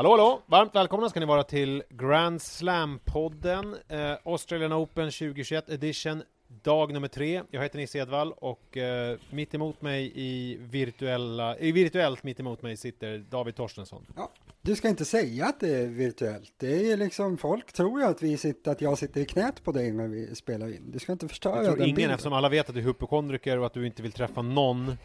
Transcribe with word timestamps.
Hallå, 0.00 0.10
hallå! 0.10 0.42
Varmt 0.46 0.74
välkomna 0.74 1.08
ska 1.08 1.20
ni 1.20 1.26
vara 1.26 1.42
till 1.42 1.82
Grand 1.90 2.42
Slam-podden 2.42 3.76
eh, 3.88 4.16
Australian 4.24 4.72
Open 4.72 5.10
2021 5.10 5.70
edition 5.70 6.22
Dag 6.62 6.92
nummer 6.92 7.08
tre. 7.08 7.42
Jag 7.50 7.62
heter 7.62 7.78
Nisse 7.78 7.98
Edvall 7.98 8.32
och 8.32 8.76
eh, 8.76 9.18
mitt 9.30 9.54
emot 9.54 9.82
mig 9.82 10.12
i 10.14 10.58
virtuella, 10.60 11.58
i 11.58 11.72
virtuellt 11.72 12.22
mitt 12.22 12.40
emot 12.40 12.62
mig 12.62 12.76
sitter 12.76 13.18
David 13.18 13.56
Torstensson. 13.56 14.06
Ja, 14.16 14.30
du 14.62 14.76
ska 14.76 14.88
inte 14.88 15.04
säga 15.04 15.46
att 15.46 15.60
det 15.60 15.76
är 15.76 15.86
virtuellt. 15.86 16.52
Det 16.56 16.92
är 16.92 16.96
liksom, 16.96 17.38
folk 17.38 17.72
tror 17.72 18.00
ju 18.00 18.06
att, 18.06 18.22
vi 18.22 18.36
sitter, 18.36 18.70
att 18.70 18.80
jag 18.80 18.98
sitter 18.98 19.20
i 19.20 19.24
knät 19.24 19.64
på 19.64 19.72
dig 19.72 19.92
när 19.92 20.08
vi 20.08 20.34
spelar 20.34 20.68
in. 20.68 20.90
Du 20.90 20.98
ska 20.98 21.12
inte 21.12 21.28
förstöra 21.28 21.56
Jag 21.56 21.64
tror 21.64 21.76
den 21.76 21.84
ingen 21.84 21.96
bilden. 21.96 22.14
eftersom 22.14 22.32
alla 22.32 22.48
vet 22.48 22.68
att 22.68 22.74
du 22.74 22.80
är 22.80 22.84
hypokondriker 22.84 23.58
och 23.58 23.66
att 23.66 23.74
du 23.74 23.86
inte 23.86 24.02
vill 24.02 24.12
träffa 24.12 24.42
någon. 24.42 24.88
Eh, 24.88 24.96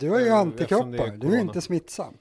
du 0.00 0.10
har 0.10 0.20
ju 0.20 0.26
eh, 0.26 0.36
antikroppar, 0.36 1.16
du 1.16 1.36
är 1.36 1.40
inte 1.40 1.60
smittsam. 1.60 2.14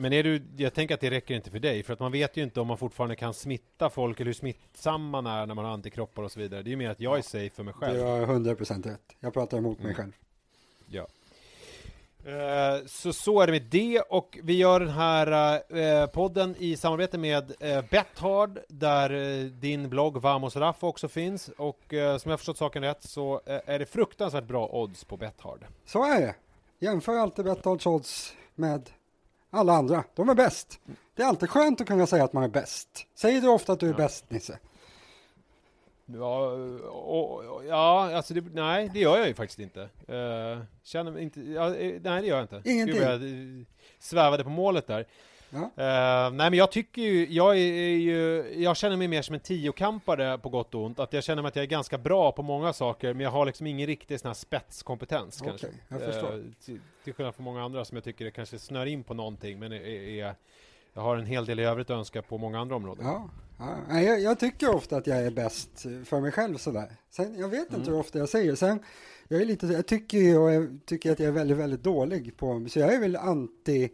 Men 0.00 0.12
är 0.12 0.22
du, 0.22 0.42
jag 0.56 0.74
tänker 0.74 0.94
att 0.94 1.00
det 1.00 1.10
räcker 1.10 1.34
inte 1.34 1.50
för 1.50 1.58
dig, 1.58 1.82
för 1.82 1.92
att 1.92 2.00
man 2.00 2.12
vet 2.12 2.36
ju 2.36 2.42
inte 2.42 2.60
om 2.60 2.66
man 2.66 2.78
fortfarande 2.78 3.16
kan 3.16 3.34
smitta 3.34 3.90
folk 3.90 4.20
eller 4.20 4.26
hur 4.28 4.32
smittsam 4.34 5.08
man 5.08 5.26
är 5.26 5.46
när 5.46 5.54
man 5.54 5.64
har 5.64 5.72
antikroppar 5.72 6.22
och 6.22 6.32
så 6.32 6.40
vidare. 6.40 6.62
Det 6.62 6.68
är 6.68 6.70
ju 6.70 6.76
mer 6.76 6.90
att 6.90 7.00
jag 7.00 7.18
är 7.18 7.22
safe 7.22 7.50
för 7.50 7.62
mig 7.62 7.74
själv. 7.74 7.94
Du 7.96 8.02
har 8.02 8.26
100% 8.26 8.82
rätt. 8.88 9.00
Jag 9.20 9.32
pratar 9.32 9.58
emot 9.58 9.78
mig 9.78 9.84
Mm. 9.84 9.96
själv. 9.96 10.12
Ja. 10.88 11.06
Eh, 12.24 12.86
Så 12.86 13.12
så 13.12 13.40
är 13.40 13.46
det 13.46 13.52
med 13.52 13.62
det 13.62 14.00
och 14.00 14.38
vi 14.42 14.56
gör 14.56 14.80
den 14.80 14.88
här 14.88 15.62
eh, 15.76 16.06
podden 16.06 16.56
i 16.58 16.76
samarbete 16.76 17.18
med 17.18 17.52
eh, 17.60 17.84
Bethard 17.90 18.58
där 18.68 19.10
eh, 19.10 19.44
din 19.44 19.88
blogg 19.88 20.16
Vamos 20.16 20.56
Raff 20.56 20.84
också 20.84 21.08
finns 21.08 21.48
och 21.48 21.80
som 21.88 21.96
jag 21.98 22.30
har 22.30 22.36
förstått 22.36 22.58
saken 22.58 22.82
rätt 22.82 23.02
så 23.02 23.40
är 23.46 23.78
det 23.78 23.86
fruktansvärt 23.86 24.44
bra 24.44 24.68
odds 24.72 25.04
på 25.04 25.16
Bethard. 25.16 25.64
Så 25.84 26.04
är 26.04 26.20
det. 26.20 26.34
Jämför 26.78 27.16
alltid 27.16 27.44
Betthard 27.44 27.86
odds 27.86 28.34
med 28.54 28.90
alla 29.50 29.72
andra. 29.72 30.04
De 30.14 30.28
är 30.28 30.34
bäst. 30.34 30.80
Det 31.14 31.22
är 31.22 31.26
alltid 31.26 31.50
skönt 31.50 31.80
att 31.80 31.86
kunna 31.86 32.06
säga 32.06 32.24
att 32.24 32.32
man 32.32 32.42
är 32.42 32.48
bäst. 32.48 32.88
Säger 33.14 33.40
du 33.40 33.48
ofta 33.48 33.72
att 33.72 33.80
du 33.80 33.86
är 33.86 33.90
Ja. 33.90 33.96
bäst, 33.96 34.30
Nisse? 34.30 34.58
Ja, 36.06 36.46
och, 36.90 37.44
och, 37.44 37.64
ja 37.64 38.16
alltså 38.16 38.34
det, 38.34 38.40
nej 38.52 38.90
det 38.94 38.98
gör 39.00 39.18
jag 39.18 39.28
ju 39.28 39.34
faktiskt 39.34 39.58
inte. 39.58 39.82
Eh, 40.08 40.62
känner 40.82 41.18
inte, 41.18 41.40
ja, 41.40 41.74
eh, 41.74 42.00
nej 42.02 42.20
det 42.22 42.26
gör 42.26 42.36
jag 42.36 42.44
inte. 42.44 42.62
Ingenting? 42.70 42.96
Gud, 42.96 43.04
jag 43.04 43.20
svävade 43.98 44.44
på 44.44 44.50
målet 44.50 44.86
där. 44.86 45.06
Ja. 45.50 45.58
Eh, 45.58 46.30
nej 46.32 46.50
men 46.50 46.54
jag 46.54 46.72
tycker 46.72 47.02
ju, 47.02 47.26
jag 47.32 47.56
är, 47.58 47.96
ju, 47.96 48.44
jag 48.62 48.76
känner 48.76 48.96
mig 48.96 49.08
mer 49.08 49.22
som 49.22 49.34
en 49.34 49.40
tiokampare 49.40 50.38
på 50.38 50.48
gott 50.48 50.74
och 50.74 50.84
ont. 50.84 50.98
Att 51.00 51.12
jag 51.12 51.24
känner 51.24 51.42
mig 51.42 51.48
att 51.48 51.56
jag 51.56 51.62
är 51.62 51.66
ganska 51.66 51.98
bra 51.98 52.32
på 52.32 52.42
många 52.42 52.72
saker, 52.72 53.14
men 53.14 53.24
jag 53.24 53.30
har 53.30 53.46
liksom 53.46 53.66
ingen 53.66 53.86
riktig 53.86 54.20
sån 54.20 54.28
här 54.28 54.34
spetskompetens 54.34 55.40
kanske. 55.40 55.66
Okej, 55.66 55.82
jag 55.88 56.00
förstår. 56.00 56.34
Eh, 56.34 56.40
till, 56.64 56.80
till 57.04 57.12
skillnad 57.14 57.34
från 57.34 57.44
många 57.44 57.64
andra 57.64 57.84
som 57.84 57.96
jag 57.96 58.04
tycker 58.04 58.30
kanske 58.30 58.58
snör 58.58 58.86
in 58.86 59.04
på 59.04 59.14
någonting, 59.14 59.58
men 59.58 59.72
är, 59.72 59.80
är, 59.80 60.34
jag 60.92 61.02
har 61.02 61.16
en 61.16 61.26
hel 61.26 61.44
del 61.46 61.60
i 61.60 61.64
övrigt 61.64 61.90
att 61.90 61.96
önska 61.96 62.22
på 62.22 62.38
många 62.38 62.60
andra 62.60 62.76
områden. 62.76 63.06
Ja, 63.06 63.30
ja. 63.88 64.00
Jag, 64.00 64.20
jag 64.20 64.38
tycker 64.40 64.74
ofta 64.74 64.96
att 64.96 65.06
jag 65.06 65.18
är 65.26 65.30
bäst 65.30 65.80
för 66.04 66.20
mig 66.20 66.32
själv 66.32 66.56
sådär. 66.56 66.88
Sen, 67.10 67.38
jag 67.38 67.48
vet 67.48 67.60
inte 67.60 67.74
Mm. 67.76 67.88
hur 67.88 67.98
ofta 67.98 68.18
jag 68.18 68.28
säger. 68.28 68.54
Sen, 68.54 68.82
jag 69.28 69.40
är 69.40 69.44
lite, 69.44 69.66
jag 69.66 69.86
tycker, 69.86 70.18
ju- 70.18 70.50
jag 70.52 70.80
tycker 70.86 71.12
att 71.12 71.18
jag 71.18 71.28
är 71.28 71.32
väldigt, 71.32 71.56
väldigt 71.56 71.82
dålig 71.82 72.36
på, 72.36 72.66
så 72.70 72.78
jag 72.78 72.94
är 72.94 73.00
väl 73.00 73.16
anti 73.16 73.88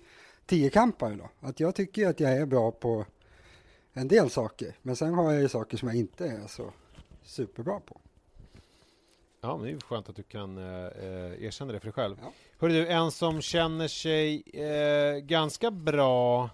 tiokampare 0.47 1.14
då. 1.14 1.30
Att 1.48 1.61
jag 1.61 1.75
tycker 1.75 2.08
att 2.08 2.20
jag 2.20 2.33
är 2.33 2.47
bra 2.47 2.70
på 2.70 3.05
en 3.92 4.08
del 4.08 4.30
saker. 4.30 4.75
Men 4.83 4.97
sen 4.97 5.14
har 5.14 5.33
jag 5.33 5.42
ju 5.42 5.48
saker 5.48 5.77
som 5.77 5.88
jag 5.88 5.97
inte 5.97 6.27
är 6.27 6.47
så 6.47 6.72
superbra 7.22 7.80
på. 7.80 8.00
Ja, 9.41 9.56
men 9.56 9.64
det 9.64 9.70
är 9.70 9.72
ju 9.72 9.80
skönt 9.80 10.08
att 10.08 10.16
du 10.16 10.22
kan 10.22 10.58
eh, 10.58 10.64
eh, 10.64 11.44
erkänna 11.44 11.72
det 11.72 11.80
för 11.80 11.86
dig 11.86 11.92
själv. 11.92 12.16
Ja. 12.22 12.33
Hörru 12.58 12.72
du, 12.72 12.88
en 12.88 13.11
som 13.11 13.41
känner 13.41 13.88
sig 13.88 14.43
eh, 14.54 15.19
ganska 15.19 15.70
bra 15.70 16.50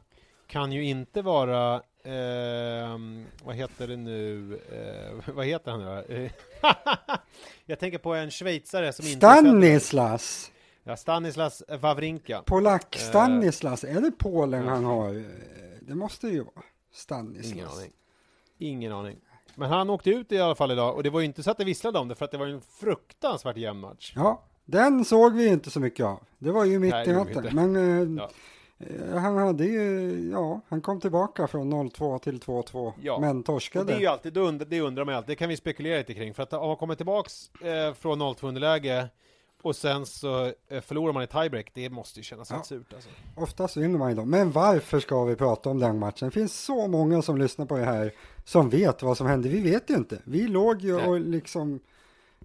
kan 0.46 0.72
ju 0.72 0.84
inte 0.84 1.22
vara, 1.22 1.74
eh, 2.02 2.98
vad 3.44 3.56
heter 3.56 3.88
det 3.88 3.96
nu, 3.96 4.54
eh, 4.72 5.34
vad 5.34 5.46
heter 5.46 5.70
han 5.70 5.80
nu 5.80 6.30
Jag 7.66 7.78
tänker 7.78 7.98
på 7.98 8.14
en 8.14 8.30
schweizare 8.30 8.92
som 8.92 9.06
inte... 9.06 9.18
Stanislas! 9.18 10.51
Ja, 10.84 10.96
Stanislas 10.96 11.62
Wawrinka. 11.80 12.42
Polack 12.46 12.96
Eh. 12.96 13.00
Stanislas, 13.08 13.84
är 13.84 14.00
det 14.00 14.10
Polen 14.10 14.64
Ja. 14.64 14.70
han 14.70 14.84
har? 14.84 15.08
Eh, 15.16 15.22
Det 15.80 15.94
måste 15.94 16.28
ju 16.28 16.38
vara 16.42 16.64
Stanislas. 16.92 17.52
Ingen 17.52 17.66
aning. 17.68 17.92
Ingen 18.58 18.92
aning. 18.92 19.16
Men 19.54 19.68
han 19.68 19.90
åkte 19.90 20.10
ut 20.10 20.32
i 20.32 20.40
alla 20.40 20.54
fall 20.54 20.70
idag 20.70 20.94
och 20.96 21.02
det 21.02 21.10
var 21.10 21.20
ju 21.20 21.26
inte 21.26 21.42
så 21.42 21.50
att 21.50 21.58
det 21.58 21.64
visslade 21.64 21.98
om 21.98 22.08
det 22.08 22.14
för 22.14 22.24
att 22.24 22.30
det 22.30 22.38
var 22.38 22.46
ju 22.46 22.54
en 22.54 22.60
fruktansvärt 22.60 23.56
jämn 23.56 23.80
match. 23.80 24.12
Ja, 24.16 24.42
den 24.64 25.04
såg 25.04 25.34
vi 25.34 25.46
inte 25.48 25.70
så 25.70 25.80
mycket 25.80 26.06
av. 26.06 26.20
Det 26.38 26.52
var 26.52 26.64
ju 26.64 26.78
mitt 26.78 26.90
Nej, 26.90 27.08
i 27.08 27.12
natten. 27.12 27.48
Men 27.52 27.76
eh, 28.18 28.26
Ja. 29.12 29.18
han 29.18 29.36
hade 29.36 29.64
ju, 29.64 30.10
ja, 30.32 30.60
han 30.68 30.80
kom 30.80 31.00
tillbaka 31.00 31.46
från 31.46 31.70
0-2 31.74 32.18
till 32.18 32.40
2-2. 32.40 32.92
Ja. 33.02 33.18
Men 33.20 33.38
Och 33.38 33.44
torskade. 33.46 33.84
det 33.84 33.92
är 33.92 34.00
ju 34.00 34.06
alltid, 34.06 34.32
det 34.32 34.40
undrar, 34.40 34.66
det 34.66 34.80
undrar 34.80 35.04
man 35.04 35.14
alltid, 35.14 35.28
det 35.30 35.36
kan 35.36 35.48
vi 35.48 35.56
spekulera 35.56 35.98
lite 35.98 36.14
kring. 36.14 36.34
För 36.34 36.42
att 36.42 36.52
om 36.52 36.68
man 36.68 36.76
kommer 36.76 36.94
tillbaks 36.94 37.50
eh, 37.60 37.94
från 37.94 38.22
0-2 38.22 38.48
underläge 38.48 39.08
och 39.62 39.76
sen 39.76 40.06
så 40.06 40.44
eh, 40.68 40.80
förlorar 40.80 41.12
man 41.12 41.22
i 41.22 41.26
tiebreak, 41.26 41.70
det 41.74 41.90
måste 41.90 42.20
ju 42.20 42.24
kännas 42.24 42.50
Ja. 42.50 42.56
rätt 42.56 42.66
surt 42.66 42.92
alltså. 42.94 43.08
Oftast 43.36 43.76
vinner 43.76 43.98
man 43.98 44.08
ju 44.10 44.16
då. 44.16 44.24
Men 44.24 44.52
varför 44.52 45.00
ska 45.00 45.24
vi 45.24 45.36
prata 45.36 45.70
om 45.70 45.78
den 45.78 45.98
matchen? 45.98 46.28
Det 46.28 46.30
finns 46.32 46.64
så 46.64 46.86
många 46.86 47.22
som 47.22 47.38
lyssnar 47.38 47.66
på 47.66 47.76
det 47.76 47.84
här 47.84 48.12
som 48.44 48.70
vet 48.70 49.02
vad 49.02 49.16
som 49.16 49.26
hände. 49.26 49.48
Vi 49.48 49.60
vet 49.60 49.90
ju 49.90 49.94
inte. 49.94 50.18
Vi 50.24 50.48
låg 50.48 50.80
ju 50.80 50.96
Nej. 50.96 51.06
och 51.08 51.20
liksom, 51.20 51.80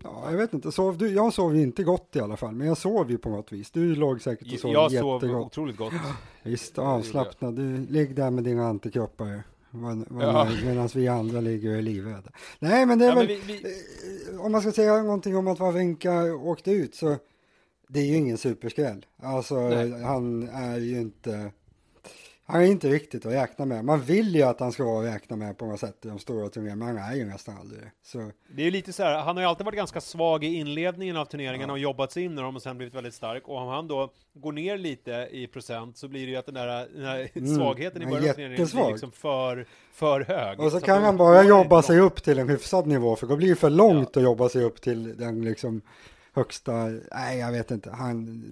ja, 0.04 0.32
jag 0.32 0.38
vet 0.38 0.54
inte, 0.54 0.72
sov 0.72 0.98
du? 0.98 1.10
Jag 1.14 1.34
sov 1.34 1.56
ju 1.56 1.62
inte 1.62 1.84
gott 1.84 2.16
i 2.16 2.20
alla 2.20 2.38
fall, 2.38 2.52
men 2.56 2.68
jag 2.68 2.78
sov 2.78 3.12
ju 3.12 3.18
på 3.18 3.30
något 3.30 3.52
vis. 3.52 3.72
Du 3.72 3.96
låg 3.96 4.22
säkert 4.22 4.54
och 4.54 4.60
sov 4.60 4.72
Jag 4.72 4.92
sov 4.92 5.14
jättegott. 5.24 5.46
otroligt 5.46 5.78
gott. 5.78 5.94
Visst, 6.44 6.76
det 6.76 6.82
gjorde 6.82 6.92
jag. 6.92 6.98
avslappnad. 7.00 7.56
Du 7.56 7.78
ligger 7.78 8.14
där 8.16 8.32
med 8.32 8.44
dina 8.44 8.68
antikroppar. 8.68 9.44
Vad- 9.82 10.06
vad 10.10 10.24
Ja. 10.24 10.48
Medan 10.66 10.90
vi 10.96 11.08
andra 11.08 11.42
ligger 11.42 11.70
och 11.72 11.76
är 11.78 11.82
livrädda. 11.82 12.32
Nej, 12.60 12.86
men 12.86 13.00
det 13.00 13.06
är 13.06 13.10
Ja, 13.10 13.16
väl, 13.16 13.28
vi, 13.28 13.42
vi, 13.48 13.54
eh, 14.34 14.42
om 14.42 14.52
man 14.52 14.62
ska 14.62 14.72
säga 14.72 15.04
någonting 15.04 15.38
om 15.38 15.48
att 15.48 15.60
Wawrinka 15.60 16.24
åkte 16.36 16.72
ut 16.72 16.96
så 16.96 17.16
det 17.88 18.00
är 18.00 18.06
ju 18.06 18.16
ingen 18.16 18.38
superskräll. 18.38 19.06
Alltså 19.24 19.56
Nej. 19.70 20.04
han 20.04 20.50
är 20.50 20.78
ju 20.80 21.00
inte 21.02 21.52
han 22.50 22.62
är 22.62 22.66
inte 22.66 22.90
riktigt 22.90 23.26
att 23.26 23.32
räkna 23.32 23.66
med. 23.66 23.86
Man 23.86 24.02
vill 24.02 24.36
ju 24.36 24.44
att 24.44 24.60
han 24.60 24.72
ska 24.72 24.84
vara 24.84 25.08
att 25.08 25.16
räkna 25.16 25.36
med 25.36 25.58
på 25.58 25.66
något 25.66 25.80
sätt 25.80 26.06
i 26.06 26.08
de 26.08 26.20
stora 26.20 26.50
turneringarna, 26.50 26.86
men 26.86 27.04
han 27.04 27.14
är 27.14 27.16
ju 27.16 27.26
nästan 27.26 27.58
aldrig 27.58 27.82
det. 27.82 27.92
Så 28.04 28.32
det 28.56 28.62
är 28.62 28.66
ju 28.66 28.72
lite 28.72 28.94
så 28.94 29.04
här, 29.04 29.20
han 29.20 29.38
har 29.38 29.44
ju 29.44 29.50
alltid 29.50 29.66
varit 29.66 29.78
ganska 29.78 30.02
svag 30.02 30.44
i 30.44 30.48
inledningen 30.48 31.18
av 31.18 31.26
turneringarna 31.26 31.74
och 31.74 31.80
jobbat 31.80 32.12
sig 32.12 32.24
in 32.24 32.38
i 32.38 32.42
dem 32.42 32.56
och 32.56 32.62
sen 32.62 32.78
blivit 32.78 32.96
väldigt 32.96 33.14
stark. 33.14 33.48
Och 33.48 33.58
om 33.58 33.68
han 33.68 33.88
då 33.88 34.12
går 34.34 34.52
ner 34.52 34.78
lite 34.78 35.28
i 35.32 35.48
procent 35.48 35.98
så 35.98 36.08
blir 36.08 36.26
det 36.26 36.32
ju 36.32 36.38
att 36.38 36.46
den 36.46 36.56
där, 36.56 36.88
den 36.96 37.06
här 37.06 37.30
Mm, 37.34 37.56
svagheten 37.56 38.02
i 38.02 38.06
början 38.06 38.30
av 38.30 38.34
turneringen 38.34 38.68
blir 38.74 38.92
liksom 38.92 39.12
för, 39.12 39.66
för 39.94 40.22
hög. 40.22 40.60
Och 40.60 40.72
så 40.72 40.78
att 40.78 40.84
kan 40.84 41.04
han 41.04 41.18
bara 41.18 41.42
det 41.42 41.48
jobba 41.48 41.82
sig 41.82 42.00
upp 42.00 42.24
till 42.24 42.40
en 42.40 42.50
hyfsad 42.50 42.88
nivå, 42.88 43.16
för 43.16 43.28
då 43.28 43.36
blir 43.36 43.50
det 43.50 43.56
för 43.56 43.70
långt 43.70 44.18
att 44.18 44.24
jobba 44.24 44.50
sig 44.50 44.64
upp 44.64 44.82
till 44.82 45.18
den 45.18 45.42
liksom 45.42 45.82
högsta, 46.38 46.72
nej 47.12 47.40
jag 47.40 47.52
vet 47.52 47.72
inte, 47.72 47.90
han, 47.92 48.44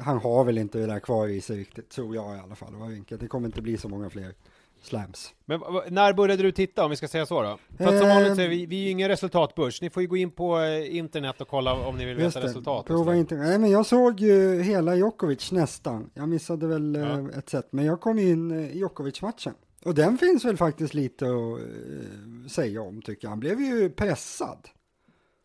han 0.00 0.18
har 0.18 0.44
väl 0.44 0.58
inte 0.58 0.78
det 0.78 0.86
där 0.86 1.00
kvar 1.00 1.28
i 1.28 1.40
sig 1.40 1.56
riktigt, 1.58 1.88
tror 1.88 2.14
jag 2.14 2.36
i 2.36 2.40
alla 2.40 2.54
fall. 2.54 2.74
Wawrinka. 2.74 3.16
Det 3.16 3.28
kommer 3.28 3.46
inte 3.46 3.62
bli 3.62 3.76
så 3.78 3.88
många 3.88 4.10
fler 4.10 4.34
slams. 4.82 5.34
Men 5.44 5.60
när 5.88 6.12
började 6.12 6.42
du 6.42 6.52
titta 6.52 6.84
om 6.84 6.90
vi 6.90 6.96
ska 6.96 7.08
säga 7.08 7.26
så 7.26 7.42
då? 7.42 7.58
För 7.78 7.84
att 7.84 7.98
som 7.98 8.08
Eh, 8.08 8.14
vanligt 8.14 8.38
är 8.38 8.48
vi, 8.48 8.66
vi 8.66 8.76
är 8.80 8.84
ju 8.84 8.90
ingen 8.90 9.08
resultatbörs. 9.08 9.82
Ni 9.82 9.90
får 9.90 10.02
ju 10.02 10.08
gå 10.08 10.16
in 10.16 10.30
på 10.30 10.58
eh, 10.60 10.96
internet 10.96 11.40
och 11.40 11.48
kolla 11.48 11.72
om 11.86 11.96
ni 11.96 12.04
vill 12.04 12.16
veta 12.16 12.40
det, 12.40 12.46
resultat. 12.46 12.86
prova 12.86 13.16
inte. 13.16 13.34
Nej 13.34 13.58
men 13.58 13.70
jag 13.70 13.86
såg 13.86 14.20
ju 14.20 14.62
hela 14.62 14.94
Djokovic 14.94 15.52
nästan. 15.52 16.10
Jag 16.14 16.28
missade 16.28 16.66
väl 16.66 16.94
Ja. 16.94 17.18
eh, 17.18 17.38
ett 17.38 17.48
set, 17.48 17.68
men 17.72 17.84
jag 17.84 18.00
kom 18.00 18.18
in 18.18 18.50
eh, 18.50 18.70
i 18.70 18.78
Djokovic-matchen. 18.78 19.54
Och 19.84 19.94
den 19.94 20.18
finns 20.18 20.44
väl 20.44 20.56
faktiskt 20.56 20.94
lite 20.94 21.24
att 21.24 21.60
eh, 21.60 22.48
säga 22.48 22.82
om 22.82 23.02
tycker 23.02 23.24
jag. 23.24 23.30
Han 23.30 23.40
blev 23.40 23.60
ju 23.60 23.90
pressad. 23.90 24.68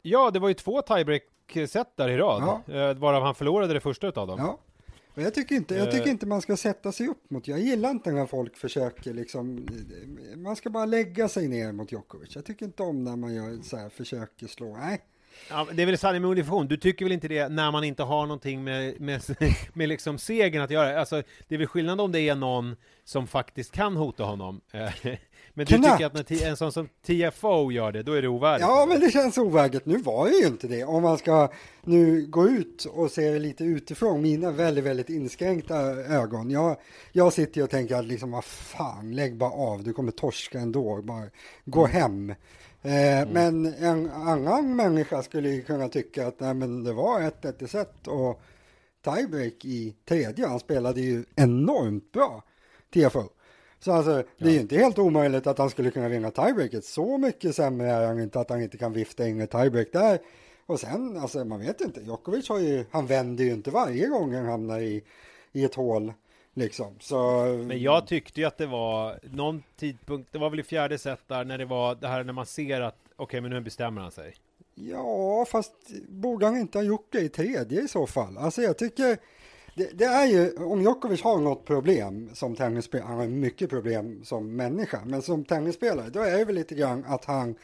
Ja, 0.02 0.32
det 0.32 0.40
var 0.40 0.48
ju 0.48 0.54
två 0.54 0.82
tiebreak-set 1.48 1.88
där 1.98 2.10
i 2.10 2.18
rad. 2.18 2.44
Eh, 2.68 2.94
varav 2.94 3.24
han 3.24 3.36
förlorade 3.36 3.74
det 3.74 3.80
första 3.80 4.08
utav 4.08 4.28
dem. 4.28 4.40
Ja. 4.40 4.60
Och 5.16 5.22
jag 5.22 5.34
tycker, 5.34 5.56
inte, 5.56 5.76
jag 5.76 5.92
tycker 5.92 6.06
Eh. 6.06 6.12
inte 6.12 6.26
man 6.26 6.42
ska 6.42 6.58
sätta 6.58 6.92
sig 6.92 7.08
upp 7.08 7.30
mot, 7.30 7.48
jag 7.48 7.60
gillar 7.60 7.90
inte 7.92 8.12
när 8.12 8.26
folk 8.26 8.58
försöker 8.58 9.14
liksom, 9.14 9.68
man 10.36 10.56
ska 10.56 10.70
bara 10.70 10.86
lägga 10.86 11.28
sig 11.28 11.48
ner 11.48 11.72
mot 11.72 11.92
Djokovic. 11.92 12.36
Jag 12.36 12.46
tycker 12.46 12.66
inte 12.66 12.84
om 12.84 13.04
när 13.04 13.16
man 13.16 13.34
gör 13.34 13.62
så 13.64 13.78
här, 13.78 13.90
försöker 13.90 14.48
slå, 14.48 14.78
nej. 14.78 15.02
Ja, 15.50 15.68
det 15.74 15.82
är 15.82 15.86
väl 15.86 15.98
sanning 15.98 16.22
med 16.22 16.30
modifikation. 16.30 16.68
Du 16.68 16.78
tycker 16.78 17.06
väl 17.06 17.12
inte 17.12 17.28
det 17.28 17.50
när 17.50 17.72
man 17.72 17.84
inte 17.84 18.04
har 18.04 18.26
någonting 18.26 18.64
med, 18.64 19.02
med, 19.02 19.22
med 19.74 19.90
liksom 19.90 20.18
segern 20.18 20.62
att 20.62 20.72
göra? 20.72 21.00
Alltså, 21.00 21.24
det 21.48 21.56
är 21.56 21.60
väl 21.60 21.68
skillnad 21.68 22.02
om 22.02 22.12
det 22.12 22.20
är 22.22 22.36
någon 22.36 22.76
som 23.04 23.28
faktiskt 23.28 23.72
kan 23.72 23.96
hota 23.96 24.24
honom. 24.24 24.62
Men 25.56 25.66
du 25.66 25.78
Knappt. 25.78 25.94
tycker 25.98 26.06
att 26.06 26.30
när 26.30 26.46
en 26.48 26.58
sån 26.58 26.72
som 26.72 26.88
TFO 27.06 27.72
gör 27.72 27.92
det, 27.92 28.04
då 28.04 28.14
är 28.14 28.22
det 28.22 28.28
ovärdigt? 28.28 28.62
Ja, 28.68 28.86
men 28.90 29.00
det 29.00 29.12
känns 29.12 29.38
ovärdigt. 29.38 29.86
Nu 29.86 29.98
var 29.98 30.26
det 30.30 30.36
ju 30.36 30.48
inte 30.48 30.68
det. 30.68 30.84
Om 30.84 31.04
man 31.04 31.18
ska 31.18 31.52
nu 31.84 32.26
gå 32.30 32.50
ut 32.50 32.86
och 32.86 33.12
se 33.12 33.30
det 33.30 33.40
lite 33.40 33.64
utifrån, 33.64 34.22
mina 34.22 34.52
väldigt, 34.52 34.84
väldigt 34.84 35.10
inskränkta 35.10 35.76
ögon. 35.96 36.50
Jag, 36.50 36.78
jag 37.12 37.34
sitter 37.34 37.58
ju 37.58 37.64
och 37.64 37.70
tänker 37.70 37.96
att 37.96 38.06
liksom, 38.06 38.32
vad 38.32 38.44
fan, 38.44 39.16
lägg 39.16 39.38
bara 39.38 39.52
av, 39.52 39.84
du 39.84 39.94
kommer 39.94 40.12
torska 40.12 40.60
ändå, 40.60 41.02
bara 41.02 41.24
gå 41.66 41.86
hem. 41.86 42.30
Eh, 42.82 43.28
Men 43.32 43.66
en 43.66 44.10
annan 44.10 44.76
människa 44.76 45.24
skulle 45.24 45.50
ju 45.50 45.62
kunna 45.62 45.90
tycka 45.90 46.28
att 46.28 46.40
nej, 46.40 46.54
men 46.54 46.84
det 46.84 46.94
var 46.94 47.22
ett 47.22 47.46
1 47.46 47.70
set 47.72 48.08
och 48.08 48.42
tiebreak 49.06 49.66
i 49.66 49.96
tredje. 50.06 50.48
Han 50.48 50.60
spelade 50.60 51.02
ju 51.02 51.24
enormt 51.36 52.12
bra, 52.12 52.44
TFO. 52.94 53.24
Så 53.84 53.92
alltså, 53.92 54.24
det 54.38 54.50
är 54.50 54.54
ju 54.54 54.60
inte 54.60 54.78
helt 54.78 55.00
omöjligt 55.00 55.48
att 55.48 55.58
han 55.58 55.70
skulle 55.70 55.92
kunna 55.92 56.08
vinna 56.10 56.32
tiebreaket. 56.32 56.86
Så 56.86 57.18
mycket 57.18 57.56
sämre 57.56 57.92
är 57.92 58.08
han 58.08 58.20
inte 58.20 58.40
att 58.40 58.50
han 58.50 58.62
inte 58.62 58.78
kan 58.78 58.94
vifta 58.94 59.28
in 59.28 59.42
ett 59.42 59.52
tiebreak 59.52 59.88
där. 59.92 60.20
Och 60.66 60.80
sen, 60.80 61.18
alltså 61.18 61.46
man 61.46 61.60
vet 61.60 61.82
inte, 61.82 62.02
Djokovic 62.02 62.50
har 62.50 62.60
ju, 62.60 62.86
han 62.92 63.08
vänder 63.08 63.44
ju 63.44 63.52
inte 63.52 63.72
varje 63.72 64.08
gång 64.08 64.34
han 64.34 64.46
hamnar 64.46 64.80
i, 64.80 65.04
i 65.52 65.64
ett 65.64 65.76
hål. 65.76 66.14
Liksom. 66.54 66.96
Så... 67.00 67.44
Men 67.68 67.82
jag 67.82 68.08
tyckte 68.08 68.40
ju 68.40 68.48
att 68.48 68.58
det 68.58 68.66
var 68.66 69.20
någon 69.24 69.64
tidpunkt, 69.76 70.30
det 70.32 70.38
var 70.38 70.50
väl 70.50 70.60
i 70.60 70.64
fjärde 70.64 70.98
set 70.98 71.28
där 71.28 71.46
när 71.46 71.58
det 71.58 71.66
var 71.66 71.96
det 71.96 72.08
här 72.08 72.24
när 72.24 72.34
man 72.34 72.46
ser 72.46 72.82
att 72.82 72.98
okej, 73.04 73.24
okay, 73.24 73.42
men 73.42 73.52
nu 73.52 73.62
bestämmer 73.62 74.02
han 74.02 74.12
sig. 74.12 74.36
Ja, 74.76 75.46
fast 75.46 75.74
borde 76.10 76.46
han 76.46 76.58
inte 76.58 76.78
ha 76.78 76.84
gjort 76.84 77.08
det 77.10 77.20
i 77.20 77.30
tredje 77.30 77.82
i 77.82 77.88
så 77.88 78.08
fall? 78.08 78.38
Alltså 78.38 78.62
jag 78.62 78.78
tycker 78.78 79.18
det, 79.76 79.98
det, 79.98 80.06
är 80.06 80.26
ju, 80.26 80.54
om 80.56 80.82
Djokovic 80.82 81.22
har 81.22 81.38
något 81.38 81.66
problem 81.66 82.30
som 82.34 82.56
tennisspelare, 82.56 83.08
han 83.08 83.18
har 83.18 83.28
mycket 83.28 83.70
problem 83.70 84.22
som 84.24 84.56
människa, 84.56 85.00
men 85.06 85.22
som 85.22 85.46
tennisspelare, 85.46 86.10
då 86.10 86.20
är 86.20 86.38
det 86.38 86.46
väl 86.46 86.56
lite 86.56 86.76
grann 86.76 87.06
att 87.08 87.26
han, 87.26 87.56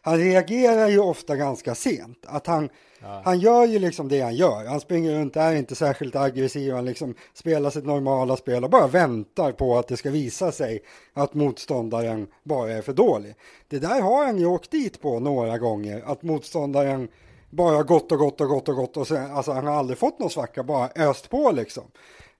han 0.00 0.18
reagerar 0.18 0.88
ju 0.88 0.98
ofta 0.98 1.36
ganska 1.36 1.74
sent. 1.74 2.18
Att 2.26 2.46
han, 2.46 2.68
ja. 3.02 3.22
han 3.24 3.40
gör 3.40 3.66
ju 3.66 3.78
liksom 3.78 4.08
det 4.08 4.20
han 4.20 4.34
gör. 4.34 4.66
Han 4.66 4.80
springer 4.80 5.14
runt, 5.18 5.36
är 5.36 5.54
inte 5.54 5.74
särskilt 5.74 6.16
aggressiv, 6.16 6.74
han 6.74 6.84
liksom 6.84 7.14
spelar 7.34 7.70
sitt 7.70 7.86
normala 7.86 8.36
spel 8.36 8.64
och 8.64 8.70
bara 8.70 8.86
väntar 8.86 9.52
på 9.52 9.78
att 9.78 9.88
det 9.88 9.96
ska 9.96 10.10
visa 10.10 10.52
sig 10.52 10.82
att 11.12 11.34
motståndaren 11.34 12.26
bara 12.42 12.72
är 12.72 12.82
för 12.82 12.92
dålig. 12.92 13.34
Det 13.68 13.78
där 13.78 14.00
har 14.00 14.26
han 14.26 14.38
ju 14.38 14.46
åkt 14.46 14.70
dit 14.70 15.00
på 15.00 15.20
några 15.20 15.58
gånger, 15.58 16.02
att 16.06 16.22
motståndaren 16.22 17.08
bara 17.56 17.82
gått 17.82 18.12
och 18.12 18.18
gått 18.18 18.40
och 18.40 18.48
gått 18.48 18.68
och 18.68 18.76
gått 18.76 18.96
och 18.96 19.08
sen, 19.08 19.30
alltså 19.30 19.52
han 19.52 19.66
har 19.66 19.74
aldrig 19.74 19.98
fått 19.98 20.18
någon 20.18 20.30
svacka, 20.30 20.62
bara 20.62 20.88
öst 20.96 21.30
på 21.30 21.50
liksom. 21.50 21.84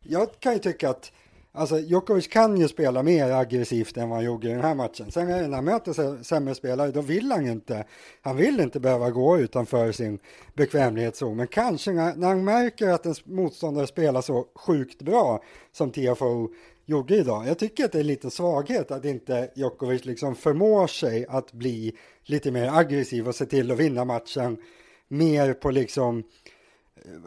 Jag 0.02 0.28
kan 0.40 0.52
ju 0.52 0.58
tycka 0.58 0.90
att 0.90 1.12
Alltså 1.56 1.78
Djokovic 1.78 2.28
kan 2.28 2.56
ju 2.56 2.68
spela 2.68 3.02
mer 3.02 3.30
aggressivt 3.30 3.96
än 3.96 4.08
vad 4.08 4.18
han 4.18 4.24
gjorde 4.24 4.48
i 4.48 4.52
den 4.52 4.60
här 4.60 4.74
matchen. 4.74 5.10
Sen 5.10 5.26
när 5.26 5.48
han 5.48 5.64
möter 5.64 6.22
sämre 6.22 6.54
spelare, 6.54 6.90
då 6.90 7.00
vill 7.00 7.32
han 7.32 7.46
inte, 7.46 7.84
han 8.22 8.36
vill 8.36 8.60
inte 8.60 8.80
behöva 8.80 9.10
gå 9.10 9.38
utanför 9.38 9.92
sin 9.92 10.18
bekvämlighetszon. 10.54 11.36
Men 11.36 11.46
kanske 11.46 11.92
när, 11.92 12.14
när 12.16 12.28
han 12.28 12.44
märker 12.44 12.88
att 12.88 13.06
en 13.06 13.14
motståndare 13.24 13.86
spelar 13.86 14.20
så 14.20 14.46
sjukt 14.54 15.02
bra 15.02 15.42
som 15.72 15.90
TFO 15.90 16.48
gjorde 16.86 17.16
idag. 17.16 17.48
Jag 17.48 17.58
tycker 17.58 17.84
att 17.84 17.92
det 17.92 18.00
är 18.00 18.04
lite 18.04 18.30
svaghet 18.30 18.90
att 18.90 19.04
inte 19.04 19.50
Djokovic 19.54 20.04
liksom 20.04 20.34
förmår 20.34 20.86
sig 20.86 21.26
att 21.28 21.52
bli 21.52 21.96
lite 22.24 22.50
mer 22.50 22.78
aggressiv 22.78 23.28
och 23.28 23.34
se 23.34 23.46
till 23.46 23.70
att 23.70 23.78
vinna 23.78 24.04
matchen 24.04 24.56
mer 25.08 25.54
på 25.54 25.70
liksom 25.70 26.24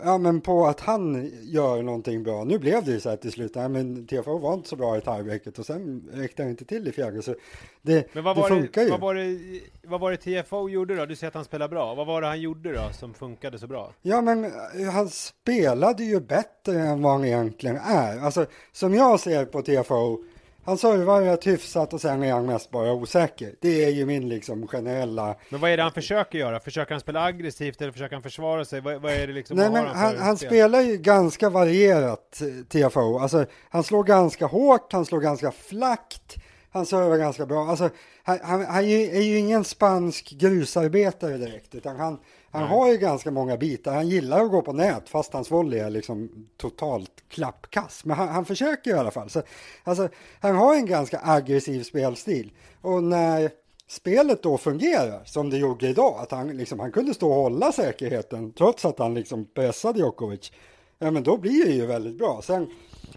ja 0.04 0.18
men 0.18 0.42
på 0.42 0.66
att 0.66 0.80
han 0.80 1.32
gör 1.44 1.84
någonting 1.84 2.24
bra. 2.24 2.44
Nu 2.44 2.60
blev 2.60 2.86
det 2.86 2.92
ju 2.92 3.00
så 3.00 3.10
här 3.10 3.18
till 3.18 3.32
slut, 3.32 3.56
nej 3.56 3.70
men 3.70 4.08
TFO 4.08 4.38
var 4.38 4.54
inte 4.54 4.70
så 4.70 4.76
bra 4.76 4.98
i 4.98 5.02
tiebreaket 5.02 5.60
och 5.60 5.66
sen 5.66 6.10
räckte 6.14 6.44
han 6.44 6.50
inte 6.50 6.66
till 6.66 6.88
i 6.88 6.92
fjärde 6.92 7.22
så 7.22 7.36
det, 7.82 8.14
men 8.14 8.24
vad 8.24 8.36
det 8.36 8.42
var 8.42 8.50
funkar 8.50 8.82
det, 8.82 8.86
ju. 8.86 8.92
Vad 8.92 9.00
var, 9.00 9.16
det, 9.16 9.40
vad 9.84 10.00
var 10.00 10.12
det 10.12 10.44
TFO 10.44 10.70
gjorde 10.70 10.96
då? 10.96 11.06
Du 11.06 11.16
säger 11.16 11.28
att 11.28 11.36
han 11.36 11.46
spelar 11.46 11.68
bra. 11.68 11.96
Vad 11.96 12.08
var 12.08 12.22
det 12.22 12.28
han 12.28 12.42
gjorde 12.42 12.74
då 12.74 12.90
som 12.94 13.14
funkade 13.14 13.60
så 13.60 13.68
bra? 13.68 13.94
Ja 14.02 14.22
men 14.22 14.46
eh, 14.46 14.90
han 14.92 15.10
spelade 15.10 16.04
ju 16.04 16.20
bättre 16.20 16.80
än 16.80 17.02
vad 17.02 17.12
han 17.12 17.26
egentligen 17.26 17.76
är. 17.76 18.20
Alltså 18.20 18.46
som 18.72 18.94
jag 18.94 19.20
ser 19.20 19.46
på 19.46 19.62
TFO 19.62 20.24
han 20.68 20.78
servar 20.78 21.22
rätt 21.22 21.48
hyfsat 21.48 21.94
och 21.94 22.02
sen 22.02 22.24
är 22.24 22.32
han 22.32 22.46
mest 22.46 22.72
bara 22.72 22.94
osäker. 22.94 23.56
Det 23.62 23.86
är 23.86 23.90
ju 23.90 24.06
min 24.06 24.30
liksom 24.30 24.68
generella... 24.68 25.36
Men 25.50 25.60
vad 25.60 25.72
är 25.72 25.78
det 25.78 25.84
han 25.84 25.92
försöker 25.92 26.38
göra? 26.40 26.60
Försöker 26.60 26.92
han 26.92 27.02
spela 27.02 27.24
aggressivt 27.24 27.82
eller 27.82 27.92
försöker 27.92 28.16
han 28.16 28.24
försvara 28.24 28.66
sig? 28.66 28.82
Vad, 28.82 29.02
vad 29.02 29.12
är 29.12 29.28
det 29.28 29.34
liksom? 29.34 29.58
Nej, 29.58 29.70
men 29.72 29.86
han, 29.86 29.96
han, 29.96 30.18
han 30.18 30.38
spelar 30.38 30.82
ju 30.82 30.98
ganska 30.98 31.50
varierat, 31.50 32.42
TFO. 32.70 33.20
Alltså, 33.20 33.46
han 33.70 33.84
slår 33.84 34.04
ganska 34.04 34.46
hårt, 34.46 34.94
han 34.94 35.06
slår 35.06 35.20
ganska 35.20 35.52
flackt, 35.52 36.36
han 36.72 36.86
servar 36.86 37.18
ganska 37.18 37.46
bra. 37.46 37.68
Alltså, 37.68 37.90
han, 38.24 38.40
han, 38.44 38.66
han 38.66 38.84
är 38.84 39.22
ju 39.22 39.38
ingen 39.38 39.64
spansk 39.64 40.30
grusarbetare 40.30 41.38
direkt, 41.38 41.76
utan 41.76 41.96
han, 41.96 42.20
han 42.58 42.70
Nej. 42.70 42.78
har 42.78 42.92
ju 42.92 42.98
ganska 42.98 43.32
många 43.32 43.58
bitar. 43.58 43.94
Han 43.94 44.08
gillar 44.08 44.44
att 44.44 44.52
gå 44.52 44.62
på 44.62 44.74
nät 44.74 45.10
fast 45.10 45.34
hans 45.34 45.52
volley 45.52 45.80
är 45.80 45.90
liksom 45.90 46.48
totalt 46.58 47.12
klappkass. 47.30 48.06
Men 48.06 48.18
han, 48.18 48.28
han 48.28 48.46
försöker 48.46 48.92
i 48.92 48.94
alla 48.94 49.12
fall. 49.12 49.30
Så, 49.30 49.42
alltså, 49.84 50.10
han 50.40 50.56
har 50.56 50.76
en 50.76 50.86
ganska 50.86 51.20
aggressiv 51.24 51.84
spelstil. 51.84 52.52
Och 52.82 53.04
när 53.04 53.52
spelet 53.88 54.44
då 54.44 54.58
fungerar 54.58 55.22
som 55.26 55.50
det 55.50 55.58
gjorde 55.58 55.88
idag, 55.88 56.16
att 56.20 56.32
han, 56.32 56.58
liksom, 56.58 56.80
han 56.80 56.92
kunde 56.92 57.14
stå 57.14 57.30
och 57.30 57.36
hålla 57.36 57.72
säkerheten 57.72 58.52
trots 58.52 58.86
att 58.86 59.00
han 59.00 59.14
liksom 59.14 59.46
pressade 59.46 60.00
Djokovic, 60.00 60.52
ja 61.00 61.12
men 61.12 61.24
då 61.24 61.38
blir 61.38 61.66
det 61.66 61.74
ju 61.74 61.86
väldigt 61.86 62.18
bra. 62.18 62.42
Sen, 62.44 62.70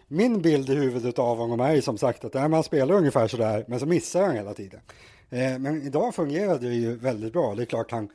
min 0.08 0.42
bild 0.42 0.70
i 0.70 0.74
huvudet 0.74 1.18
av 1.18 1.36
honom 1.36 1.60
är 1.60 1.74
ju 1.74 1.82
som 1.82 1.98
sagt 1.98 2.24
att 2.24 2.34
ja, 2.34 2.48
man 2.48 2.62
spelar 2.62 2.94
ungefär 2.94 3.28
sådär, 3.28 3.64
men 3.68 3.80
så 3.80 3.86
missar 3.86 4.22
han 4.22 4.36
hela 4.36 4.54
tiden. 4.54 4.80
Eh, 5.30 5.58
men 5.58 5.82
idag 5.82 6.14
fungerade 6.14 6.68
det 6.68 6.74
ju 6.74 6.96
väldigt 6.96 7.32
bra. 7.32 7.54
Det 7.54 7.62
är 7.62 7.66
klart 7.66 7.90
han 7.90 8.08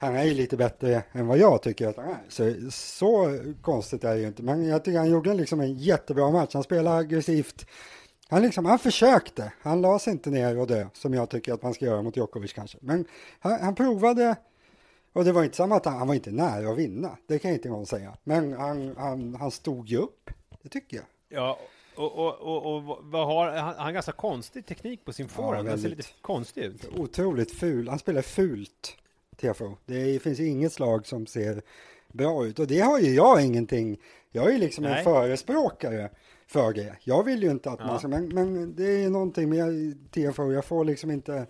han 0.00 0.16
är 0.16 0.24
ju 0.24 0.34
lite 0.34 0.56
bättre 0.56 1.02
än 1.12 1.26
vad 1.26 1.38
jag 1.38 1.62
tycker 1.62 1.88
att 1.88 1.96
han 1.96 2.08
är. 2.08 2.20
Så, 2.28 2.70
så 2.70 3.38
konstigt 3.62 4.04
är 4.04 4.14
det 4.14 4.20
ju 4.20 4.26
inte. 4.26 4.42
Men 4.42 4.66
jag 4.66 4.84
tycker 4.84 4.98
han 4.98 5.10
gjorde 5.10 5.34
liksom 5.34 5.60
en 5.60 5.74
jättebra 5.74 6.30
match. 6.30 6.54
Han 6.54 6.62
spelade 6.62 6.96
aggressivt. 6.96 7.66
Han, 8.28 8.42
liksom, 8.42 8.64
han 8.64 8.78
försökte. 8.78 9.52
Han 9.62 9.80
la 9.80 9.98
sig 9.98 10.12
inte 10.12 10.30
ner 10.30 10.58
och 10.58 10.66
dö, 10.66 10.86
som 10.92 11.14
jag 11.14 11.30
tycker 11.30 11.52
att 11.52 11.62
man 11.62 11.74
ska 11.74 11.84
göra 11.84 12.02
mot 12.02 12.16
Djokovic 12.16 12.52
kanske. 12.52 12.78
Men 12.80 13.04
han, 13.40 13.60
han 13.60 13.74
provade. 13.74 14.36
Och 15.12 15.24
det 15.24 15.32
var 15.32 15.44
inte 15.44 15.56
samma 15.56 15.76
att 15.76 15.84
han, 15.84 15.98
han, 15.98 16.08
var 16.08 16.14
inte 16.14 16.30
nära 16.30 16.70
att 16.70 16.78
vinna. 16.78 17.16
Det 17.26 17.38
kan 17.38 17.50
inte 17.50 17.68
någon 17.68 17.86
säga. 17.86 18.16
Men 18.24 18.52
han, 18.52 18.94
han, 18.96 19.34
han 19.34 19.50
stod 19.50 19.88
ju 19.88 19.96
upp. 19.96 20.30
Det 20.62 20.68
tycker 20.68 20.96
jag. 20.96 21.06
Ja, 21.28 21.58
och, 21.94 22.12
och, 22.12 22.42
och, 22.42 22.98
och 22.98 23.20
har, 23.26 23.52
han 23.52 23.74
har 23.74 23.92
ganska 23.92 24.12
konstig 24.12 24.66
teknik 24.66 25.04
på 25.04 25.12
sin 25.12 25.28
forehand. 25.28 25.68
Ja, 25.68 25.72
den 25.72 25.80
ser 25.80 25.88
lite 25.88 26.04
konstig 26.20 26.62
ut. 26.62 26.88
Otroligt 26.96 27.52
ful. 27.52 27.88
Han 27.88 27.98
spelar 27.98 28.22
fult. 28.22 28.96
TFO. 29.40 29.76
Det 29.86 30.22
finns 30.22 30.40
inget 30.40 30.72
slag 30.72 31.06
som 31.06 31.26
ser 31.26 31.62
bra 32.12 32.46
ut 32.46 32.58
och 32.58 32.66
det 32.66 32.80
har 32.80 32.98
ju 32.98 33.14
jag 33.14 33.44
ingenting. 33.44 33.98
Jag 34.32 34.48
är 34.48 34.52
ju 34.52 34.58
liksom 34.58 34.84
Nej. 34.84 34.98
en 34.98 35.04
förespråkare 35.04 36.10
för 36.46 36.72
det. 36.72 36.96
Jag 37.00 37.24
vill 37.24 37.42
ju 37.42 37.50
inte 37.50 37.70
att 37.70 37.80
ja. 37.80 37.86
man 37.86 37.98
ska, 37.98 38.08
men, 38.08 38.28
men 38.28 38.74
det 38.76 39.04
är 39.04 39.10
någonting 39.10 39.48
med 39.48 39.96
TFO. 40.10 40.52
Jag 40.52 40.64
får 40.64 40.84
liksom 40.84 41.10
inte 41.10 41.46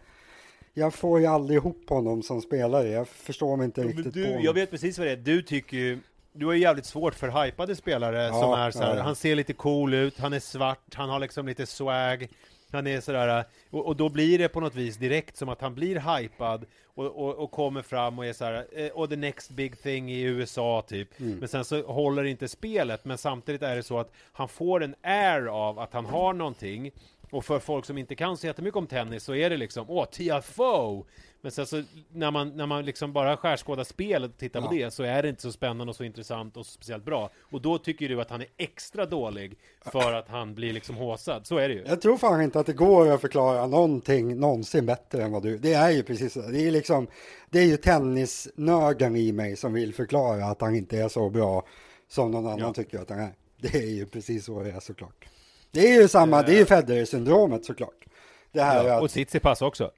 jag 0.75 0.95
får 0.95 1.21
ju 1.21 1.27
aldrig 1.27 1.57
ihop 1.57 1.89
honom 1.89 2.23
som 2.23 2.41
spelare. 2.41 2.89
Jag 2.89 3.09
förstår 3.09 3.57
mig 3.57 3.64
inte 3.64 3.81
ja, 3.81 3.88
riktigt 3.88 4.14
du, 4.14 4.23
på 4.25 4.29
honom. 4.29 4.45
Jag 4.45 4.55
vet 4.55 4.71
precis 4.71 4.99
vad 4.99 5.07
det 5.07 5.12
är. 5.12 5.17
Du 5.17 5.43
tycker 5.43 5.76
ju 5.76 5.99
du 6.33 6.47
har 6.47 6.53
ju 6.53 6.61
jävligt 6.61 6.87
svårt 6.87 7.14
för 7.14 7.45
hypade 7.45 7.76
spelare 7.76 8.23
ja, 8.23 8.41
som 8.41 8.53
är 8.53 8.71
så 8.71 8.79
här, 8.79 8.97
ja, 8.97 9.03
han 9.03 9.17
ser 9.17 9.35
lite 9.35 9.53
cool 9.53 9.95
ut, 9.95 10.19
han 10.19 10.33
är 10.33 10.41
svart, 10.41 10.95
han 10.95 11.09
har 11.09 11.19
liksom 11.19 11.47
lite 11.47 11.67
swag, 11.67 12.29
han 12.73 12.87
är 12.87 13.00
sådär, 13.00 13.45
och, 13.71 13.87
och, 13.87 13.97
då 13.97 14.09
blir 14.09 14.39
det 14.39 14.49
på 14.49 14.61
något 14.61 14.75
vis 14.75 14.97
direkt 14.97 15.37
som 15.37 15.49
att 15.49 15.61
han 15.61 15.75
blir 15.75 16.19
hypad 16.19 16.67
och, 16.85 17.07
och, 17.07 17.35
och 17.35 17.50
kommer 17.50 17.83
fram 17.83 18.19
och 18.19 18.27
är 18.27 18.33
såhär, 18.33 18.67
eh, 18.73 18.89
och 18.89 19.11
the 19.11 19.17
next 19.17 19.50
big 19.50 19.83
thing 19.83 20.11
i 20.11 20.23
USA 20.23 20.83
typ. 20.89 21.21
Mm. 21.21 21.39
Men 21.39 21.49
sen 21.49 21.65
så 21.65 21.83
håller 21.83 22.25
inte 22.25 22.49
spelet, 22.49 23.05
men 23.05 23.19
samtidigt 23.19 23.62
är 23.62 23.77
det 23.77 23.83
så 23.83 23.99
att 23.99 24.12
han 24.33 24.49
får 24.49 24.83
en 24.83 24.95
air 25.03 25.47
av 25.47 25.79
att 25.79 25.93
han 25.93 26.07
har 26.07 26.33
någonting. 26.33 26.91
Och 27.31 27.45
för 27.45 27.59
folk 27.59 27.85
som 27.85 27.99
inte 27.99 28.15
kan 28.15 28.37
så 28.37 28.47
jättemycket 28.47 28.77
om 28.77 28.87
tennis 28.87 29.25
så 29.25 29.35
är 29.35 29.50
det 29.50 29.57
liksom, 29.57 29.85
åh, 29.89 30.05
TFO! 30.05 31.05
Men 31.42 31.52
sen 31.52 31.66
så 31.66 31.82
när 32.12 32.30
man, 32.30 32.56
när 32.56 32.66
man 32.66 32.85
liksom 32.85 33.12
bara 33.12 33.37
skärskådar 33.37 33.85
spelet 33.85 34.30
och 34.30 34.37
tittar 34.37 34.61
ja. 34.61 34.66
på 34.66 34.75
det 34.75 34.90
så 34.90 35.02
är 35.02 35.23
det 35.23 35.28
inte 35.28 35.42
så 35.42 35.52
spännande 35.52 35.90
och 35.90 35.97
så 35.97 36.04
intressant 36.04 36.56
och 36.56 36.66
så 36.66 36.73
speciellt 36.73 37.04
bra. 37.04 37.30
Och 37.50 37.61
då 37.61 37.78
tycker 37.78 38.09
du 38.09 38.20
att 38.20 38.30
han 38.30 38.40
är 38.40 38.49
extra 38.56 39.06
dålig 39.06 39.59
för 39.80 40.12
att 40.12 40.28
han 40.28 40.54
blir 40.54 40.73
liksom 40.73 40.97
håsad. 40.97 41.47
Så 41.47 41.56
är 41.56 41.68
det 41.68 41.75
ju. 41.75 41.85
Jag 41.87 42.00
tror 42.00 42.16
fan 42.16 42.42
inte 42.42 42.61
att 42.61 42.66
det 42.66 42.73
går 42.73 43.12
att 43.12 43.20
förklara 43.20 43.66
någonting 43.66 44.40
någonsin 44.40 44.87
bättre 44.87 45.23
än 45.23 45.32
vad 45.32 45.42
du. 45.42 45.59
Det 45.59 45.73
är 45.73 45.90
ju 45.90 46.02
precis. 46.02 46.35
Det 46.35 46.66
är 46.66 46.70
liksom, 46.70 47.06
det 47.50 47.59
är 47.59 47.66
ju 47.66 47.76
tennisnörden 47.76 49.16
i 49.16 49.32
mig 49.32 49.56
som 49.56 49.73
vill 49.73 49.94
förklara 49.94 50.44
att 50.44 50.61
han 50.61 50.75
inte 50.75 50.99
är 50.99 51.09
så 51.09 51.30
bra 51.30 51.66
som 52.09 52.30
någon 52.30 52.47
annan 52.47 52.59
ja. 52.59 52.73
tycker 52.73 52.99
att 52.99 53.11
han 53.11 53.18
är. 53.18 53.32
Det 53.56 53.75
är 53.75 53.90
ju 53.90 54.06
precis 54.06 54.44
så 54.44 54.62
det 54.62 54.70
är 54.70 54.80
såklart. 54.80 55.28
Det 55.70 55.80
är 55.80 56.00
ju 56.00 56.09
samma, 56.09 56.42
det 56.42 56.54
är 56.54 56.59
ju 56.59 56.64
Federer-syndromet 56.64 57.64
såklart. 57.64 58.04
Det 58.52 58.62
här 58.62 58.85
ja, 58.85 58.97
att, 58.97 59.02
och 59.02 59.11
Tsitsipas 59.11 59.62
också. 59.62 59.90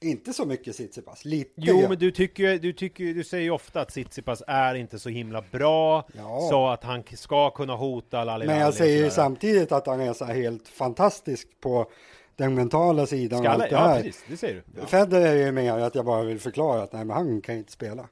Inte 0.00 0.32
så 0.32 0.44
mycket 0.44 0.74
Tsitsipas, 0.74 1.24
lite 1.24 1.50
Jo, 1.56 1.88
men 1.88 1.98
du 1.98 2.10
tycker, 2.10 2.58
du 2.58 2.72
tycker, 2.72 3.04
du 3.04 3.24
säger 3.24 3.44
ju 3.44 3.50
ofta 3.50 3.80
att 3.80 3.88
Tsitsipas 3.88 4.42
är 4.46 4.74
inte 4.74 4.98
så 4.98 5.08
himla 5.08 5.44
bra, 5.52 6.08
ja. 6.12 6.46
så 6.50 6.68
att 6.68 6.84
han 6.84 7.02
ska 7.14 7.50
kunna 7.50 7.74
hota 7.74 8.24
Lalli 8.24 8.46
Men 8.46 8.58
jag 8.58 8.74
säger 8.74 9.04
ju 9.04 9.10
samtidigt 9.10 9.72
att 9.72 9.86
han 9.86 10.00
är 10.00 10.12
så 10.12 10.24
helt 10.24 10.68
fantastisk 10.68 11.48
på 11.60 11.90
den 12.36 12.54
mentala 12.54 13.06
sidan 13.06 13.42
Skalle, 13.42 13.64
allt 13.64 13.70
det 13.70 13.76
här. 13.76 13.96
Ja, 13.96 14.02
precis, 14.02 14.24
det 14.28 14.36
säger 14.36 14.54
du. 14.54 14.80
Ja. 14.80 14.86
Federer 14.86 15.26
är 15.26 15.46
ju 15.46 15.52
mer 15.52 15.78
att 15.78 15.94
jag 15.94 16.04
bara 16.04 16.22
vill 16.22 16.40
förklara 16.40 16.82
att 16.82 16.92
nej, 16.92 17.04
men 17.04 17.16
han 17.16 17.40
kan 17.40 17.54
inte 17.54 17.72
spela. 17.72 18.08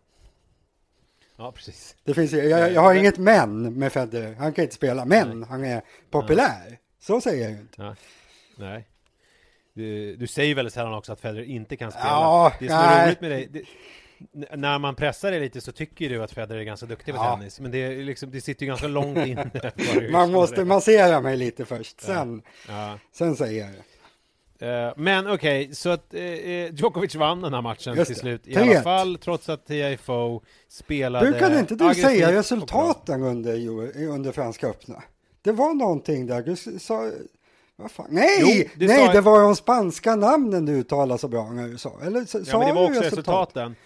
Ja, 1.36 1.52
precis. 1.52 1.96
Det 2.04 2.14
finns, 2.14 2.32
jag, 2.32 2.72
jag 2.72 2.80
har 2.80 2.94
men... 2.94 2.98
inget 2.98 3.18
men 3.18 3.74
med 3.78 3.92
Federer, 3.92 4.34
han 4.34 4.52
kan 4.52 4.62
inte 4.62 4.74
spela, 4.74 5.04
men 5.04 5.40
nej. 5.40 5.48
han 5.48 5.64
är 5.64 5.82
populär. 6.10 6.66
Ja. 6.70 6.76
Så 7.00 7.20
säger 7.20 7.42
jag 7.42 7.52
ju 7.52 7.58
inte. 7.58 7.82
Ja. 7.82 7.94
Nej. 8.56 8.86
Du, 9.76 10.16
du 10.16 10.26
säger 10.26 10.54
väldigt 10.54 10.74
sällan 10.74 10.94
också 10.94 11.12
att 11.12 11.20
Federer 11.20 11.42
inte 11.44 11.76
kan 11.76 11.90
spela. 11.92 12.06
Ja, 12.06 12.52
det 12.60 12.66
som 12.68 12.76
är 12.76 13.06
roligt 13.06 13.20
med 13.20 13.30
dig, 13.30 13.48
det, 13.50 13.62
när 14.56 14.78
man 14.78 14.94
pressar 14.94 15.30
det 15.30 15.40
lite 15.40 15.60
så 15.60 15.72
tycker 15.72 16.08
du 16.08 16.22
att 16.22 16.32
Federer 16.32 16.60
är 16.60 16.64
ganska 16.64 16.86
duktig 16.86 17.14
på 17.14 17.20
Ja. 17.20 17.36
tennis. 17.36 17.60
Men 17.60 17.70
det, 17.70 17.78
är 17.78 17.96
liksom, 18.04 18.30
det 18.30 18.40
sitter 18.40 18.62
ju 18.62 18.68
ganska 18.68 18.86
långt 18.88 19.18
inne. 19.26 19.50
Man 20.10 20.32
måste 20.32 20.64
massera 20.64 21.20
mig 21.20 21.36
lite 21.36 21.64
först, 21.64 22.00
sen, 22.00 22.42
Ja. 22.68 22.98
sen 23.12 23.36
säger 23.36 23.60
jag 23.64 23.70
det. 23.74 23.82
Eh, 24.58 24.92
men 24.96 25.26
okej, 25.30 25.74
så 25.74 25.88
att 25.90 26.14
eh, 26.14 26.74
Djokovic 26.74 27.14
vann 27.14 27.40
den 27.40 27.54
här 27.54 27.62
matchen 27.62 27.94
Just 27.96 28.06
till 28.06 28.14
det. 28.14 28.20
slut 28.20 28.46
i 28.46 28.54
3-1. 28.54 28.60
alla 28.72 28.82
fall, 28.82 29.18
trots 29.22 29.48
att 29.48 29.66
TIFO 29.66 30.42
spelade 30.68 31.30
Brukade 31.30 31.58
inte 31.58 31.74
du 31.74 31.94
säga 31.94 32.32
resultaten 32.32 33.22
under, 33.22 33.54
under 34.08 34.32
Franska 34.32 34.66
öppna? 34.66 35.02
Det 35.42 35.52
var 35.52 35.74
någonting 35.74 36.26
där, 36.26 36.42
du 36.42 36.78
sa... 36.78 37.10
Vad 37.76 37.90
fan? 37.90 38.06
Nej, 38.10 38.38
Jo, 38.40 38.86
nej 38.86 39.06
sa- 39.06 39.12
det 39.12 39.20
var 39.20 39.40
de 39.42 39.56
spanska 39.56 40.16
namnen 40.16 40.66
du 40.66 40.72
uttalade 40.72 41.18
så 41.18 41.28
bra 41.28 41.50
när 41.52 41.68
du 41.68 41.78
sa. 41.78 41.92
Eller 42.02 42.20
s- 42.22 42.34
Ja, 42.38 42.44
sa 42.44 42.58
men 42.58 42.68
det 42.68 42.74
var 42.74 42.84
också 42.88 43.00
resultaten. 43.00 43.76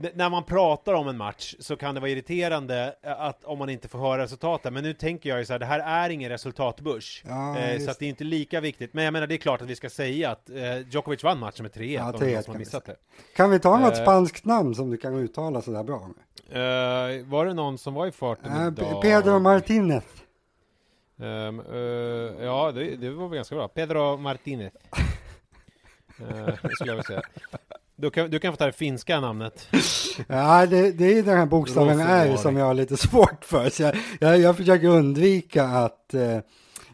N- 0.00 0.10
när 0.14 0.30
man 0.30 0.44
pratar 0.44 0.94
om 0.94 1.08
en 1.08 1.16
match 1.16 1.54
så 1.58 1.76
kan 1.76 1.94
det 1.94 2.00
vara 2.00 2.10
irriterande 2.10 2.94
eh, 3.02 3.20
att 3.20 3.44
om 3.44 3.58
man 3.58 3.68
inte 3.68 3.88
får 3.88 3.98
höra 3.98 4.22
resultaten. 4.22 4.74
Men 4.74 4.82
nu 4.84 4.92
tänker 4.94 5.28
jag 5.30 5.38
ju 5.38 5.44
så 5.44 5.52
här, 5.52 5.58
det 5.60 5.66
här 5.66 5.80
är 6.06 6.10
ingen 6.10 6.30
resultatbörs. 6.30 7.22
Ja, 7.28 7.58
eh, 7.58 7.80
så 7.80 7.90
att 7.90 7.98
det 7.98 8.04
är 8.04 8.08
inte 8.08 8.24
lika 8.24 8.60
viktigt. 8.60 8.94
Men 8.94 9.04
jag 9.04 9.12
menar, 9.12 9.26
det 9.26 9.34
är 9.34 9.38
klart 9.38 9.62
att 9.62 9.68
vi 9.68 9.76
ska 9.76 9.90
säga 9.90 10.30
att 10.30 10.50
eh, 10.50 10.88
Djokovic 10.90 11.24
vann 11.24 11.38
matchen 11.38 11.62
med 11.62 11.72
3-1. 11.72 11.92
Ja, 11.92 12.12
om 12.12 12.20
det 12.20 12.26
är 12.26 12.30
3-1 12.30 12.34
någon 12.34 12.42
som 12.42 12.52
har 12.52 12.52
kan 12.52 12.52
vi 12.52 12.58
missat 12.58 12.84
det. 12.84 12.96
Kan 13.36 13.50
vi 13.50 13.58
ta 13.58 13.78
något 13.78 13.96
Eh. 13.96 14.02
spanskt 14.02 14.44
namn 14.44 14.74
som 14.74 14.90
du 14.90 14.96
kan 14.96 15.14
uttala 15.14 15.62
sådär 15.62 15.82
bra 15.84 16.08
med? 16.08 16.16
Eh, 17.18 17.24
var 17.26 17.46
det 17.46 17.54
någon 17.54 17.78
som 17.78 17.94
var 17.94 18.06
i 18.06 18.12
farten 18.12 18.52
Äh, 18.62 18.66
idag? 18.68 19.02
Pedro 19.02 19.38
Martinez. 19.38 20.04
Ehm, 21.20 21.60
eh, 21.60 22.44
ja, 22.44 22.72
det, 22.72 22.96
det 22.96 23.10
var 23.10 23.28
väl 23.28 23.36
ganska 23.36 23.54
bra. 23.54 23.68
Pedro 23.68 24.16
Martinez. 24.16 24.72
Uh, 26.20 26.26
skulle 26.74 26.90
jag 26.90 26.94
vilja 26.96 27.02
säga. 27.02 27.22
Du 27.96 28.10
kan, 28.10 28.30
du 28.30 28.38
kan 28.38 28.52
få 28.52 28.56
ta 28.56 28.66
det 28.66 28.72
finska 28.72 29.20
namnet. 29.20 29.68
Ja, 30.26 30.66
det, 30.66 30.92
det 30.92 31.18
är 31.18 31.22
den 31.22 31.38
här 31.38 31.46
bokstaven. 31.46 32.00
R 32.00 32.36
som 32.36 32.56
jag 32.56 32.64
har 32.66 32.74
lite 32.74 32.96
svårt 33.08 33.44
för. 33.44 33.70
Så 33.70 33.82
jag, 33.82 33.96
jag, 34.20 34.38
jag 34.38 34.56
försöker 34.56 34.88
undvika 34.88 35.64
att 35.64 36.14
eh, 36.14 36.38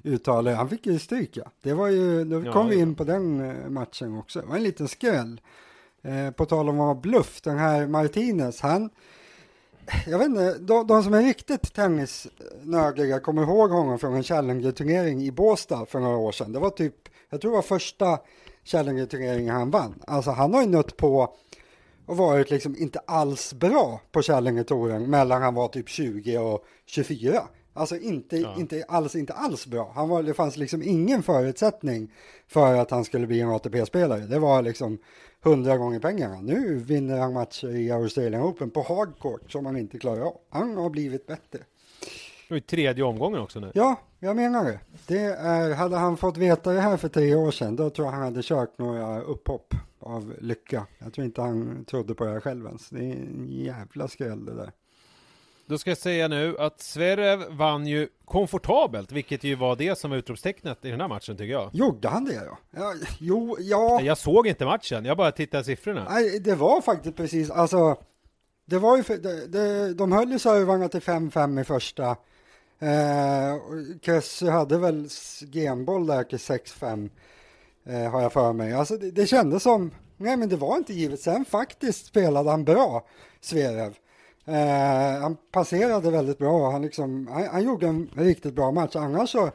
uttala. 0.02 0.54
Han 0.54 0.68
fick 0.68 0.86
ju 0.86 0.98
stryk, 0.98 1.36
ja. 1.36 1.44
Det 1.62 1.74
var 1.74 1.88
ju, 1.88 2.24
då 2.24 2.44
Ja, 2.44 2.52
kom 2.52 2.68
vi 2.68 2.76
det- 2.76 2.82
in 2.82 2.94
på 2.94 3.04
den 3.04 3.54
matchen 3.72 4.18
också. 4.18 4.40
Det 4.40 4.46
var 4.46 4.56
en 4.56 4.62
liten 4.62 4.88
skräll. 4.88 5.40
Eh, 6.02 6.30
på 6.30 6.46
tal 6.46 6.68
om 6.68 6.74
att 6.80 6.86
vara 6.86 6.94
bluff, 6.94 7.40
den 7.40 7.58
här 7.58 7.86
Martinez, 7.86 8.60
han 8.60 8.90
jag 10.06 10.18
vet 10.18 10.28
inte, 10.28 10.58
de, 10.58 10.86
de 10.86 11.02
som 11.02 11.14
är 11.14 11.22
riktigt 11.22 11.74
tennisnördiga 11.74 13.20
kommer 13.20 13.42
ihåg 13.42 13.70
honom 13.70 13.98
från 13.98 14.14
en 14.14 14.22
Challenger-turnering 14.22 15.22
i 15.22 15.30
Båstad 15.32 15.86
för 15.86 16.00
några 16.00 16.16
år 16.16 16.32
sedan. 16.32 16.52
Det 16.52 16.58
var 16.58 16.70
typ, 16.70 16.94
jag 17.30 17.40
tror 17.40 17.50
det 17.50 17.56
var 17.56 17.62
första 17.62 18.18
Challenger-turneringen 18.64 19.54
han 19.54 19.70
vann. 19.70 20.02
Alltså 20.06 20.30
han 20.30 20.54
har 20.54 20.62
ju 20.62 20.68
nött 20.68 20.96
på 20.96 21.34
och 22.06 22.16
varit 22.16 22.50
liksom 22.50 22.76
inte 22.78 22.98
alls 22.98 23.54
bra 23.54 24.00
på 24.12 24.22
Challenger-touren 24.22 25.10
mellan 25.10 25.42
han 25.42 25.54
var 25.54 25.68
typ 25.68 25.88
20 25.88 26.38
och 26.38 26.64
24. 26.86 27.42
Alltså 27.76 27.96
inte, 27.96 28.36
Ja. 28.36 28.54
inte 28.58 28.84
alls, 28.88 29.14
inte 29.14 29.32
alls 29.32 29.66
bra. 29.66 29.92
Han 29.94 30.08
var, 30.08 30.22
det 30.22 30.34
fanns 30.34 30.56
liksom 30.56 30.82
ingen 30.82 31.22
förutsättning 31.22 32.12
för 32.48 32.74
att 32.74 32.90
han 32.90 33.04
skulle 33.04 33.26
bli 33.26 33.40
en 33.40 33.50
ATP-spelare. 33.50 34.20
Det 34.20 34.38
var 34.38 34.62
liksom 34.62 34.98
hundra 35.44 35.76
gånger 35.76 36.00
pengarna. 36.00 36.40
Nu 36.40 36.78
vinner 36.78 37.18
han 37.18 37.32
matcher 37.32 37.68
i 37.68 37.90
Australian 37.90 38.42
Open 38.42 38.70
på 38.70 38.82
hardcourt 38.82 39.52
som 39.52 39.66
han 39.66 39.76
inte 39.76 39.98
klarar 39.98 40.20
av. 40.20 40.36
Han 40.50 40.76
har 40.76 40.90
blivit 40.90 41.26
bättre. 41.26 41.58
Var 42.48 42.56
ju 42.56 42.60
tredje 42.60 43.04
omgången 43.04 43.40
också 43.40 43.60
nu. 43.60 43.70
Ja, 43.74 44.00
jag 44.18 44.36
menar 44.36 44.64
det. 44.64 44.80
det 45.06 45.24
är, 45.24 45.74
hade 45.74 45.96
han 45.96 46.16
fått 46.16 46.36
veta 46.36 46.72
det 46.72 46.80
här 46.80 46.96
för 46.96 47.08
tre 47.08 47.34
år 47.34 47.50
sedan, 47.50 47.76
då 47.76 47.90
tror 47.90 48.06
jag 48.06 48.12
han 48.12 48.22
hade 48.22 48.42
kört 48.42 48.78
några 48.78 49.20
upphopp 49.20 49.74
av 50.00 50.34
lycka. 50.40 50.86
Jag 50.98 51.12
tror 51.12 51.24
inte 51.24 51.42
han 51.42 51.84
trodde 51.84 52.14
på 52.14 52.24
det 52.24 52.30
här 52.30 52.40
själv 52.40 52.66
ens. 52.66 52.88
Det 52.88 52.98
är 52.98 53.12
en 53.12 53.46
jävla 53.48 54.08
skräll 54.08 54.44
det 54.44 54.54
där. 54.54 54.72
Då 55.66 55.78
ska 55.78 55.90
jag 55.90 55.98
säga 55.98 56.28
nu 56.28 56.56
att 56.58 56.80
Zverev 56.80 57.44
vann 57.50 57.86
ju 57.86 58.08
komfortabelt, 58.24 59.12
vilket 59.12 59.44
ju 59.44 59.54
var 59.54 59.76
det 59.76 59.98
som 59.98 60.10
var 60.10 60.18
utropstecknet 60.18 60.84
i 60.84 60.90
den 60.90 61.00
här 61.00 61.08
matchen 61.08 61.36
tycker 61.36 61.52
jag. 61.52 61.70
Gjorde 61.72 62.08
han 62.08 62.24
det 62.24 62.44
då? 62.44 62.58
Ja, 62.70 62.94
jo, 63.20 63.56
ja. 63.60 64.00
Jag 64.00 64.18
såg 64.18 64.46
inte 64.46 64.64
matchen, 64.64 65.04
jag 65.04 65.16
bara 65.16 65.32
tittade 65.32 65.64
siffrorna. 65.64 66.06
Nej, 66.10 66.40
det 66.40 66.54
var 66.54 66.80
faktiskt 66.80 67.16
precis, 67.16 67.50
alltså. 67.50 67.96
Det 68.66 68.78
var 68.78 68.96
ju, 68.96 69.02
för, 69.02 69.16
det, 69.16 69.46
det, 69.46 69.94
de 69.94 70.12
höll 70.12 70.30
ju 70.30 70.38
servarna 70.38 70.88
till 70.88 71.00
5-5 71.00 71.60
i 71.60 71.64
första. 71.64 72.16
Eh, 72.78 73.56
Kessie 74.02 74.50
hade 74.50 74.78
väl 74.78 75.08
genboll 75.52 76.06
där 76.06 76.24
till 76.24 76.38
6-5. 76.38 77.10
Eh, 77.86 78.10
har 78.10 78.22
jag 78.22 78.32
för 78.32 78.52
mig. 78.52 78.72
Alltså 78.72 78.96
det, 78.96 79.10
det 79.10 79.26
kändes 79.26 79.62
som, 79.62 79.90
nej 80.16 80.36
men 80.36 80.48
det 80.48 80.56
var 80.56 80.76
inte 80.76 80.92
givet. 80.92 81.20
Sen 81.20 81.44
faktiskt 81.44 82.06
spelade 82.06 82.50
han 82.50 82.64
bra, 82.64 83.06
Zverev. 83.40 83.94
Eh, 84.46 85.20
han 85.22 85.36
passerade 85.52 86.10
väldigt 86.10 86.38
bra. 86.38 86.70
Han, 86.70 86.82
liksom, 86.82 87.26
han, 87.32 87.46
han 87.48 87.64
gjorde 87.64 87.86
en 87.86 88.10
riktigt 88.16 88.54
bra 88.54 88.70
match. 88.72 88.96
Annars 88.96 89.30
så, 89.30 89.50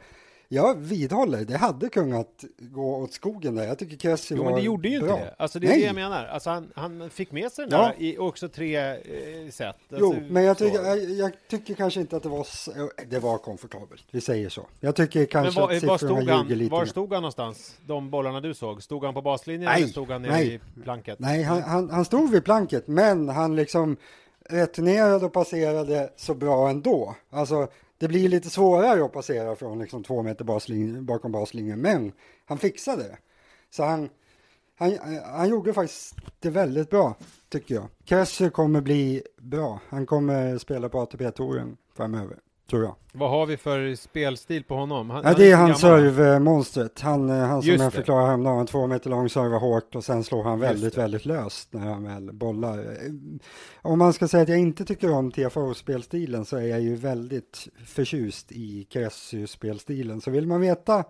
jag 0.48 0.78
vidhåller, 0.78 1.44
det 1.44 1.56
hade 1.56 1.88
kunnat 1.88 2.44
gå 2.58 2.96
åt 2.96 3.12
skogen 3.12 3.54
där. 3.54 3.64
Jag 3.66 3.78
tycker 3.78 3.96
Kessie 3.96 4.36
Jo 4.36 4.42
var 4.44 4.50
men 4.50 4.58
det 4.60 4.64
gjorde 4.66 4.88
ju 4.88 5.00
bra. 5.00 5.10
inte 5.10 5.24
det. 5.24 5.34
Alltså 5.38 5.58
det 5.58 5.66
är 5.66 5.68
Nej. 5.70 5.80
det 5.80 5.86
jag 5.86 5.94
menar. 5.94 6.26
Alltså 6.26 6.50
han, 6.50 6.72
han 6.74 7.10
fick 7.10 7.32
med 7.32 7.52
sig 7.52 7.66
den 7.66 7.80
Ja. 7.80 7.86
där 7.86 7.94
i 7.98 8.18
också 8.18 8.48
tre 8.48 8.76
eh, 8.76 9.50
set. 9.50 9.76
Jo, 9.88 10.06
Alltså, 10.06 10.20
men 10.32 10.44
jag 10.44 10.58
så. 10.58 10.64
tycker, 10.64 10.84
jag, 10.84 10.98
jag 11.10 11.32
tycker 11.50 11.74
kanske 11.74 12.00
inte 12.00 12.16
att 12.16 12.22
det 12.22 12.28
var, 12.28 12.40
s- 12.40 12.68
det 13.10 13.18
var 13.18 13.38
komfortabelt. 13.38 14.04
Vi 14.10 14.20
säger 14.20 14.48
så. 14.48 14.66
Jag 14.80 14.96
tycker 14.96 15.18
Men 15.20 15.26
kanske 15.26 15.60
var, 15.60 15.72
att 15.72 15.82
var 15.82 15.98
stod 15.98 16.28
han, 16.28 16.48
lite. 16.48 16.72
var 16.72 16.84
stod 16.86 17.12
han 17.12 17.22
någonstans? 17.22 17.76
De 17.86 18.10
bollarna 18.10 18.40
du 18.40 18.54
såg? 18.54 18.82
Stod 18.82 19.04
han 19.04 19.14
på 19.14 19.22
baslinjen 19.22 19.64
Nej, 19.64 19.76
eller 19.82 19.90
stod 19.92 20.10
han 20.10 20.22
nere 20.22 20.32
nej. 20.32 20.54
i 20.76 20.82
planket? 20.82 21.18
Nej, 21.18 21.42
han, 21.42 21.62
han, 21.62 21.90
han 21.90 22.04
stod 22.04 22.30
vid 22.30 22.44
planket, 22.44 22.86
men 22.88 23.28
han 23.28 23.56
liksom 23.56 23.96
returnerade 24.48 25.26
och 25.26 25.32
passerade 25.32 26.12
så 26.16 26.34
bra 26.34 26.70
ändå. 26.70 27.16
Alltså, 27.30 27.68
det 27.98 28.08
blir 28.08 28.28
lite 28.28 28.50
svårare 28.50 29.04
att 29.04 29.12
passera 29.12 29.56
från 29.56 29.78
liksom 29.78 30.04
två 30.04 30.22
meter 30.22 30.44
baslinje, 30.44 31.00
bakom 31.00 31.32
baslinjen, 31.32 31.80
men 31.80 32.12
han 32.46 32.58
fixade 32.58 33.02
det. 33.02 33.18
Så 33.70 33.84
han, 33.84 34.08
han, 34.76 34.98
han 35.24 35.48
gjorde 35.48 35.72
faktiskt 35.72 36.14
det 36.38 36.50
väldigt 36.50 36.90
bra, 36.90 37.14
tycker 37.48 37.74
jag. 37.74 37.88
Kresser 38.04 38.50
kommer 38.50 38.80
bli 38.80 39.22
bra. 39.38 39.80
Han 39.88 40.06
kommer 40.06 40.58
spela 40.58 40.88
på 40.88 41.00
ATP-touren 41.00 41.76
framöver, 41.96 42.38
tror 42.70 42.82
jag. 42.84 42.96
Vad 43.12 43.30
har 43.30 43.46
vi 43.46 43.56
för 43.56 43.94
spelstil 43.94 44.64
på 44.64 44.74
honom? 44.74 45.10
Han, 45.10 45.22
Ja, 45.24 45.34
det 45.34 45.42
är 45.42 45.46
inte 45.46 45.56
han 45.56 45.66
gammal. 45.66 45.80
servemonstret. 45.80 47.00
Han, 47.00 47.30
eh, 47.30 47.36
han 47.36 47.62
som 47.62 47.70
Just 47.70 47.82
jag 47.84 47.92
förklarade 47.92 48.26
häromdagen, 48.26 48.66
två 48.66 48.86
meter 48.86 49.10
lång, 49.10 49.28
servar 49.28 49.58
hårt 49.58 49.94
och 49.94 50.04
sen 50.04 50.24
slår 50.24 50.42
han 50.42 50.60
väldigt, 50.60 50.98
väldigt 50.98 51.24
löst 51.26 51.72
när 51.72 51.80
han 51.80 52.04
väl 52.04 52.32
bollar. 52.32 52.78
Eh, 52.78 52.84
Om 53.82 53.98
man 53.98 54.12
ska 54.12 54.28
säga 54.28 54.42
att 54.42 54.48
jag 54.48 54.58
inte 54.58 54.84
tycker 54.84 55.12
om 55.12 55.30
TFO-spelstilen 55.32 56.44
så 56.44 56.56
är 56.56 56.66
jag 56.66 56.80
ju 56.80 56.96
väldigt 56.96 57.68
förtjust 57.86 58.52
i 58.52 58.86
Cressy-spelstilen. 58.90 60.20
Så 60.20 60.30
vill 60.30 60.46
man 60.46 60.60
veta 60.60 61.04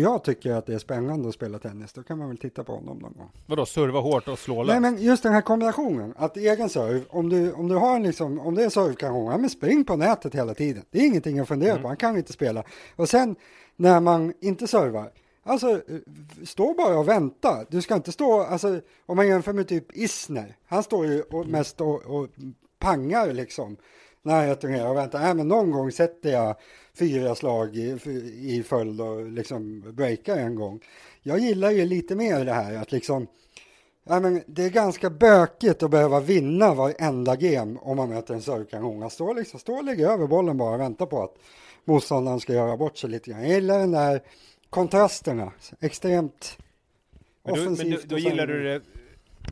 jag 0.00 0.24
tycker 0.24 0.52
att 0.52 0.66
det 0.66 0.74
är 0.74 0.78
spännande 0.78 1.28
att 1.28 1.34
spela 1.34 1.58
tennis, 1.58 1.92
då 1.92 2.02
kan 2.02 2.18
man 2.18 2.28
väl 2.28 2.38
titta 2.38 2.64
på 2.64 2.74
honom 2.74 2.98
någon 2.98 3.12
gång. 3.12 3.30
Vadå, 3.46 3.66
serva 3.66 4.00
hårt 4.00 4.28
och 4.28 4.38
slå 4.38 4.54
Nej 4.54 4.66
löst? 4.66 4.80
men 4.80 4.98
just 4.98 5.22
den 5.22 5.32
här 5.32 5.40
kombinationen, 5.40 6.14
att 6.16 6.36
egen 6.36 6.68
serve, 6.68 7.02
om 7.08 7.28
du, 7.28 7.52
om 7.52 7.68
du 7.68 7.74
har 7.74 7.96
en 7.96 8.02
liksom, 8.02 8.40
om 8.40 8.54
det 8.54 8.64
är 8.64 8.68
servekanon, 8.68 9.30
ja 9.30 9.38
men 9.38 9.50
spring 9.50 9.84
på 9.84 9.96
nätet 9.96 10.34
hela 10.34 10.54
tiden. 10.54 10.84
Det 10.90 10.98
är 10.98 11.06
ingenting 11.06 11.38
att 11.38 11.48
fundera 11.48 11.78
på, 11.78 11.88
han 11.88 11.96
kan 11.96 12.16
inte 12.16 12.32
spela. 12.32 12.64
Och 12.96 13.08
sen 13.08 13.36
när 13.76 14.00
man 14.00 14.32
inte 14.40 14.66
servar, 14.66 15.10
alltså 15.42 15.80
stå 16.44 16.74
bara 16.74 16.98
och 16.98 17.08
vänta. 17.08 17.64
Du 17.68 17.82
ska 17.82 17.94
inte 17.94 18.12
stå, 18.12 18.40
alltså 18.40 18.80
om 19.06 19.16
man 19.16 19.28
jämför 19.28 19.52
med 19.52 19.68
typ 19.68 19.96
Isner, 19.96 20.56
han 20.66 20.82
står 20.82 21.06
ju 21.06 21.22
och 21.22 21.46
mest 21.46 21.80
och, 21.80 22.02
och 22.02 22.28
pangar 22.78 23.32
liksom 23.32 23.76
när 24.24 24.46
jag 24.46 24.60
turnerar 24.60 24.88
och 24.88 24.96
väntar. 24.96 25.20
Nej 25.20 25.34
men 25.34 25.48
någon 25.48 25.70
gång 25.70 25.92
sätter 25.92 26.32
jag 26.32 26.56
fyra 26.94 27.34
slag 27.34 27.76
i, 27.76 27.98
i 28.38 28.62
följd 28.62 29.00
och 29.00 29.26
liksom 29.30 29.84
breakar 29.94 30.36
en 30.36 30.54
gång. 30.54 30.80
Jag 31.22 31.38
gillar 31.38 31.70
ju 31.70 31.84
lite 31.86 32.14
mer 32.16 32.44
det 32.44 32.52
här 32.52 32.74
att 32.74 32.92
liksom 32.92 33.26
Ja, 34.06 34.20
men 34.20 34.42
det 34.46 34.64
är 34.64 34.70
ganska 34.70 35.10
bökigt 35.10 35.82
att 35.82 35.90
behöva 35.90 36.20
vinna 36.20 36.74
varenda 36.74 37.36
game 37.36 37.78
om 37.82 37.96
man 37.96 38.08
möter 38.08 38.34
en 38.34 38.42
servekanon. 38.42 39.02
Att 39.02 39.12
stå, 39.12 39.32
liksom, 39.32 39.60
stå 39.60 39.74
och 39.74 39.84
lägga 39.84 40.10
över 40.10 40.26
bollen 40.26 40.56
bara 40.58 40.74
och 40.74 40.80
vänta 40.80 41.06
på 41.06 41.22
att 41.22 41.34
motståndaren 41.84 42.40
ska 42.40 42.52
göra 42.52 42.76
bort 42.76 42.96
sig 42.98 43.10
lite 43.10 43.30
grann. 43.30 43.42
Jag 43.42 43.50
gillar 43.50 43.78
den 43.78 43.90
där 43.92 44.22
kontrasterna. 44.70 45.52
Extremt 45.80 46.58
Men, 47.42 47.52
men 47.54 47.62
offensivt. 47.62 48.02
du, 48.02 48.08
då 48.08 48.16
sen- 48.16 48.30
gillar 48.30 48.46
du 48.46 48.62
det 48.64 48.80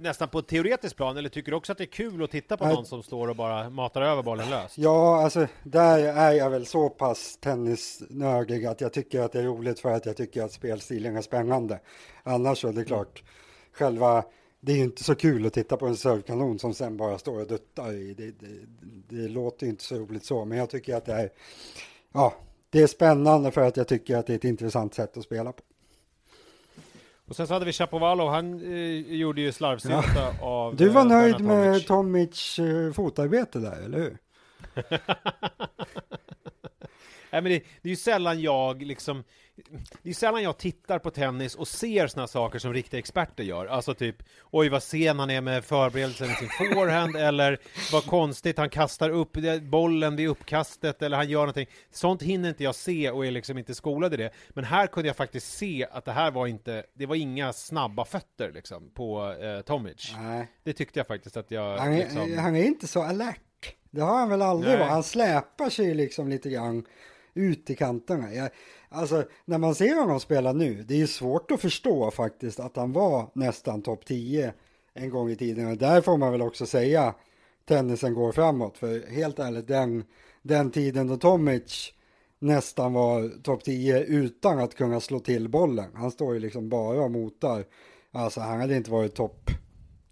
nästan 0.01 0.29
på 0.29 0.39
ett 0.39 0.47
teoretiskt 0.47 0.97
plan, 0.97 1.17
eller 1.17 1.29
tycker 1.29 1.51
du 1.51 1.57
också 1.57 1.73
att 1.73 1.79
det 1.79 1.85
är 1.85 1.87
kul 1.87 2.25
att 2.25 2.31
titta 2.31 2.57
på 2.57 2.67
någon 2.67 2.87
som 2.87 3.03
står 3.03 3.29
och 3.29 3.37
bara 3.37 3.71
matar 3.71 4.03
över 4.03 4.23
bollen 4.23 4.51
löst? 4.51 4.79
Ja, 4.79 5.23
alltså 5.23 5.47
där 5.65 5.99
är 5.99 6.33
jag 6.33 6.51
väl 6.51 6.67
så 6.67 6.89
pass 6.89 7.39
tennisnördig 7.41 8.67
att 8.67 8.81
jag 8.81 8.93
tycker 8.93 9.21
att 9.21 9.33
det 9.33 9.39
är 9.39 9.45
roligt 9.45 9.81
för 9.81 9.93
att 9.93 10.07
jag 10.07 10.17
tycker 10.17 10.43
att 10.43 10.53
spelstilen 10.53 11.17
är 11.17 11.23
spännande. 11.23 11.81
Annars 12.23 12.59
så 12.61 12.69
är 12.69 12.73
det 12.73 12.85
klart, 12.85 13.23
själva, 13.73 14.25
det 14.61 14.73
är 14.73 14.77
ju 14.77 14.83
inte 14.83 15.05
så 15.05 15.15
kul 15.15 15.47
att 15.47 15.53
titta 15.53 15.77
på 15.77 15.87
en 15.87 15.97
servkanon 15.97 16.59
som 16.59 16.75
sen 16.75 16.97
bara 16.97 17.19
står 17.19 17.41
och 17.41 17.47
duttar 17.47 17.93
i. 17.93 18.15
Det, 18.15 18.31
det, 18.31 18.67
det 19.09 19.29
låter 19.29 19.67
inte 19.67 19.85
så 19.85 19.95
roligt 19.95 20.25
så, 20.25 20.45
men 20.45 20.59
jag 20.59 20.71
tycker 20.71 20.97
att 20.97 21.05
det 21.05 21.13
är, 21.13 21.31
ja, 22.13 22.35
det 22.71 22.83
är 22.83 22.87
spännande 22.87 23.51
för 23.51 23.61
att 23.61 23.77
jag 23.77 23.89
tycker 23.89 24.17
att 24.17 24.27
det 24.27 24.33
är 24.33 24.37
ett 24.37 24.45
intressant 24.45 24.95
sätt 24.95 25.17
att 25.17 25.25
spela 25.25 25.53
på. 25.53 25.63
Och 27.33 27.37
sen 27.37 27.47
så 27.47 27.55
hade 27.55 27.67
vi 27.67 27.73
Chapovalov, 27.73 28.31
han 28.31 28.73
eh, 28.73 29.15
gjorde 29.17 29.41
ju 29.41 29.53
slarvsynta 29.53 30.35
av 30.41 30.77
Du 30.77 30.89
var 30.89 31.01
eh, 31.01 31.07
nöjd 31.07 31.41
med 31.41 31.87
Tomic 31.87 32.59
eh, 32.59 32.93
fotarbete 32.93 33.59
där, 33.59 33.83
eller 33.85 33.99
hur? 33.99 34.19
Nej 37.31 37.43
men 37.43 37.45
det, 37.45 37.62
det 37.83 37.89
är 37.89 37.91
ju 37.91 37.97
sällan 37.97 38.41
jag 38.41 38.83
liksom 38.83 39.25
Det 40.02 40.11
är 40.11 40.14
sällan 40.14 40.42
jag 40.42 40.59
tittar 40.59 40.99
på 40.99 41.11
tennis 41.11 41.54
och 41.54 41.68
ser 41.68 42.06
såna 42.06 42.26
saker 42.26 42.59
som 42.59 42.73
riktiga 42.73 42.99
experter 42.99 43.44
gör 43.44 43.66
Alltså 43.66 43.94
typ 43.94 44.16
Oj 44.50 44.68
vad 44.68 44.82
sen 44.82 45.18
han 45.18 45.30
är 45.30 45.40
med 45.40 45.64
förberedelsen 45.64 46.30
i 46.30 46.35
sin 46.35 46.49
forehand 46.49 47.16
Eller 47.16 47.59
vad 47.92 48.06
konstigt 48.06 48.59
han 48.59 48.71
kastar 48.71 49.11
upp 49.11 49.37
bollen 49.62 50.16
vid 50.16 50.28
uppkastet 50.28 51.02
Eller 51.02 51.16
han 51.16 51.28
gör 51.28 51.40
någonting 51.40 51.66
Sånt 51.90 52.23
hinner 52.23 52.49
inte 52.49 52.64
jag 52.64 52.75
se 52.75 53.11
och 53.11 53.26
är 53.26 53.30
liksom 53.30 53.59
inte 53.59 53.75
skolad 53.75 54.14
i 54.14 54.16
det 54.16 54.32
Men 54.49 54.64
här 54.64 54.87
kunde 54.87 55.09
jag 55.09 55.16
faktiskt 55.16 55.59
se 55.59 55.87
att 55.90 56.04
det 56.04 56.12
här 56.12 56.30
var 56.30 56.47
inte 56.47 56.85
Det 56.94 57.06
var 57.06 57.16
inga 57.16 57.52
snabba 57.52 58.04
fötter 58.04 58.52
liksom 58.52 58.90
på 58.94 59.32
eh, 59.32 59.61
Tomic 59.61 60.14
Nej. 60.18 60.49
Det 60.62 60.73
tyckte 60.73 60.99
jag 60.99 61.06
faktiskt 61.06 61.37
att 61.37 61.50
jag 61.50 61.78
Han 61.78 61.92
är, 61.92 61.97
liksom, 61.97 62.38
han 62.38 62.56
är 62.56 62.64
inte 62.64 62.87
så 62.87 63.02
alert. 63.02 63.40
Det 63.90 64.00
har 64.00 64.18
han 64.18 64.28
väl 64.28 64.42
aldrig 64.42 64.78
varit. 64.78 64.90
Han 64.90 65.02
släpar 65.02 65.71
sig 65.71 65.94
liksom 65.94 66.28
lite 66.28 66.50
grann 66.50 66.87
ut 67.35 67.71
i 67.71 67.75
kanterna. 67.76 68.35
Jag, 68.35 68.50
alltså, 68.93 69.25
när 69.45 69.59
man 69.59 69.75
ser 69.75 70.01
honom 70.01 70.21
spela 70.21 70.53
nu, 70.53 70.85
det 70.89 70.95
är 70.95 70.99
ju 70.99 71.07
svårt 71.07 71.51
att 71.51 71.61
förstå 71.61 72.11
faktiskt 72.11 72.61
att 72.61 72.77
han 72.77 72.93
var 72.93 73.31
nästan 73.35 73.83
topp 73.83 74.05
10 74.05 74.53
en 74.95 75.11
gång 75.11 75.31
i 75.31 75.37
tiden. 75.37 75.71
Och 75.71 75.77
där 75.77 76.01
får 76.01 76.17
man 76.17 76.33
väl 76.33 76.43
också 76.43 76.67
säga 76.67 77.15
tennisen 77.65 78.15
går 78.15 78.33
framåt. 78.33 78.79
För 78.79 79.11
helt 79.11 79.39
ärligt, 79.39 79.69
den, 79.69 80.05
den 80.43 80.71
tiden 80.71 81.07
då 81.07 81.17
Tomic 81.17 81.93
nästan 82.39 82.93
var 82.93 83.43
topp 83.43 83.65
10 83.65 84.05
utan 84.05 84.59
att 84.59 84.75
kunna 84.75 85.01
slå 85.01 85.21
till 85.21 85.49
bollen. 85.49 85.91
Han 85.95 86.11
står 86.11 86.35
ju 86.35 86.41
liksom 86.41 86.69
bara 86.69 87.03
och 87.03 87.11
motar. 87.11 87.65
Alltså 88.13 88.41
han 88.41 88.61
hade 88.61 88.77
inte 88.77 88.91
varit 88.91 89.15
topp 89.15 89.51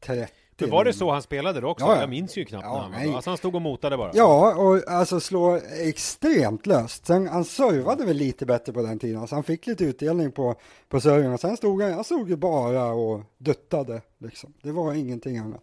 30. 0.00 0.39
Men 0.60 0.70
var 0.70 0.84
det 0.84 0.92
så 0.92 1.10
han 1.10 1.22
spelade 1.22 1.60
då 1.60 1.68
också? 1.68 1.86
Ja, 1.86 1.94
ja. 1.94 2.00
Jag 2.00 2.10
minns 2.10 2.36
ju 2.36 2.44
knappt 2.44 2.64
Ja, 2.64 2.88
när 2.90 2.98
han 2.98 3.08
var. 3.08 3.14
Alltså 3.14 3.30
han 3.30 3.36
stod 3.38 3.54
och 3.54 3.62
motade 3.62 3.96
bara 3.96 4.10
Ja, 4.14 4.54
och 4.54 4.88
alltså 4.88 5.20
slå 5.20 5.60
extremt 5.80 6.66
löst. 6.66 7.06
Sen 7.06 7.28
han 7.28 7.44
servade 7.44 8.04
väl 8.04 8.16
lite 8.16 8.46
bättre 8.46 8.72
på 8.72 8.82
den 8.82 8.98
tiden, 8.98 9.28
så 9.28 9.34
han 9.34 9.44
fick 9.44 9.66
lite 9.66 9.84
utdelning 9.84 10.32
på, 10.32 10.54
på 10.88 11.00
serven. 11.00 11.32
Och 11.32 11.40
sen 11.40 11.56
stod 11.56 11.82
han, 11.82 11.92
han 11.92 12.04
stod 12.04 12.30
ju 12.30 12.36
bara 12.36 12.84
och 12.92 13.20
duttade 13.38 14.00
liksom. 14.18 14.54
Det 14.62 14.72
var 14.72 14.94
ingenting 14.94 15.38
annat. 15.38 15.62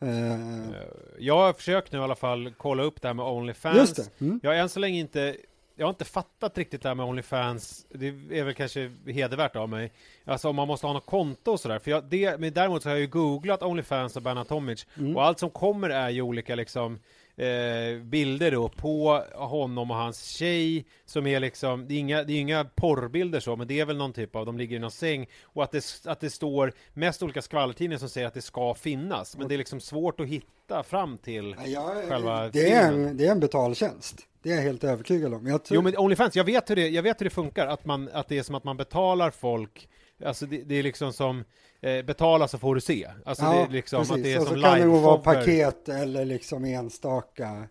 Eh, 0.00 0.70
Jag 1.18 1.36
har 1.36 1.52
försökt 1.52 1.92
nu 1.92 1.98
i 1.98 2.02
alla 2.02 2.14
fall 2.14 2.52
kolla 2.58 2.82
upp 2.82 3.02
det 3.02 3.08
här 3.08 3.14
med 3.14 3.26
Onlyfans. 3.26 3.76
just 3.78 3.96
det. 3.96 4.24
Mm. 4.24 4.40
Jag 4.42 4.50
har 4.50 4.56
än 4.56 4.68
så 4.68 4.80
länge 4.80 4.98
inte 5.00 5.36
jag 5.82 5.86
har 5.86 5.92
inte 5.92 6.04
fattat 6.04 6.58
riktigt 6.58 6.82
det 6.82 6.88
här 6.88 6.94
med 6.94 7.06
Onlyfans. 7.06 7.86
Det 7.90 8.06
är 8.06 8.44
väl 8.44 8.54
kanske 8.54 8.92
hedervärt 9.06 9.56
av 9.56 9.68
mig. 9.68 9.92
Alltså 10.24 10.48
om 10.48 10.56
man 10.56 10.68
måste 10.68 10.86
ha 10.86 10.94
något 10.94 11.06
konto 11.06 11.50
och 11.50 11.60
sådär. 11.60 11.78
För 11.78 11.90
jag, 11.90 12.04
det, 12.04 12.40
men 12.40 12.52
däremot 12.52 12.82
så 12.82 12.88
har 12.88 12.94
jag 12.94 13.00
ju 13.00 13.06
googlat 13.06 13.62
Onlyfans 13.62 14.16
och 14.16 14.22
Bernard 14.22 14.48
Tomic. 14.48 14.86
Mm. 14.98 15.16
Och 15.16 15.24
allt 15.24 15.38
som 15.38 15.50
kommer 15.50 15.90
är 15.90 16.10
ju 16.10 16.22
olika 16.22 16.54
liksom 16.54 16.98
eh, 17.36 18.02
bilder 18.02 18.50
då 18.50 18.68
på 18.68 19.24
honom 19.34 19.90
och 19.90 19.96
hans 19.96 20.24
tjej 20.24 20.84
som 21.04 21.26
är 21.26 21.40
liksom, 21.40 21.88
det 21.88 21.94
är 21.94 21.98
inga, 21.98 22.22
det 22.22 22.32
är 22.32 22.40
inga 22.40 22.64
porrbilder 22.64 23.40
så, 23.40 23.56
men 23.56 23.66
det 23.66 23.80
är 23.80 23.84
väl 23.84 23.96
någon 23.96 24.12
typ 24.12 24.36
av, 24.36 24.46
de 24.46 24.58
ligger 24.58 24.76
i 24.76 24.78
någon 24.78 24.90
säng 24.90 25.26
och 25.42 25.64
att 25.64 25.70
det, 25.70 25.84
att 26.04 26.20
det 26.20 26.30
står 26.30 26.72
mest 26.94 27.22
olika 27.22 27.42
skvallertidningar 27.42 27.98
som 27.98 28.08
säger 28.08 28.26
att 28.26 28.34
det 28.34 28.42
ska 28.42 28.74
finnas, 28.74 29.36
men 29.38 29.48
det 29.48 29.54
är 29.54 29.58
liksom 29.58 29.80
svårt 29.80 30.20
att 30.20 30.26
hitta 30.26 30.82
fram 30.82 31.18
till 31.18 31.56
Ja, 31.66 31.94
själva 32.08 32.48
det, 32.48 32.72
är 32.72 32.88
filmen. 32.90 33.08
en, 33.08 33.16
det 33.16 33.26
är 33.26 33.30
en 33.32 33.40
betaltjänst. 33.40 34.16
Det 34.42 34.50
är 34.50 34.54
jag 34.56 34.62
helt 34.62 34.84
övertygad 34.84 35.34
om. 35.34 35.46
Jag 35.46 35.64
tror, 35.64 35.74
Jo 35.76 35.82
men 35.82 35.98
Onlyfans, 35.98 36.36
jag 36.36 36.44
vet 36.44 36.70
hur 36.70 36.76
det, 36.76 36.88
jag 36.88 37.02
vet 37.02 37.20
hur 37.20 37.24
det 37.24 37.30
funkar, 37.30 37.66
att, 37.66 37.84
man, 37.84 38.08
att 38.12 38.28
det 38.28 38.38
är 38.38 38.42
som 38.42 38.54
att 38.54 38.64
man 38.64 38.76
betalar 38.76 39.30
folk 39.30 39.88
Alltså 40.24 40.46
det, 40.46 40.62
det 40.62 40.74
är 40.74 40.82
liksom 40.82 41.12
som 41.12 41.44
eh, 41.82 42.02
Betala 42.04 42.48
så 42.48 42.58
får 42.58 42.74
du 42.74 42.80
se 42.80 43.08
Alltså 43.24 43.44
det 43.44 43.50
är 43.50 43.68
liksom 43.68 44.00
att 44.00 44.22
det 44.22 44.32
är 44.32 44.40
och 44.40 44.46
som 44.46 44.56
så 44.56 44.62
kan 44.62 44.78
det 44.78 44.84
nog 44.84 45.02
vara 45.02 45.18
paket 45.18 45.88
eller 45.88 46.24
liksom 46.24 46.64
enstaka. 46.64 47.68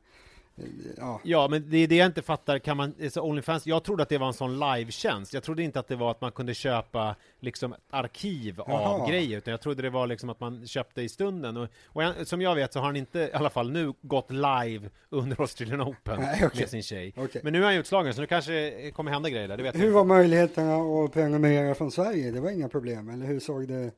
Ja, 0.97 1.19
Ja, 1.23 1.47
men 1.47 1.69
det 1.69 1.77
är 1.77 1.87
det 1.87 1.95
jag 1.95 2.05
inte 2.05 2.21
fattar, 2.21 2.59
kan 2.59 2.77
man, 2.77 2.93
så 3.11 3.21
Onlyfans, 3.21 3.67
jag 3.67 3.83
trodde 3.83 4.03
att 4.03 4.09
det 4.09 4.17
var 4.17 4.27
en 4.27 4.33
sån 4.33 4.59
live-tjänst 4.59 5.33
Jag 5.33 5.43
trodde 5.43 5.63
inte 5.63 5.79
att 5.79 5.87
det 5.87 5.95
var 5.95 6.11
att 6.11 6.21
man 6.21 6.31
kunde 6.31 6.53
köpa 6.53 7.15
liksom 7.39 7.73
ett 7.73 7.79
arkiv 7.89 8.61
av 8.61 8.69
Jaha. 8.69 9.09
grejer 9.09 9.37
Utan 9.37 9.51
jag 9.51 9.61
trodde 9.61 9.81
det 9.81 9.89
var 9.89 10.07
liksom 10.07 10.29
att 10.29 10.39
man 10.39 10.67
köpte 10.67 11.01
i 11.01 11.09
stunden 11.09 11.57
Och, 11.57 11.67
och 11.85 12.03
en, 12.03 12.25
som 12.25 12.41
jag 12.41 12.55
vet 12.55 12.73
så 12.73 12.79
har 12.79 12.85
han 12.85 12.95
inte, 12.95 13.19
i 13.19 13.33
alla 13.33 13.49
fall 13.49 13.71
nu, 13.71 13.93
gått 14.01 14.31
live 14.31 14.89
under 15.09 15.41
Australian 15.41 15.81
Open 15.81 16.19
Nej, 16.21 16.41
okej. 16.45 16.59
med 16.61 16.69
sin 16.69 16.83
tjej 16.83 17.13
okej. 17.17 17.41
Men 17.43 17.53
nu 17.53 17.59
är 17.61 17.65
han 17.65 17.75
utslagen, 17.75 18.13
så 18.13 18.21
nu 18.21 18.27
kanske 18.27 18.51
det 18.51 18.91
kommer 18.91 19.11
hända 19.11 19.29
grejer 19.29 19.47
där, 19.47 19.57
det 19.57 19.63
vet 19.63 19.73
jag 19.75 19.79
Hur 19.81 19.87
inte. 19.87 19.95
var 19.95 20.03
möjligheterna 20.05 20.75
att 21.05 21.13
prenumerera 21.13 21.75
från 21.75 21.91
Sverige? 21.91 22.31
Det 22.31 22.39
var 22.41 22.49
inga 22.49 22.69
problem, 22.69 23.09
eller 23.09 23.25
hur 23.25 23.39
såg 23.39 23.67
det? 23.67 23.91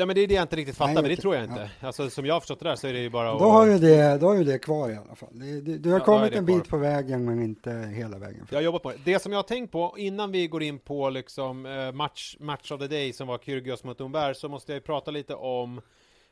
Nej 0.00 0.06
men 0.06 0.14
det 0.16 0.20
är 0.22 0.26
det 0.26 0.34
jag 0.34 0.42
inte 0.44 0.56
riktigt 0.56 0.76
fattar, 0.76 0.94
Nej, 0.94 1.02
men 1.02 1.10
det 1.10 1.16
tror 1.16 1.34
jag 1.34 1.44
inte. 1.44 1.70
Alltså 1.80 2.10
som 2.10 2.26
jag 2.26 2.34
har 2.34 2.40
förstått 2.40 2.58
det 2.60 2.68
där 2.68 2.76
så 2.76 2.86
är 2.86 2.92
det 2.92 2.98
ju 2.98 3.10
bara 3.10 3.32
Då 3.32 3.44
har 3.50 3.66
du 3.66 3.78
det, 3.78 4.18
då 4.18 4.26
har 4.26 4.34
du 4.36 4.44
det 4.44 4.58
kvar 4.58 4.90
i 4.90 4.96
alla 4.96 5.14
fall. 5.14 5.28
Det, 5.32 5.60
det, 5.60 5.78
du 5.78 5.90
har 5.90 5.98
Ja, 5.98 6.04
kommit 6.04 6.32
en 6.32 6.46
kvar. 6.46 6.56
bit 6.58 6.68
på 6.68 6.76
vägen, 6.76 7.24
men 7.24 7.42
inte 7.42 7.70
hela 7.70 8.18
vägen. 8.18 8.46
Jag 8.50 8.58
har 8.58 8.62
jobbat 8.62 8.82
på 8.82 8.90
det. 8.90 8.98
Det 9.04 9.18
som 9.18 9.32
jag 9.32 9.38
har 9.38 9.42
tänkt 9.42 9.72
på 9.72 9.94
innan 9.98 10.32
vi 10.32 10.46
går 10.46 10.62
in 10.62 10.78
på 10.78 11.10
liksom 11.10 11.66
eh, 11.66 11.92
match, 11.92 12.36
match 12.40 12.70
of 12.72 12.80
the 12.80 12.86
day 12.86 13.12
som 13.12 13.28
var 13.28 13.38
Kyrgios 13.38 13.84
mot 13.84 14.00
Umberg 14.00 14.34
så 14.34 14.48
måste 14.48 14.72
jag 14.72 14.84
prata 14.84 15.10
lite 15.10 15.34
om 15.34 15.78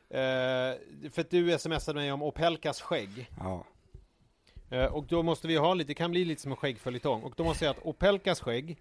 eh, 0.09 0.19
för 1.11 1.19
att 1.21 1.29
du 1.29 1.57
smsade 1.59 1.99
mig 1.99 2.11
om 2.11 2.23
Opelkas 2.23 2.81
skägg. 2.81 3.29
Ja. 3.39 3.63
Eh, 4.69 4.85
och 4.85 5.03
då 5.03 5.23
måste 5.23 5.47
vi 5.47 5.55
ha 5.57 5.73
lite, 5.73 5.87
det 5.87 5.93
kan 5.93 6.11
bli 6.11 6.25
lite 6.25 6.41
som 6.41 6.51
en 6.51 6.57
skäggföljetong. 6.57 7.23
Och 7.23 7.33
då 7.35 7.43
måste 7.43 7.65
jag 7.65 7.75
säga 7.75 7.81
att 7.81 7.87
Opelkas 7.87 8.39
skägg 8.41 8.77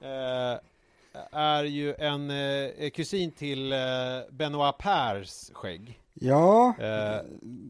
eh, 0.00 0.60
är 1.32 1.64
ju 1.64 1.94
en 1.94 2.30
eh, 2.30 2.90
kusin 2.90 3.30
till 3.32 3.72
eh, 3.72 3.78
Benoit 4.30 4.78
Pairs 4.78 5.50
skägg. 5.52 6.00
Ja, 6.14 6.74
Eh, 6.78 7.22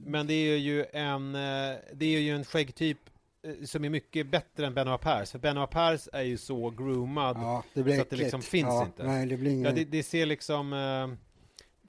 men 0.04 0.26
det 0.26 0.34
är 0.34 0.56
ju 0.56 0.86
en, 0.92 1.34
eh, 1.34 1.76
det 1.92 2.04
är 2.16 2.20
ju 2.20 2.34
en 2.34 2.44
skäggtyp 2.44 2.98
eh, 3.42 3.64
som 3.64 3.84
är 3.84 3.88
mycket 3.90 4.26
bättre 4.26 4.66
än 4.66 4.74
Benoit 4.74 5.00
Pairs. 5.00 5.30
För 5.30 5.38
Benoit 5.38 5.70
Pairs 5.70 6.08
är 6.12 6.22
ju 6.22 6.36
så 6.36 6.70
groomad. 6.70 7.36
ja, 7.36 7.64
så 7.74 8.00
att 8.00 8.10
det 8.10 8.16
liksom 8.16 8.42
finns 8.42 8.66
ja, 8.68 8.84
inte. 8.84 9.02
Nej, 9.06 9.26
det 9.26 9.36
blir 9.36 9.50
Ja, 9.50 9.56
inget. 9.56 9.74
det, 9.74 9.84
det 9.84 10.02
ser 10.02 10.26
liksom, 10.26 10.72
eh, 10.72 11.08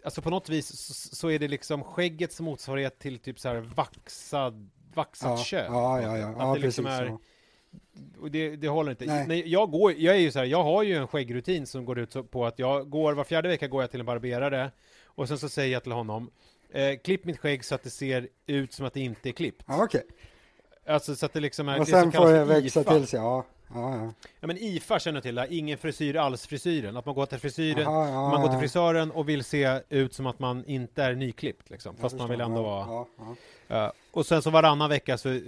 alltså 0.05 0.21
på 0.21 0.29
något 0.29 0.49
vis 0.49 0.67
så, 0.77 0.93
så 1.15 1.29
är 1.29 1.39
det 1.39 1.47
liksom 1.47 1.83
skäggets 1.83 2.39
motsvarighet 2.39 2.99
till 2.99 3.19
typ 3.19 3.39
så 3.39 3.49
här 3.49 3.55
vaxad, 3.59 4.69
vaxat 4.93 5.29
ja, 5.39 5.43
kött. 5.43 5.65
ja, 5.69 6.01
ja, 6.01 6.17
ja, 6.17 6.27
Att 6.29 6.37
ja 6.39 6.53
det 6.53 6.59
liksom 6.59 6.85
precis 6.85 7.01
är. 7.01 7.17
Och 8.21 8.31
det, 8.31 8.55
det 8.55 8.67
håller 8.67 8.91
inte. 8.91 9.05
Nej. 9.05 9.27
Nej. 9.27 9.43
jag 9.49 9.71
går, 9.71 9.93
jag 9.97 10.15
är 10.15 10.19
ju 10.19 10.31
så 10.31 10.39
här, 10.39 10.45
jag 10.45 10.63
har 10.63 10.83
ju 10.83 10.95
en 10.95 11.07
skäggrutin 11.07 11.65
som 11.65 11.85
går 11.85 11.99
ut 11.99 12.31
på 12.31 12.45
att 12.45 12.59
jag 12.59 12.89
går, 12.89 13.13
var 13.13 13.23
fjärde 13.23 13.49
vecka 13.49 13.67
går 13.67 13.83
jag 13.83 13.91
till 13.91 13.99
en 13.99 14.05
barberare 14.05 14.71
och 15.05 15.27
sen 15.27 15.37
så 15.37 15.49
säger 15.49 15.73
jag 15.73 15.83
till 15.83 15.91
honom 15.91 16.29
eh, 16.69 16.97
klipp 17.03 17.25
mitt 17.25 17.39
skägg 17.39 17.65
så 17.65 17.75
att 17.75 17.83
det 17.83 17.89
ser 17.89 18.27
ut 18.47 18.73
som 18.73 18.85
att 18.85 18.93
det 18.93 18.99
inte 18.99 19.29
är 19.29 19.33
klippt. 19.33 19.63
Ja, 19.67 19.83
okej. 19.83 20.03
Alltså 20.87 21.15
så 21.15 21.25
att 21.25 21.33
det 21.33 21.39
liksom 21.39 21.69
är 21.69 21.79
Och 21.79 21.85
det 21.85 21.91
sen 21.91 22.11
får 22.11 22.31
jag 22.31 22.45
växa 22.45 22.81
IFA. 22.81 22.93
till 22.93 23.07
sig. 23.07 23.19
Ja, 23.19 23.45
ja, 23.73 23.95
ja. 23.95 24.13
Ja 24.39 24.47
men 24.47 24.57
IFA 24.57 24.99
känner 24.99 25.21
till, 25.21 25.35
det. 25.35 25.47
ingen 25.49 25.77
frisyr 25.77 26.15
alls 26.15 26.47
frisyren. 26.47 26.97
Att 26.97 27.05
man 27.05 27.15
går 27.15 27.25
till 27.25 27.39
frisyren, 27.39 27.87
Aha, 27.87 28.07
ja, 28.07 28.29
man 28.29 28.41
går 28.41 28.49
till 28.49 28.59
frisören 28.59 29.11
och 29.11 29.29
vill 29.29 29.43
se 29.43 29.79
ut 29.89 30.13
som 30.13 30.25
att 30.25 30.39
man 30.39 30.65
inte 30.65 31.03
är 31.03 31.15
nyklippt 31.15 31.69
liksom. 31.69 31.95
Fast 31.95 32.17
man 32.17 32.29
vill 32.29 32.41
ändå 32.41 32.63
vara... 32.63 33.05
Ja, 33.71 33.93
och 34.11 34.25
sen 34.25 34.41
så 34.41 34.49
varannan 34.49 34.89
vecka 34.89 35.17
så 35.17 35.39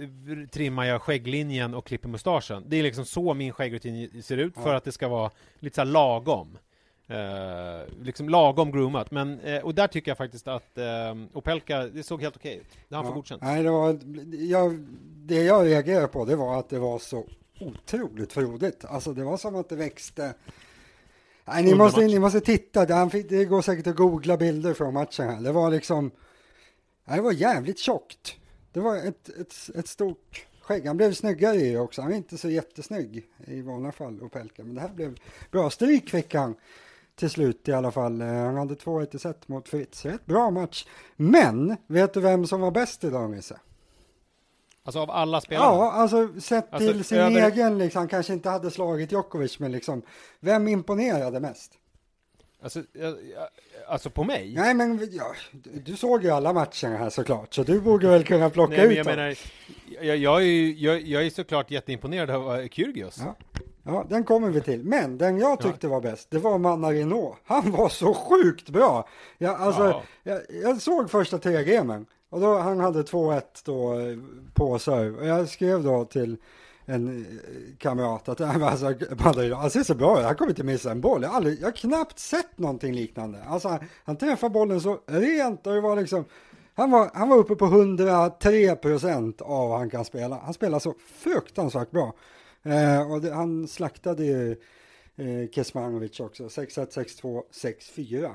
trimmar 0.50 0.84
jag 0.84 1.02
skägglinjen 1.02 1.74
och 1.74 1.86
klipper 1.86 2.08
mustaschen. 2.08 2.64
Det 2.68 2.76
är 2.76 2.82
liksom 2.82 3.04
så 3.04 3.34
min 3.34 3.52
skäggrutin 3.52 4.22
ser 4.22 4.36
ut 4.36 4.54
för 4.54 4.74
att 4.74 4.84
det 4.84 4.92
ska 4.92 5.08
vara 5.08 5.30
lite 5.58 5.74
så 5.76 5.84
lagom. 5.84 6.58
Eh, 7.06 7.92
liksom 8.02 8.28
lagom 8.28 8.72
groomat. 8.72 9.10
Men, 9.10 9.40
eh, 9.40 9.62
och 9.62 9.74
där 9.74 9.86
tycker 9.86 10.10
jag 10.10 10.18
faktiskt 10.18 10.48
att 10.48 10.78
eh, 10.78 10.84
Opelka, 11.32 11.82
det 11.82 12.02
såg 12.02 12.22
helt 12.22 12.36
okej 12.36 12.56
ut. 12.56 12.78
Det 12.88 12.96
han 12.96 13.04
Ja. 13.04 13.08
fått 13.10 13.14
godkänt. 13.14 13.42
Nej, 13.42 13.62
det, 13.62 13.70
var, 13.70 13.98
jag, 14.32 14.78
det 15.26 15.42
jag 15.42 15.66
reagerade 15.66 16.08
på 16.08 16.24
det 16.24 16.36
var 16.36 16.58
att 16.58 16.68
det 16.68 16.78
var 16.78 16.98
så 16.98 17.24
otroligt 17.60 18.32
frodigt. 18.32 18.84
Alltså 18.84 19.12
det 19.12 19.24
var 19.24 19.36
som 19.36 19.56
att 19.56 19.68
det 19.68 19.76
växte. 19.76 20.34
Nej, 21.44 21.62
ni, 21.62 21.74
måste, 21.74 22.00
ni 22.00 22.18
måste 22.18 22.40
titta, 22.40 22.86
det, 22.86 22.94
han 22.94 23.10
fick, 23.10 23.28
det 23.28 23.44
går 23.44 23.62
säkert 23.62 23.86
att 23.86 23.96
googla 23.96 24.36
bilder 24.36 24.74
från 24.74 24.94
matchen 24.94 25.28
här. 25.28 25.40
Det 25.40 25.52
var 25.52 25.70
liksom, 25.70 26.10
det 27.04 27.20
var 27.20 27.32
jävligt 27.32 27.78
tjockt. 27.78 28.36
Det 28.72 28.80
var 28.80 28.96
ett, 28.96 29.28
ett, 29.28 29.54
ett 29.74 29.88
stort 29.88 30.46
skägg. 30.60 30.86
Han 30.86 30.96
blev 30.96 31.12
snyggare 31.12 31.56
i 31.56 31.76
också. 31.76 32.02
Han 32.02 32.12
är 32.12 32.16
inte 32.16 32.38
så 32.38 32.50
jättesnygg 32.50 33.26
i 33.46 33.60
vanliga 33.62 33.92
fall, 33.92 34.22
Opelka. 34.22 34.64
Men 34.64 34.74
det 34.74 34.80
här 34.80 34.88
blev 34.88 35.18
bra. 35.50 35.70
Stryk 35.70 36.10
fick 36.10 36.34
han 36.34 36.54
till 37.14 37.30
slut 37.30 37.68
i 37.68 37.72
alla 37.72 37.90
fall. 37.92 38.20
Eh, 38.20 38.26
Han 38.28 38.56
hade 38.56 38.74
2-1 38.74 39.16
i 39.16 39.18
set 39.18 39.48
mot 39.48 39.68
Fritz. 39.68 40.04
Rätt 40.04 40.26
bra 40.26 40.50
match. 40.50 40.86
Men, 41.16 41.76
vet 41.86 42.14
du 42.14 42.20
vem 42.20 42.46
som 42.46 42.60
var 42.60 42.70
bäst 42.70 43.04
idag, 43.04 43.30
Nisse? 43.30 43.60
Alltså 44.86 45.00
av 45.00 45.10
alla 45.10 45.40
spelarna. 45.40 45.66
Ja, 45.76 45.92
alltså 45.92 46.40
sett 46.40 46.74
Alltså, 46.74 46.92
till 46.92 47.04
sin 47.04 47.18
över- 47.18 47.50
egen, 47.50 47.78
liksom, 47.78 48.08
kanske 48.08 48.32
inte 48.32 48.48
hade 48.50 48.70
slagit 48.70 49.12
Djokovic, 49.12 49.58
men 49.58 49.72
liksom, 49.72 50.02
vem 50.40 50.68
imponerade 50.68 51.40
mest? 51.40 51.72
Alltså, 52.64 52.82
alltså 53.88 54.10
på 54.10 54.24
mig? 54.24 54.54
Nej, 54.56 54.74
men 54.74 55.08
ja, 55.12 55.34
du, 55.84 55.96
såg 55.96 56.22
ju 56.24 56.30
alla 56.30 56.52
matcherna 56.52 56.96
här 56.96 57.10
såklart, 57.10 57.54
så 57.54 57.62
du 57.62 57.80
borde 57.80 58.08
väl 58.08 58.24
kunna 58.24 58.50
plocka 58.50 58.76
Nej, 58.76 58.80
men 58.82 58.90
ut 58.90 58.96
jag 58.96 59.06
dem. 59.06 59.16
menar, 59.16 59.36
jag, 60.02 60.16
jag, 60.16 60.40
är 60.40 60.46
ju, 60.46 60.74
jag, 60.74 61.00
jag 61.00 61.26
är 61.26 61.30
såklart 61.30 61.70
jätteimponerad 61.70 62.30
av 62.30 62.60
eh, 62.60 62.68
Kyrgios. 62.68 63.18
Ja. 63.24 63.34
Ja, 63.86 64.06
den 64.08 64.24
kommer 64.24 64.50
vi 64.50 64.60
till. 64.60 64.84
Men 64.84 65.18
den 65.18 65.38
jag 65.38 65.60
tyckte 65.60 65.88
var 65.88 66.00
bäst, 66.00 66.30
det 66.30 66.38
var 66.38 66.58
Manarino. 66.58 67.36
Han 67.44 67.70
var 67.70 67.88
så 67.88 68.14
sjukt 68.14 68.68
bra. 68.68 69.08
Jag, 69.38 69.60
alltså, 69.60 69.82
Ja. 69.82 70.02
jag, 70.22 70.40
jag 70.62 70.82
såg 70.82 71.10
första 71.10 71.38
tre 71.38 71.64
gamen 71.64 72.06
och 72.30 72.40
då, 72.40 72.58
han 72.58 72.80
hade 72.80 73.02
2-1 73.02 73.42
då 73.64 73.98
eh, 73.98 74.16
på 74.54 74.78
serve. 74.78 75.18
Och 75.20 75.26
jag 75.26 75.48
skrev 75.48 75.82
då 75.82 76.04
till 76.04 76.36
en 76.86 77.08
eh, 77.18 77.76
kamrat 77.78 78.28
att 78.28 78.38
"Nej, 78.38 78.48
men 78.58 78.62
alltså, 78.62 78.94
Manarino, 79.24 79.54
han 79.54 79.70
ser 79.70 79.82
så 79.82 79.94
bra 79.94 80.18
ut, 80.20 80.24
han 80.26 80.34
kommer 80.34 80.50
inte 80.50 80.64
missa 80.64 80.90
en 80.90 81.00
boll. 81.00 81.22
Jag 81.22 81.28
har, 81.30 81.36
aldrig, 81.36 81.60
jag 81.60 81.66
har 81.66 81.72
knappt 81.72 82.18
sett 82.18 82.58
någonting 82.58 82.94
liknande. 82.94 83.42
Alltså, 83.46 83.68
han, 83.68 83.78
han 84.04 84.16
träffar 84.16 84.48
bollen 84.48 84.80
så 84.80 84.98
rent 85.06 85.66
och 85.66 85.74
det 85.74 85.80
var 85.80 85.96
liksom 85.96 86.24
han 86.76 86.90
var, 86.90 87.10
han 87.14 87.28
var 87.28 87.36
uppe 87.36 87.54
på 87.56 87.64
103 87.64 88.76
procent 88.76 89.40
av 89.40 89.68
vad 89.68 89.78
han 89.78 89.90
kan 89.90 90.04
spela. 90.04 90.40
Han 90.44 90.54
spelar 90.54 90.78
så 90.78 90.94
fruktansvärt 91.14 91.90
bra. 91.90 92.14
Eh, 92.62 93.12
och 93.12 93.20
det, 93.20 93.34
han 93.34 93.68
slaktade 93.68 94.24
ju 94.24 94.50
eh, 95.16 95.50
Kesmanovic 95.52 96.20
också. 96.20 96.44
6-1, 96.44 96.94
6-2, 97.22 97.42
6-4. 97.96 98.24
Eh, 98.24 98.30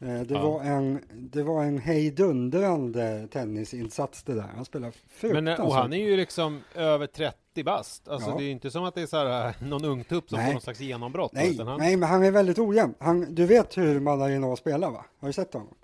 det, 0.00 0.34
Ja. 0.34 0.40
var 0.50 0.62
en, 0.64 1.00
det 1.12 1.42
var 1.42 1.64
en 1.64 1.78
hejdundrande 1.78 3.28
tennisinsats 3.32 4.22
det 4.22 4.34
där. 4.34 4.50
Han 4.56 4.64
spelar 4.64 4.86
Men, 4.86 4.92
fruktansvärt. 5.08 5.58
eh, 5.58 5.64
och 5.66 5.74
han 5.74 5.92
är 5.92 6.04
ju 6.10 6.16
liksom 6.16 6.60
över 6.74 7.06
30 7.06 7.38
bast. 7.62 8.08
Alltså 8.08 8.30
Ja. 8.30 8.36
det 8.36 8.42
är 8.42 8.44
ju 8.44 8.50
inte 8.50 8.70
som 8.70 8.84
att 8.84 8.94
det 8.94 9.02
är 9.02 9.06
så 9.06 9.16
här, 9.16 9.54
någon 9.64 9.84
ungtupp 9.84 10.28
som 10.28 10.36
Nej. 10.38 10.46
får 10.46 10.52
någon 10.52 10.62
slags 10.62 10.80
genombrott. 10.80 11.32
nej, 11.32 11.58
han, 11.58 11.78
nej, 11.78 11.96
men 11.96 12.08
han 12.08 12.24
är 12.24 12.30
väldigt 12.30 12.58
ojämn. 12.58 12.94
Han, 12.98 13.34
du 13.34 13.46
vet 13.46 13.76
hur 13.76 14.00
Manarino 14.00 14.56
spelar 14.56 14.90
va? 14.90 15.04
Har 15.20 15.28
du 15.28 15.32
sett 15.32 15.52
honom? 15.52 15.74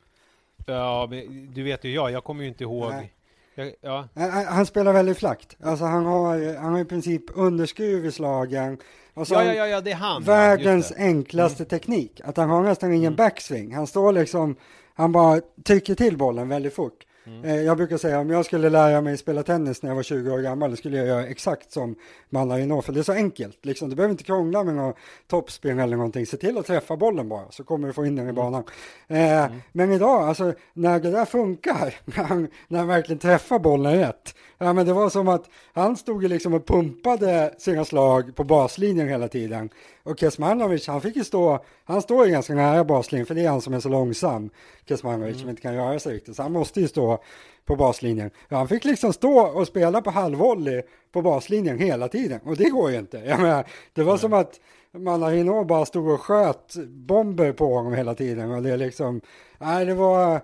Ja, 0.66 1.06
men 1.10 1.50
du 1.54 1.62
vet 1.62 1.84
ju 1.84 1.94
jag, 1.94 2.10
jag 2.10 2.24
kommer 2.24 2.42
ju 2.42 2.48
inte 2.48 2.64
ihåg. 2.64 2.90
Nej. 2.90 3.12
Jag, 3.54 3.72
ja, 3.80 4.08
Han, 4.48 4.66
spelar 4.66 4.92
väldigt 4.92 5.18
flackt. 5.18 5.56
Alltså 5.62 5.84
han 5.84 6.06
har, 6.06 6.56
han 6.58 6.72
har 6.72 6.80
i 6.80 6.84
princip 6.84 7.22
underskruv 7.34 8.06
i 8.06 8.12
slagen. 8.12 8.78
Och 9.14 9.26
så 9.28 9.34
ja, 9.34 9.54
ja, 9.54 9.66
ja, 9.66 9.80
det 9.80 9.90
är 9.90 9.94
han. 9.94 10.22
världens 10.22 10.92
enklaste 10.96 11.64
teknik. 11.64 12.20
Att 12.24 12.36
han 12.36 12.50
har 12.50 12.62
nästan 12.62 12.92
ingen 12.92 13.12
Mm. 13.12 13.16
backswing. 13.16 13.74
Han 13.74 13.86
står 13.86 14.12
liksom, 14.12 14.56
han 14.94 15.12
bara 15.12 15.40
trycker 15.64 15.94
till 15.94 16.16
bollen 16.16 16.48
väldigt 16.48 16.74
fort. 16.74 17.06
Mm. 17.26 17.44
Eh, 17.44 17.62
jag 17.62 17.76
brukar 17.76 17.96
säga 17.96 18.20
om 18.20 18.30
jag 18.30 18.44
skulle 18.44 18.68
lära 18.70 19.00
mig 19.00 19.16
spela 19.16 19.42
tennis 19.42 19.82
när 19.82 19.90
jag 19.90 19.96
var 19.96 20.02
20 20.02 20.30
år 20.30 20.38
gammal, 20.38 20.70
då 20.70 20.76
skulle 20.76 20.96
jag 20.96 21.06
göra 21.06 21.26
exakt 21.26 21.72
som 21.72 21.94
Manarino, 22.30 22.82
för 22.82 22.92
det 22.92 23.00
är 23.00 23.04
så 23.04 23.12
enkelt. 23.12 23.64
Liksom, 23.64 23.90
du 23.90 23.96
behöver 23.96 24.12
inte 24.12 24.24
krångla 24.24 24.64
med 24.64 24.74
någon 24.74 24.94
toppspin 25.28 25.78
eller 25.78 25.96
någonting. 25.96 26.26
Se 26.26 26.36
till 26.36 26.58
att 26.58 26.66
träffa 26.66 26.96
bollen 26.96 27.28
bara, 27.28 27.50
så 27.50 27.64
kommer 27.64 27.86
du 27.88 27.92
få 27.94 28.06
in 28.06 28.16
den 28.16 28.28
i 28.28 28.32
banan. 28.32 28.64
Eh, 29.08 29.46
Men 29.72 29.92
idag, 29.92 30.22
alltså 30.22 30.52
när 30.72 31.00
det 31.00 31.10
där 31.10 31.24
funkar, 31.24 31.94
när 32.04 32.24
han, 32.24 32.48
när 32.68 32.78
han 32.78 32.88
verkligen 32.88 33.18
träffar 33.18 33.58
bollen 33.58 33.98
rätt. 33.98 34.34
Ja, 34.62 34.72
men 34.72 34.86
det 34.86 34.92
var 34.92 35.10
som 35.10 35.28
att 35.28 35.50
han 35.72 35.96
stod 35.96 36.22
ju 36.22 36.28
liksom 36.28 36.54
och 36.54 36.66
pumpade 36.66 37.54
sina 37.58 37.84
slag 37.84 38.36
på 38.36 38.44
baslinjen 38.44 39.08
hela 39.08 39.28
tiden. 39.28 39.70
Och 40.02 40.18
Kesmanovic, 40.18 40.86
han 40.86 41.00
fick 41.00 41.16
ju 41.16 41.24
stå, 41.24 41.64
han 41.84 42.02
står 42.02 42.26
ju 42.26 42.32
ganska 42.32 42.54
nära 42.54 42.84
baslinjen, 42.84 43.26
för 43.26 43.34
det 43.34 43.44
är 43.44 43.48
han 43.48 43.60
som 43.60 43.74
är 43.74 43.80
så 43.80 43.88
långsam, 43.88 44.50
Kesmanovic, 44.88 45.40
som 45.40 45.50
inte 45.50 45.62
kan 45.62 45.74
röra 45.74 45.98
sig 45.98 46.14
riktigt. 46.14 46.36
Så 46.36 46.42
han 46.42 46.52
måste 46.52 46.80
ju 46.80 46.88
stå 46.88 47.22
på 47.64 47.76
baslinjen. 47.76 48.30
Ja, 48.48 48.56
han 48.56 48.68
fick 48.68 48.84
liksom 48.84 49.12
stå 49.12 49.40
och 49.40 49.66
spela 49.66 50.02
på 50.02 50.10
halvvolley 50.10 50.82
på 51.12 51.22
baslinjen 51.22 51.78
hela 51.78 52.08
tiden. 52.08 52.40
Och 52.44 52.56
det 52.56 52.70
går 52.70 52.90
ju 52.90 52.98
inte. 52.98 53.18
Jag 53.18 53.40
menar, 53.40 53.64
det 53.92 54.02
var 54.02 54.16
som 54.16 54.32
att 54.32 54.60
Manarino 54.92 55.64
bara 55.64 55.86
stod 55.86 56.08
och 56.08 56.20
sköt 56.20 56.74
bomber 56.86 57.52
på 57.52 57.74
honom 57.74 57.94
hela 57.94 58.14
tiden. 58.14 58.50
Och 58.50 58.62
det 58.62 58.76
liksom, 58.76 59.20
nej 59.58 59.86
det 59.86 59.94
var, 59.94 60.40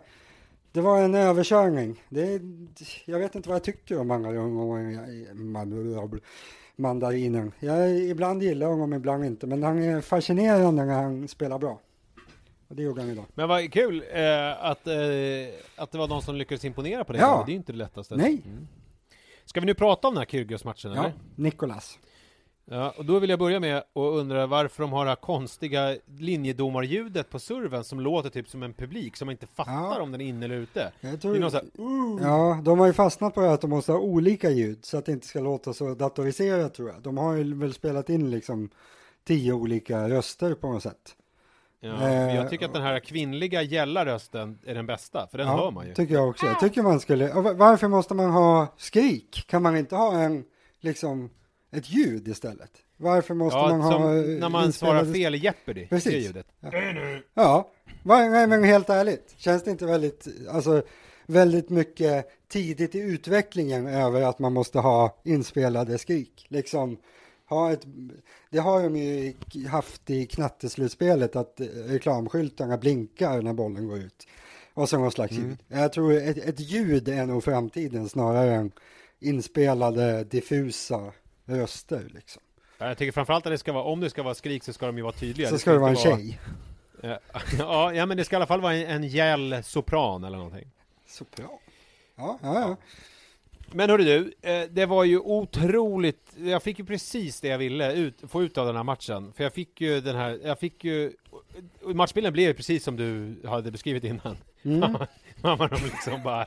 det 0.76 0.82
var 0.82 1.02
en 1.02 1.14
överkörning. 1.14 2.02
Det, 2.08 2.40
jag 3.04 3.18
vet 3.18 3.34
inte 3.34 3.48
vad 3.48 3.56
jag 3.56 3.64
tycker 3.64 4.00
om 4.00 4.08
Mandarino. 4.08 6.20
Mandarinen. 6.76 7.52
Jag 7.60 7.98
ibland 7.98 8.42
gillar 8.42 8.66
honom, 8.66 8.92
ibland 8.92 9.24
inte. 9.24 9.46
Men 9.46 9.62
han 9.62 9.82
är 9.82 10.00
fascinerande 10.00 10.84
när 10.84 11.02
han 11.02 11.28
spelar 11.28 11.58
bra. 11.58 11.80
Och 12.68 12.76
det 12.76 12.82
gjorde 12.82 13.00
han 13.00 13.10
idag. 13.10 13.24
Men 13.34 13.48
vad 13.48 13.72
kul 13.72 14.04
eh, 14.12 14.64
att, 14.64 14.86
eh, 14.86 14.94
att 15.76 15.92
det 15.92 15.98
var 15.98 16.08
någon 16.08 16.22
som 16.22 16.36
lyckades 16.36 16.64
imponera 16.64 17.04
på 17.04 17.12
det. 17.12 17.18
Ja. 17.18 17.42
Det 17.46 17.50
är 17.50 17.52
ju 17.52 17.58
inte 17.58 17.72
det 17.72 17.78
lättaste. 17.78 18.16
Nej. 18.16 18.42
Mm. 18.46 18.68
Ska 19.44 19.60
vi 19.60 19.66
nu 19.66 19.74
prata 19.74 20.08
om 20.08 20.14
den 20.14 20.18
här 20.18 20.26
Kyrgios-matchen 20.26 20.92
Ja, 20.92 21.00
eller? 21.00 21.12
Nikolas. 21.36 21.98
Ja, 22.70 22.94
och 22.96 23.04
då 23.04 23.18
vill 23.18 23.30
jag 23.30 23.38
börja 23.38 23.60
med 23.60 23.76
att 23.78 23.84
undra 23.94 24.46
varför 24.46 24.82
de 24.82 24.92
har 24.92 25.04
det 25.04 25.10
här 25.10 25.16
konstiga 25.16 25.96
linjedomarljudet 26.18 27.30
på 27.30 27.38
serven 27.38 27.84
som 27.84 28.00
låter 28.00 28.30
typ 28.30 28.48
som 28.48 28.62
en 28.62 28.72
publik 28.74 29.16
som 29.16 29.26
man 29.26 29.32
inte 29.32 29.46
fattar 29.46 29.72
Ja. 29.72 30.02
om 30.02 30.12
den 30.12 30.20
är 30.20 30.24
inne 30.24 30.44
eller 30.44 30.54
ute. 30.56 30.92
Jag 31.00 31.10
Det 31.12 31.16
är 31.16 31.20
tror, 31.20 31.34
någon 31.38 31.50
så 31.50 31.56
här, 31.56 31.64
uh, 31.64 32.18
Ja, 32.22 32.60
de 32.64 32.78
har 32.78 32.86
ju 32.86 32.92
fastnat 32.92 33.34
på 33.34 33.40
det 33.40 33.52
att 33.52 33.60
de 33.60 33.70
måste 33.70 33.92
ha 33.92 33.98
olika 33.98 34.50
ljud 34.50 34.84
så 34.84 34.98
att 34.98 35.06
det 35.06 35.12
inte 35.12 35.26
ska 35.26 35.40
låta 35.40 35.72
så 35.72 35.94
datoriserat 35.94 36.74
tror 36.74 36.88
jag. 36.90 37.02
De 37.02 37.16
har 37.18 37.34
ju 37.34 37.54
väl 37.54 37.74
spelat 37.74 38.10
in 38.10 38.30
liksom 38.30 38.70
tio 39.24 39.52
olika 39.52 40.08
röster 40.08 40.54
på 40.54 40.72
något 40.72 40.82
sätt. 40.82 41.16
ja, 41.80 41.92
men 41.98 42.28
Eh, 42.28 42.36
jag 42.36 42.50
tycker 42.50 42.66
att 42.66 42.72
den 42.72 42.82
här 42.82 43.00
kvinnliga 43.00 43.62
gälla 43.62 44.04
rösten 44.06 44.58
är 44.66 44.74
den 44.74 44.86
bästa, 44.86 45.26
för 45.30 45.38
den 45.38 45.46
ja, 45.46 45.56
hör 45.56 45.70
man 45.70 45.86
ju. 45.86 45.94
tycker 45.94 46.14
jag 46.14 46.28
också. 46.28 46.46
Jag 46.46 46.60
tycker 46.60 46.82
man 46.82 47.00
skulle, 47.00 47.32
varför 47.34 47.88
måste 47.88 48.14
man 48.14 48.30
ha 48.30 48.66
skrik? 48.76 49.44
Kan 49.48 49.62
man 49.62 49.76
inte 49.76 49.96
ha 49.96 50.18
en, 50.20 50.44
liksom, 50.80 51.30
ett 51.76 51.90
ljud 51.90 52.28
istället? 52.28 52.70
Varför 52.96 53.34
måste 53.34 53.58
Ja, 53.58 53.68
man 53.68 53.80
ha 53.80 54.16
eh, 54.16 54.22
när 54.24 54.48
man 54.48 54.72
svarar 54.72 55.04
fel 55.12 55.34
i 55.34 55.38
Jeopardy, 55.38 55.86
Precis. 55.86 56.12
det 56.12 56.18
ljudet. 56.18 56.46
Ja, 57.34 57.70
Va- 58.02 58.28
nej, 58.28 58.46
men 58.46 58.64
helt 58.64 58.90
ärligt, 58.90 59.34
känns 59.36 59.62
det 59.64 59.70
inte 59.70 59.86
väldigt, 59.86 60.28
alltså 60.50 60.82
väldigt 61.26 61.70
mycket 61.70 62.26
tidigt 62.48 62.94
i 62.94 62.98
utvecklingen 62.98 63.86
över 63.86 64.22
att 64.22 64.38
man 64.38 64.52
måste 64.52 64.78
ha 64.78 65.16
inspelade 65.24 65.98
skrik? 65.98 66.46
Liksom, 66.48 66.96
ha 67.48 67.72
ett, 67.72 67.86
det 68.50 68.58
har 68.58 68.82
de 68.82 68.96
ju 68.96 69.34
haft 69.70 70.10
i 70.10 70.26
knatteslutspelet 70.26 71.36
att 71.36 71.60
eh, 71.60 71.66
reklamskyltarna 71.66 72.78
blinkar 72.78 73.42
när 73.42 73.52
bollen 73.52 73.88
går 73.88 73.98
ut. 73.98 74.26
Och 74.74 74.88
så 74.88 74.98
någon 74.98 75.10
slags 75.12 75.32
Mm. 75.32 75.48
ljud. 75.48 75.58
Jag 75.68 75.92
tror 75.92 76.12
ett, 76.16 76.38
ett 76.38 76.60
ljud 76.60 77.08
är 77.08 77.26
nog 77.26 77.44
framtiden 77.44 78.08
snarare 78.08 78.54
än 78.54 78.70
inspelade 79.20 80.24
diffusa 80.24 81.12
röster 81.46 82.08
liksom. 82.14 82.42
Ja, 82.78 82.88
Jag 82.88 82.98
tycker 82.98 83.12
framförallt 83.12 83.46
att 83.46 83.52
det 83.52 83.58
ska 83.58 83.72
vara, 83.72 83.84
om 83.84 84.00
det 84.00 84.10
ska 84.10 84.22
vara 84.22 84.34
skrik 84.34 84.64
så 84.64 84.72
ska 84.72 84.86
de 84.86 84.96
ju 84.96 85.02
vara 85.02 85.12
tydliga. 85.12 85.48
Så 85.48 85.58
ska 85.58 85.72
det 85.72 85.78
vara 85.78 85.90
en 85.90 85.96
tjej. 85.96 86.40
Ja, 87.58 87.92
ja, 87.92 88.06
men 88.06 88.16
det 88.16 88.24
ska 88.24 88.36
i 88.36 88.38
alla 88.38 88.46
fall 88.46 88.60
vara 88.60 88.74
en, 88.74 88.86
en 88.86 89.08
gäll 89.08 89.62
sopran 89.64 90.24
eller 90.24 90.36
någonting. 90.36 90.70
Sopran. 91.06 91.48
Ja, 92.16 92.38
ja, 92.42 92.60
ja. 92.60 92.76
Men 93.72 93.90
hörru 93.90 94.04
du, 94.04 94.34
eh, 94.50 94.68
det 94.70 94.86
var 94.86 95.04
ju 95.04 95.18
otroligt, 95.18 96.32
jag 96.36 96.62
fick 96.62 96.78
ju 96.78 96.84
precis 96.84 97.40
det 97.40 97.48
jag 97.48 97.58
ville 97.58 97.92
ut, 97.92 98.14
få 98.28 98.42
ut 98.42 98.58
av 98.58 98.66
den 98.66 98.76
här 98.76 98.82
matchen. 98.82 99.32
För 99.36 99.44
jag 99.44 99.52
fick 99.52 99.80
ju 99.80 100.00
den 100.00 100.16
här, 100.16 100.40
jag 100.44 100.58
fick 100.58 100.84
ju, 100.84 101.12
matchbilden 101.82 102.32
blev 102.32 102.48
ju 102.48 102.54
precis 102.54 102.84
som 102.84 102.96
du 102.96 103.36
hade 103.48 103.70
beskrivit 103.70 104.04
innan. 104.04 104.36
Mm. 104.62 104.80
Man 105.42 105.58
var 105.58 105.80
liksom 105.84 106.22
bara, 106.22 106.46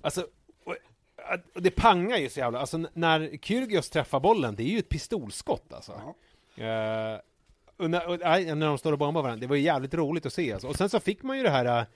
alltså, 0.00 0.26
det 1.54 1.70
pangar 1.70 2.16
ju 2.16 2.28
så 2.28 2.40
jävla, 2.40 2.58
alltså 2.58 2.84
när 2.92 3.38
Kyrgios 3.42 3.90
träffar 3.90 4.20
bollen, 4.20 4.56
det 4.56 4.62
är 4.62 4.68
ju 4.68 4.78
ett 4.78 4.88
pistolskott 4.88 5.72
alltså. 5.72 5.92
Eh, 6.56 7.20
och 7.76 7.90
när, 7.90 8.08
och, 8.08 8.18
när 8.56 8.66
de 8.66 8.78
står 8.78 8.92
och 8.92 8.98
bombar 8.98 9.22
varandra, 9.22 9.40
det 9.40 9.46
var 9.46 9.56
ju 9.56 9.62
jävligt 9.62 9.94
roligt 9.94 10.26
att 10.26 10.32
se 10.32 10.52
alltså. 10.52 10.68
Och 10.68 10.76
sen 10.76 10.88
så 10.88 11.00
fick 11.00 11.22
man 11.22 11.36
ju 11.36 11.42
det 11.42 11.50
här 11.50 11.80
uh, 11.80 11.86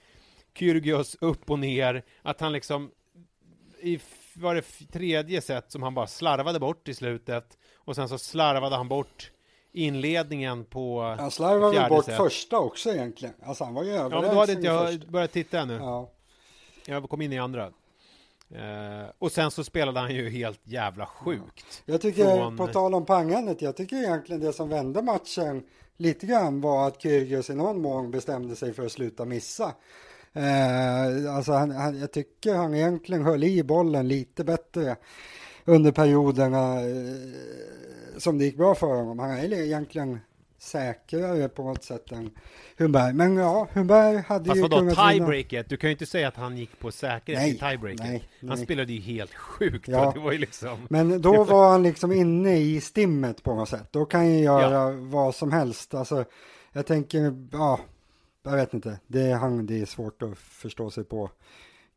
Kyrgios 0.53 1.17
upp 1.21 1.49
och 1.49 1.59
ner, 1.59 2.03
att 2.21 2.41
han 2.41 2.51
liksom 2.51 2.91
i 3.81 3.99
var 4.33 4.55
det 4.55 4.61
tredje 4.91 5.41
set 5.41 5.71
som 5.71 5.83
han 5.83 5.93
bara 5.93 6.07
slarvade 6.07 6.59
bort 6.59 6.87
i 6.87 6.93
slutet 6.93 7.57
och 7.75 7.95
sen 7.95 8.09
så 8.09 8.17
slarvade 8.17 8.75
han 8.75 8.87
bort 8.87 9.31
inledningen 9.71 10.65
på 10.65 11.01
Han 11.01 11.31
slarvade 11.31 11.79
väl 11.79 11.89
bort 11.89 12.05
set. 12.05 12.17
första 12.17 12.59
också 12.59 12.89
egentligen. 12.89 13.35
Alltså 13.43 13.63
han 13.63 13.73
var 13.73 13.83
ju 13.83 13.89
Ja 13.89 13.95
överlägsen 13.95 14.21
men 14.21 14.35
då 14.35 14.39
hade 14.39 14.51
inte 14.51 14.67
jag 14.67 14.87
första. 14.93 15.11
börjat 15.11 15.31
titta 15.31 15.59
ännu. 15.59 15.73
Ja. 15.73 16.09
Jag 16.85 17.09
kom 17.09 17.21
in 17.21 17.33
i 17.33 17.39
andra. 17.39 17.71
Eh, 18.51 19.09
och 19.19 19.31
sen 19.31 19.51
så 19.51 19.63
spelade 19.63 19.99
han 19.99 20.15
ju 20.15 20.29
helt 20.29 20.59
jävla 20.63 21.05
sjukt. 21.05 21.83
Jag 21.85 22.01
tycker, 22.01 22.37
Från- 22.37 22.57
på 22.57 22.67
tal 22.67 22.93
om 22.93 23.05
pangandet, 23.05 23.61
jag 23.61 23.75
tycker 23.77 23.95
egentligen 23.95 24.41
det 24.41 24.53
som 24.53 24.69
vände 24.69 25.01
matchen 25.01 25.63
lite 25.97 26.25
grann 26.25 26.61
var 26.61 26.87
att 26.87 27.01
Kyrgios 27.01 27.49
i 27.49 27.55
någon 27.55 27.81
mån 27.81 28.11
bestämde 28.11 28.55
sig 28.55 28.73
för 28.73 28.85
att 28.85 28.91
sluta 28.91 29.25
missa. 29.25 29.73
Eh, 30.33 31.35
alltså 31.35 31.51
han, 31.51 31.71
han, 31.71 31.99
jag 31.99 32.11
tycker 32.11 32.55
han 32.55 32.73
egentligen 32.75 33.23
höll 33.23 33.43
i 33.43 33.63
bollen 33.63 34.07
lite 34.07 34.43
bättre 34.43 34.95
under 35.65 35.91
perioderna 35.91 36.81
eh, 36.81 38.17
som 38.17 38.37
det 38.37 38.45
gick 38.45 38.57
bra 38.57 38.75
för 38.75 38.87
honom. 38.87 39.19
Han 39.19 39.31
är 39.31 39.53
egentligen 39.53 40.19
säkrare 40.65 41.49
på 41.49 41.63
något 41.63 41.83
sätt 41.83 42.11
än 42.11 42.31
Humberg. 42.77 43.13
Men 43.13 43.37
ja, 43.37 43.67
Humberg 43.73 44.17
hade 44.27 44.45
Fast 44.45 44.57
ju 44.57 44.61
vadå, 44.61 44.77
kunnat 44.77 45.11
tiebreaket? 45.11 45.69
Du 45.69 45.77
kan 45.77 45.89
ju 45.89 45.91
inte 45.91 46.05
säga 46.05 46.27
att 46.27 46.35
han 46.35 46.57
gick 46.57 46.79
på 46.79 46.91
säkerhet 46.91 47.41
Nej, 47.41 47.51
i 47.51 47.57
tiebreaket. 47.57 48.05
nej, 48.05 48.29
Han 48.39 48.49
nej. 48.49 48.57
spelade 48.57 48.93
ju 48.93 49.01
helt 49.01 49.33
sjukt. 49.35 49.87
Ja. 49.87 50.11
Det 50.15 50.19
var 50.19 50.31
ju 50.31 50.37
liksom... 50.37 50.87
Men 50.89 51.21
då 51.21 51.43
var 51.43 51.69
han 51.71 51.83
liksom 51.83 52.11
inne 52.11 52.57
i 52.57 52.81
stimmet 52.81 53.43
på 53.43 53.55
något 53.55 53.69
sätt. 53.69 53.87
Då 53.91 54.05
kan 54.05 54.33
jag 54.33 54.61
göra 54.61 54.91
vad 54.91 55.35
som 55.35 55.51
helst. 55.51 55.93
Alltså, 55.93 56.25
jag 56.71 56.85
tänker, 56.85 57.47
ja, 57.51 57.79
jag 58.43 58.51
vet 58.55 58.73
inte. 58.73 58.99
Det 59.07 59.21
är, 59.21 59.35
han, 59.35 59.65
det 59.65 59.81
är 59.81 59.85
svårt 59.85 60.21
att 60.21 60.37
förstå 60.37 60.91
sig 60.91 61.03
på 61.03 61.29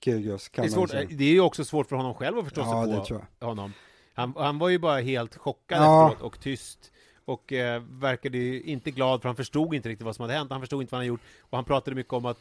Kyrgios. 0.05 0.51
Det 0.55 0.63
är, 0.63 0.69
svårt, 0.69 0.91
säga. 0.91 1.09
det 1.11 1.25
är 1.25 1.33
ju 1.33 1.41
också 1.41 1.65
svårt 1.65 1.89
för 1.89 1.97
honom 1.97 2.15
själv 2.15 2.39
att 2.39 2.45
förstå 2.45 2.61
Ja, 2.61 3.05
sig 3.07 3.19
på 3.39 3.47
honom. 3.47 3.73
Han, 4.15 4.35
han 4.37 4.59
var 4.59 4.69
ju 4.69 4.79
bara 4.79 5.01
helt 5.01 5.37
chockad 5.37 5.83
Ja. 5.83 6.11
efteråt 6.11 6.27
och 6.27 6.41
tyst. 6.41 6.93
Och 7.29 7.53
eh, 7.53 7.83
verkade 7.91 8.39
ju 8.39 8.63
inte 8.63 8.91
glad 8.91 9.23
för 9.23 9.29
han 9.29 9.37
förstod 9.37 9.75
inte 9.75 9.89
riktigt 9.89 10.05
vad 10.05 10.17
som 10.17 10.23
hade 10.23 10.35
hänt. 10.35 10.51
Han 10.51 10.61
förstod 10.61 10.83
inte 10.83 10.93
vad 10.95 10.99
han 10.99 11.07
gjort 11.07 11.21
och 11.41 11.59
han 11.59 11.65
pratade 11.65 11.97
mycket 11.97 12.13
om 12.13 12.25
att 12.27 12.39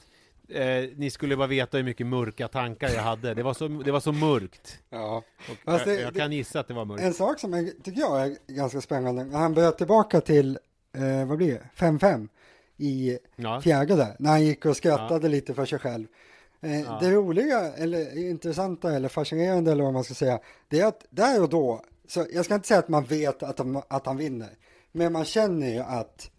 eh, 0.50 0.64
ni 0.96 1.10
skulle 1.10 1.38
bara 1.38 1.48
veta 1.48 1.78
hur 1.78 1.84
mycket 1.84 2.08
mörka 2.08 2.48
tankar 2.48 2.90
jag 2.90 3.02
hade. 3.02 3.34
Det 3.34 3.44
var 3.44 3.54
så, 3.54 3.68
det 3.68 3.92
var 3.92 4.00
så 4.00 4.12
mörkt. 4.12 4.80
Ja. 4.90 5.24
Fast 5.66 5.86
jag, 5.88 5.96
det- 5.98 6.02
jag 6.02 6.16
kan 6.16 6.32
gissa 6.32 6.60
att 6.60 6.68
det 6.68 6.74
var 6.74 6.86
mörkt. 6.86 7.04
En 7.04 7.14
sak 7.14 7.40
som 7.40 7.54
jag, 7.54 7.72
tycker 7.84 8.00
jag 8.02 8.22
är 8.22 8.38
ganska 8.48 8.82
spännande, 8.82 9.24
när 9.24 9.40
han 9.40 9.54
började 9.54 9.78
tillbaka 9.78 10.22
till, 10.22 10.60
eh, 10.96 11.28
vad 11.28 11.38
blir 11.38 11.54
det, 11.54 11.70
5-5 11.76 12.28
i 12.78 13.18
Ja. 13.36 13.62
fjärde 13.62 13.96
där, 13.96 14.16
när 14.20 14.30
han 14.30 14.44
gick 14.46 14.66
och 14.66 14.78
skrattade 14.78 15.28
lite 15.30 15.54
för 15.54 15.66
sig 15.66 15.80
själv. 15.80 16.08
Eh, 16.62 16.82
Ja. 16.82 16.98
Det 17.02 17.12
roliga, 17.12 17.60
eller 17.74 18.18
intressanta, 18.18 18.92
eller 18.94 19.10
fascinerande, 19.10 19.72
eller 19.72 19.84
vad 19.84 19.94
man 19.94 20.04
ska 20.04 20.14
säga, 20.14 20.40
det 20.68 20.80
är 20.80 20.86
att 20.88 21.06
där 21.10 21.42
och 21.44 21.50
då, 21.50 21.82
så 22.08 22.26
jag 22.34 22.46
ska 22.46 22.56
inte 22.56 22.68
säga 22.68 22.80
att 22.80 22.90
man 22.90 23.04
vet 23.04 23.44
att, 23.44 23.58
de, 23.58 23.82
att 23.88 24.06
han 24.06 24.18
vinner, 24.18 24.50
men 24.92 25.14
man 25.14 25.26
känner 25.26 25.68
ju 25.70 25.80
att 25.80 26.32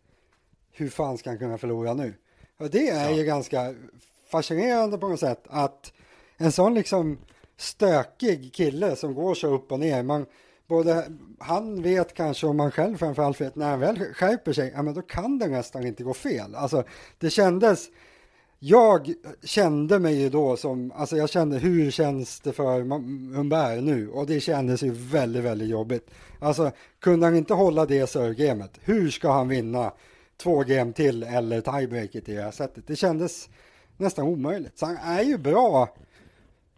hur 0.73 0.89
fan 0.89 1.19
ska 1.19 1.31
han 1.31 1.39
kunna 1.39 1.59
förlora 1.59 1.95
nu? 1.95 2.15
Och 2.59 2.71
det 2.71 2.89
är 2.89 3.11
Ja. 3.11 3.17
ju 3.17 3.25
ganska 3.25 3.75
fascinerande 4.31 4.99
på 4.99 5.09
något 5.09 5.21
sätt 5.21 5.45
att 5.49 5.93
en 6.37 6.53
sån 6.53 6.75
liksom 6.75 7.19
stökig 7.57 8.53
kille 8.55 8.97
som 8.97 9.15
går 9.15 9.35
så 9.35 9.55
upp 9.55 9.73
och 9.73 9.81
ner, 9.81 10.03
man, 10.03 10.27
både 10.67 11.05
han 11.39 11.83
vet 11.83 12.15
kanske 12.15 12.47
och 12.47 12.55
man 12.55 12.71
själv 12.71 12.97
framförallt 12.97 13.41
vet 13.41 13.57
när 13.57 13.71
han 13.71 13.81
väl 13.81 13.99
skärper 14.15 14.53
sig, 14.53 14.73
ja 14.77 14.83
men 14.83 14.95
då 14.95 15.03
kan 15.03 15.39
det 15.39 15.47
nästan 15.47 15.87
inte 15.87 16.05
gå 16.05 16.15
fel. 16.15 16.55
Alltså 16.55 16.85
det 17.19 17.31
kändes, 17.31 17.89
jag 18.59 19.15
kände 19.45 19.99
mig 19.99 20.21
ju 20.21 20.29
då 20.29 20.57
som, 20.57 20.93
alltså 20.93 21.17
jag 21.17 21.31
kände 21.31 21.59
hur 21.59 21.91
känns 21.91 22.41
det 22.41 22.53
för 22.53 22.81
Humbert 23.37 23.83
nu? 23.83 24.11
Och 24.11 24.27
det 24.27 24.41
kändes 24.41 24.83
ju 24.83 24.91
väldigt, 24.91 25.45
väldigt 25.45 25.69
jobbigt. 25.69 26.11
Alltså 26.41 26.71
kunde 27.01 27.27
han 27.27 27.37
inte 27.37 27.55
hålla 27.55 27.87
det 27.87 28.07
servegamet, 28.07 28.79
hur 28.81 29.11
ska 29.11 29.33
han 29.33 29.49
vinna 29.49 29.93
två 30.37 30.59
game 30.59 30.93
till 30.93 31.23
eller 31.23 31.61
tiebreaket 31.61 32.29
i 32.29 32.35
det 32.35 32.43
här 32.43 32.51
sättet? 32.51 32.87
Det 32.87 32.97
kändes 32.97 33.49
nästan 33.97 34.27
omöjligt. 34.27 34.79
Så 34.79 34.87
han 34.87 34.97
är 34.97 35.23
ju 35.23 35.39
bra 35.39 35.89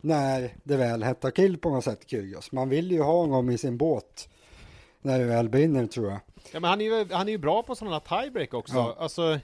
när 0.01 0.55
det 0.65 0.77
väl 0.77 1.03
hettar 1.03 1.31
till 1.31 1.59
på 1.59 1.71
något 1.71 1.85
sätt, 1.85 2.01
Kyrgios. 2.07 2.53
Man 2.53 2.69
vill 2.69 2.91
ju 2.91 3.03
ha 3.03 3.13
honom 3.13 3.51
i 3.51 3.59
sin 3.59 3.77
båt 3.77 4.29
när 5.03 5.19
det 5.19 5.25
väl 5.25 5.49
brinner, 5.49 5.87
tror 5.87 6.11
jag. 6.11 6.21
Ja, 6.53 6.61
men 6.61 6.71
han 6.71 6.81
är 6.81 6.85
ju, 6.85 7.13
han 7.13 7.29
är 7.29 7.33
ju 7.33 7.39
bra 7.39 7.63
på 7.63 7.75
sådana 7.75 8.01
tiebreak 8.01 8.55
också. 8.55 8.75
Ja. 8.75 8.97
Alltså, 8.99 9.39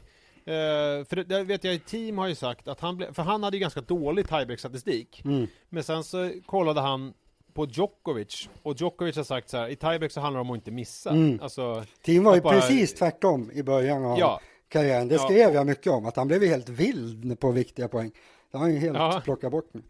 eh, 0.46 1.04
för 1.04 1.24
det, 1.24 1.42
vet 1.44 1.64
jag, 1.64 1.85
team 1.87 2.18
har 2.18 2.28
ju 2.28 2.35
sagt 2.35 2.68
att 2.68 2.80
han 2.80 2.96
blev, 2.96 3.12
för 3.14 3.22
han 3.22 3.42
hade 3.42 3.56
ju 3.56 3.61
ganska 3.61 3.80
dålig 3.80 4.28
tiebreak-statistik. 4.28 5.22
Mm. 5.24 5.46
Men 5.68 5.82
sen 5.85 6.04
så 6.04 6.32
kollade 6.46 6.80
han 6.80 7.12
på 7.54 7.66
Djokovic, 7.66 8.48
och 8.62 8.74
Djokovic 8.80 9.16
har 9.16 9.24
sagt 9.24 9.48
så 9.50 9.56
här, 9.56 9.68
i 9.68 9.76
tiebreak 9.76 10.12
så 10.12 10.20
handlar 10.20 10.38
det 10.38 10.42
om 10.42 10.50
att 10.50 10.56
inte 10.56 10.70
missa. 10.70 11.11
Mm. 11.11 11.38
Alltså, 11.42 11.85
Team 12.02 12.24
var 12.24 12.35
ju 12.35 12.40
bara- 12.40 12.61
precis 12.61 12.94
tvärtom 12.94 13.50
i 13.54 13.62
början 13.62 14.04
av 14.04 14.18
Ja. 14.18 14.40
karriären. 14.68 15.09
Det 15.09 15.14
Ja. 15.14 15.20
skrev 15.24 15.54
jag 15.54 15.66
mycket 15.66 15.92
om, 15.92 16.06
att 16.06 16.16
han 16.16 16.28
blev 16.28 16.42
helt 16.42 16.68
vild 16.68 17.40
på 17.40 17.50
viktiga 17.50 17.88
poäng. 17.88 18.11
Det 18.50 18.56
har 18.59 18.64
han 18.64 18.72
ju 18.74 18.78
helt 18.80 18.96
Ja. 18.98 19.20
plockat 19.24 19.50
bort 19.52 19.68
nu. 19.72 19.82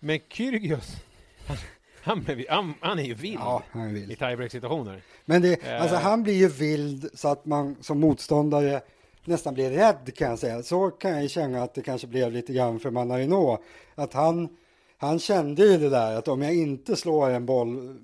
men 0.00 0.18
Kyrgios, 0.28 0.96
han, 1.46 1.56
han, 2.02 2.22
blev, 2.22 2.44
han, 2.48 2.74
han 2.80 2.98
är 2.98 3.02
ju 3.02 3.14
vild 3.14 3.38
Ja, 3.40 3.62
han 3.70 3.82
är 3.82 3.88
i 3.90 3.92
vild. 3.92 4.18
tiebreak-situationer. 4.18 5.02
Men 5.24 5.42
det, 5.42 5.66
Eh. 5.66 5.80
alltså 5.82 5.96
han 5.96 6.22
blir 6.22 6.34
ju 6.34 6.48
vild 6.48 7.10
så 7.14 7.28
att 7.28 7.46
man 7.46 7.76
som 7.80 8.00
motståndare 8.00 8.80
nästan 9.24 9.54
blir 9.54 9.70
rädd 9.70 10.14
kan 10.16 10.30
jag 10.30 10.38
säga. 10.38 10.62
Så 10.62 10.90
kan 10.90 11.20
jag 11.22 11.30
känna 11.30 11.62
att 11.62 11.74
det 11.74 11.82
kanske 11.82 12.06
blev 12.06 12.32
lite 12.32 12.52
grann 12.52 12.80
för 12.80 12.90
Manarino. 12.90 13.58
Att 13.94 14.12
han, 14.12 14.48
han 14.98 15.18
kände 15.18 15.62
ju 15.62 15.78
det 15.78 15.88
där 15.88 16.16
att 16.16 16.28
om 16.28 16.42
jag 16.42 16.54
inte 16.54 16.96
slår 16.96 17.30
en 17.30 17.46
boll 17.46 17.98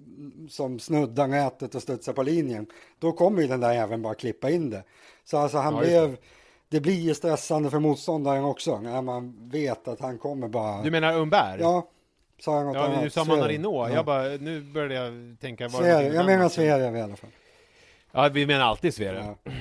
som 0.50 0.78
snuddar 0.78 1.26
nätet 1.26 1.74
och 1.74 1.82
studsar 1.82 2.12
på 2.12 2.22
linjen, 2.22 2.66
då 2.98 3.12
kommer 3.12 3.42
ju 3.42 3.48
den 3.48 3.60
där 3.60 3.74
även 3.74 4.02
bara 4.02 4.14
klippa 4.14 4.50
in 4.50 4.70
det. 4.70 4.82
Så 5.24 5.38
alltså 5.38 5.58
han 5.58 5.74
Ja, 5.74 5.80
blev, 5.80 6.16
det 6.68 6.80
blir 6.80 7.00
ju 7.00 7.14
stressande 7.14 7.70
för 7.70 7.78
motståndaren 7.78 8.44
också 8.44 8.78
när 8.78 9.02
man 9.02 9.48
vet 9.50 9.88
att 9.88 10.00
han 10.00 10.18
kommer 10.18 10.48
bara... 10.48 10.82
Du 10.82 10.90
menar 10.90 11.18
Umberg? 11.18 11.60
Ja, 11.60 11.88
sa 12.40 12.56
jag 12.56 12.66
något 12.66 12.74
Ja, 12.74 12.82
annat? 12.82 13.02
du 13.02 13.10
sa. 13.10 13.24
Manarino. 13.24 13.68
Ja. 13.68 13.90
Jag 13.94 14.04
bara, 14.04 14.22
nu 14.22 14.60
började 14.60 14.94
jag 14.94 15.36
tänka... 15.40 15.68
var 15.68 15.84
jag 15.84 16.26
menar? 16.26 16.48
Zverev 16.48 16.96
i 16.96 17.00
alla 17.00 17.16
fall. 17.16 17.30
Ja, 18.12 18.30
vi 18.32 18.46
menar 18.46 18.64
alltid 18.64 18.94
Zverev. 18.94 19.24
Ja. 19.44 19.52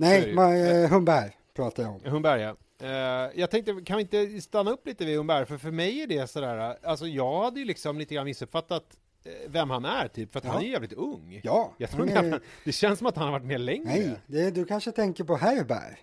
Nej, 0.00 0.34
man, 0.34 0.66
eh, 0.66 0.90
Humberg 0.90 1.30
pratar 1.56 1.82
jag 1.82 1.92
om. 1.92 2.00
Humberg, 2.04 2.40
ja. 2.42 2.56
Eh, 2.82 3.30
jag 3.40 3.50
tänkte, 3.50 3.74
kan 3.86 3.96
vi 3.96 4.02
inte 4.02 4.40
stanna 4.40 4.70
upp 4.70 4.86
lite 4.86 5.04
vid 5.04 5.16
Humberg? 5.16 5.46
För 5.46 5.58
för 5.58 5.70
mig 5.70 6.02
är 6.02 6.06
det 6.06 6.30
sådär, 6.30 6.76
alltså 6.82 7.06
jag 7.06 7.42
hade 7.44 7.60
ju 7.60 7.66
liksom 7.66 7.98
lite 7.98 8.14
grann 8.14 8.24
missuppfattat 8.24 8.84
eh, 9.24 9.32
vem 9.48 9.70
han 9.70 9.84
är 9.84 10.08
typ, 10.08 10.32
för 10.32 10.38
att 10.38 10.44
Ja. 10.44 10.50
han 10.52 10.62
är 10.62 10.66
jävligt 10.66 10.92
ung. 10.92 11.40
Ja, 11.44 11.72
Jag 11.78 11.90
tror 11.90 12.10
är- 12.10 12.40
det 12.64 12.72
känns 12.72 12.98
som 12.98 13.06
att 13.08 13.16
han 13.16 13.24
har 13.24 13.32
varit 13.32 13.46
med 13.46 13.60
längre. 13.60 13.84
Nej, 13.84 14.16
det, 14.26 14.50
du 14.50 14.64
kanske 14.64 14.92
tänker 14.92 15.24
på 15.24 15.36
Herberg. 15.36 15.96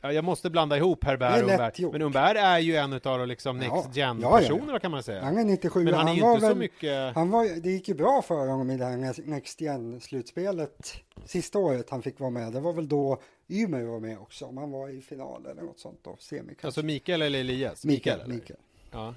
Ja, 0.00 0.12
jag 0.12 0.24
måste 0.24 0.50
blanda 0.50 0.76
ihop 0.76 1.04
Herbert 1.04 1.42
och 1.42 1.50
Umberg. 1.50 1.92
Men 1.92 2.02
Umberg 2.02 2.38
är 2.38 2.58
ju 2.58 2.76
en 2.76 2.92
utav 2.92 3.18
de 3.18 3.28
liksom 3.28 3.62
Ja, 3.62 3.74
next 3.74 3.96
ja, 3.96 4.14
ja, 4.20 4.40
gen-personerna 4.40 4.78
kan 4.78 4.90
man 4.90 5.02
säga. 5.02 5.24
Han 5.24 5.38
är 5.38 5.44
97, 5.44 5.84
Men 5.84 5.94
han 5.94 6.08
är 6.08 6.14
ju 6.14 6.20
inte 6.20 6.40
så 6.40 6.46
väl- 6.46 6.56
mycket... 6.56 7.14
Han 7.14 7.30
var, 7.30 7.60
det 7.60 7.70
gick 7.70 7.88
ju 7.88 7.94
bra 7.94 8.22
för 8.22 8.46
honom 8.46 8.70
i 8.70 8.76
det 8.76 8.84
här 8.84 9.28
Next 9.28 9.60
Gen-slutspelet 9.60 10.94
sista 11.24 11.58
året 11.58 11.90
han 11.90 12.02
fick 12.02 12.20
vara 12.20 12.30
med. 12.30 12.52
Det 12.52 12.60
var 12.60 12.72
väl 12.72 12.88
då 12.88 13.20
Ymer 13.48 13.82
var 13.82 14.00
med 14.00 14.18
också, 14.18 14.46
om 14.46 14.56
han 14.56 14.70
var 14.70 14.88
i 14.88 15.00
final 15.00 15.46
eller 15.46 15.62
något 15.62 15.78
sånt 15.78 15.98
då, 16.02 16.16
semi 16.18 16.42
kanske. 16.48 16.66
Alltså 16.66 16.82
Mikael 16.82 17.22
eller 17.22 17.40
Elias? 17.40 17.84
Mikael, 17.84 18.20
eller? 18.20 18.34
Mikael. 18.34 18.58
Ja. 18.90 19.14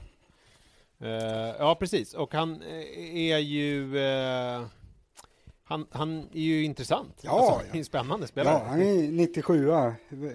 Eh, 1.00 1.56
ja, 1.60 1.76
precis. 1.80 2.13
Och 2.13 2.34
han 2.34 2.62
eh, 2.62 3.15
är 3.15 3.38
ju... 3.38 3.98
eh, 3.98 4.62
han, 5.63 5.88
han 5.91 6.19
är 6.34 6.39
ju 6.41 6.63
intressant. 6.63 7.19
Ja, 7.21 7.32
alltså, 7.32 7.67
ja. 7.73 7.78
en 7.80 7.86
spännande 7.86 8.28
spelare. 8.28 8.54
Ja, 8.54 8.65
han 8.69 8.82
är 8.82 9.12
97 9.12 9.67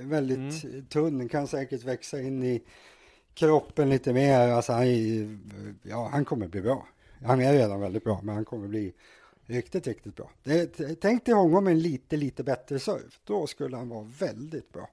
väldigt 0.01 0.65
Mm. 0.65 0.87
tunn, 0.87 1.29
kan 1.29 1.47
säkert 1.47 1.85
växa 1.85 2.21
in 2.21 2.43
i 2.43 2.63
kroppen 3.35 3.91
lite 3.91 4.13
mer. 4.13 4.49
Alltså 4.49 4.73
han, 4.73 4.83
är, 4.83 5.39
ja, 5.83 6.09
han 6.13 6.25
kommer 6.25 6.49
bli 6.49 6.61
bra. 6.61 6.87
Han 7.25 7.41
är 7.41 7.53
redan 7.53 7.81
väldigt 7.81 8.05
bra, 8.05 8.21
men 8.23 8.35
han 8.35 8.45
kommer 8.45 8.69
bli 8.69 8.93
riktigt, 9.47 9.87
riktigt 9.87 10.17
bra. 10.17 10.31
Tänk 11.01 11.25
dig 11.25 11.35
honom 11.35 11.65
med 11.65 11.71
en 11.73 11.81
lite, 11.81 12.17
lite 12.17 12.43
bättre 12.45 12.79
serve. 12.79 13.05
Då 13.25 13.47
skulle 13.47 13.77
han 13.77 13.89
vara 13.89 14.07
väldigt 14.19 14.73
bra. 14.73 14.91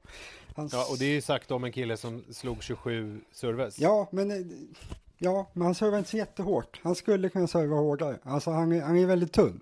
Hans, 0.55 0.73
Ja, 0.73 0.87
och 0.91 0.97
det 0.97 1.05
är 1.05 1.09
ju 1.09 1.21
sagt 1.21 1.51
om 1.51 1.63
en 1.63 1.71
kille 1.71 1.97
som 1.97 2.23
slog 2.31 2.63
27 2.63 3.21
serves. 3.31 3.79
ja, 3.79 4.07
men, 4.11 4.31
eh, 4.31 4.37
ja, 5.17 5.49
men 5.53 5.65
han 5.65 5.75
servar 5.75 5.97
inte 5.97 6.09
så 6.09 6.17
jättehårt. 6.17 6.79
Han 6.83 6.95
skulle 6.95 7.29
kunna 7.29 7.47
serva 7.47 7.75
hårdare. 7.75 8.17
Alltså 8.23 8.51
han 8.51 8.71
är, 8.71 8.81
han 8.81 8.97
är 8.97 9.05
väldigt 9.05 9.33
tunn. 9.33 9.61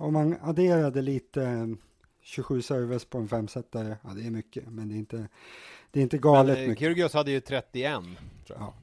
Om 0.00 0.12
man 0.12 0.36
adderade 0.42 1.02
lite 1.02 1.42
eh, 1.42 1.66
27 2.22 2.62
serves 2.62 3.04
på 3.04 3.18
en 3.18 3.28
femsetare, 3.28 3.96
ja 4.02 4.10
det 4.10 4.26
är 4.26 4.30
mycket, 4.30 4.64
men 4.68 4.88
det 4.88 4.94
är 4.94 4.98
inte, 4.98 5.28
det 5.90 6.00
är 6.00 6.02
inte 6.02 6.18
galet 6.18 6.54
Men, 6.54 6.64
eh, 6.64 6.68
mycket. 6.68 6.84
Kyrgios 6.84 7.14
hade 7.14 7.30
ju 7.30 7.40
31, 7.40 8.02
tror 8.46 8.58
jag. 8.58 8.60
Ja. 8.60 8.74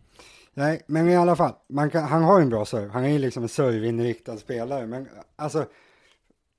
Nej, 0.54 0.82
men 0.88 1.10
i 1.10 1.16
alla 1.16 1.36
fall, 1.36 1.54
kan, 1.92 2.04
han 2.04 2.24
har 2.24 2.42
en 2.42 2.50
bra 2.50 2.66
serve. 2.66 2.92
Han 2.92 3.06
är 3.06 3.10
ju 3.10 3.20
liksom 3.20 3.44
en 3.44 3.50
serveinriktad 3.50 4.38
spelare, 4.38 4.88
men 4.88 5.08
alltså 5.36 5.66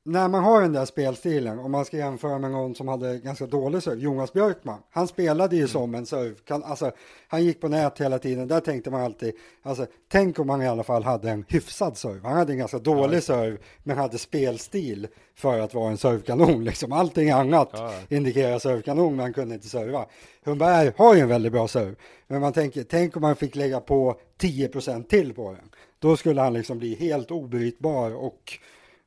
när 0.06 0.28
man 0.28 0.44
har 0.44 0.62
den 0.62 0.72
där 0.72 0.84
spelstilen, 0.84 1.58
om 1.58 1.72
man 1.72 1.84
ska 1.84 1.96
jämföra 1.96 2.38
med 2.38 2.50
någon 2.50 2.74
som 2.74 2.88
hade 2.88 3.18
ganska 3.18 3.46
dålig 3.46 3.82
serve, 3.82 4.00
Jonas 4.02 4.32
Björkman, 4.32 4.78
han 4.90 5.08
spelade 5.08 5.56
ju 5.56 5.60
Mm. 5.62 5.68
som 5.68 5.94
en 5.94 6.06
serve, 6.06 6.34
kan, 6.44 6.64
alltså, 6.64 6.92
han 7.28 7.44
gick 7.44 7.60
på 7.60 7.68
nät 7.68 8.00
hela 8.00 8.18
tiden, 8.18 8.48
där 8.48 8.60
tänkte 8.60 8.90
man 8.90 9.00
alltid, 9.00 9.34
alltså, 9.62 9.86
tänk 10.08 10.38
om 10.38 10.48
han 10.48 10.62
i 10.62 10.68
alla 10.68 10.82
fall 10.82 11.02
hade 11.02 11.30
en 11.30 11.44
hyfsad 11.48 11.96
serve, 11.96 12.20
han 12.28 12.36
hade 12.36 12.52
en 12.52 12.58
ganska 12.58 12.78
dålig 12.78 13.22
serve, 13.22 13.58
men 13.82 13.96
hade 13.98 14.18
spelstil 14.18 15.08
för 15.34 15.60
att 15.60 15.74
vara 15.74 15.90
en 15.90 15.98
servekanon, 15.98 16.64
liksom, 16.64 16.92
allting 16.92 17.30
annat 17.30 17.68
Ja. 17.72 17.92
indikerar 18.08 18.58
servekanon, 18.58 19.16
men 19.16 19.20
han 19.24 19.32
kunde 19.32 19.54
inte 19.54 19.68
serva. 19.68 20.06
Humberg 20.44 20.92
har 20.96 21.14
ju 21.14 21.20
en 21.20 21.28
väldigt 21.28 21.52
bra 21.52 21.68
serve, 21.68 21.94
men 22.26 22.40
man 22.40 22.52
tänker, 22.52 22.82
tänk 22.82 23.16
om 23.16 23.22
man 23.22 23.36
fick 23.36 23.54
lägga 23.56 23.80
på 23.80 24.16
10% 24.38 25.08
till 25.08 25.34
på 25.34 25.52
den, 25.52 25.70
då 25.98 26.16
skulle 26.16 26.40
han 26.40 26.52
liksom 26.52 26.78
bli 26.78 26.94
helt 26.94 27.30
obrytbar 27.30 28.14
och 28.14 28.58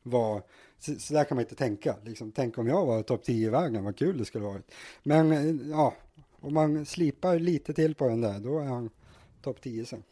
vara 0.03 0.41
så, 0.79 0.95
så 0.99 1.13
där 1.13 1.23
kan 1.23 1.35
man 1.35 1.43
inte 1.43 1.55
tänka. 1.55 1.95
Liksom, 2.03 2.31
tänk 2.31 2.57
om 2.57 2.67
jag 2.67 2.85
var 2.85 3.03
topp 3.03 3.23
10 3.23 3.47
i 3.47 3.49
världen, 3.49 3.83
vad 3.83 3.97
kul 3.97 4.17
det 4.17 4.25
skulle 4.25 4.45
varit. 4.45 4.71
Men 5.03 5.31
eh, 5.31 5.69
ja, 5.69 5.93
om 6.39 6.53
man 6.53 6.85
slipar 6.85 7.39
lite 7.39 7.73
till 7.73 7.95
på 7.95 8.07
den 8.07 8.21
där, 8.21 8.39
då 8.39 8.59
är 8.59 8.65
han 8.65 8.89
topp 9.41 9.61
10 9.61 9.85
sen. 9.85 10.03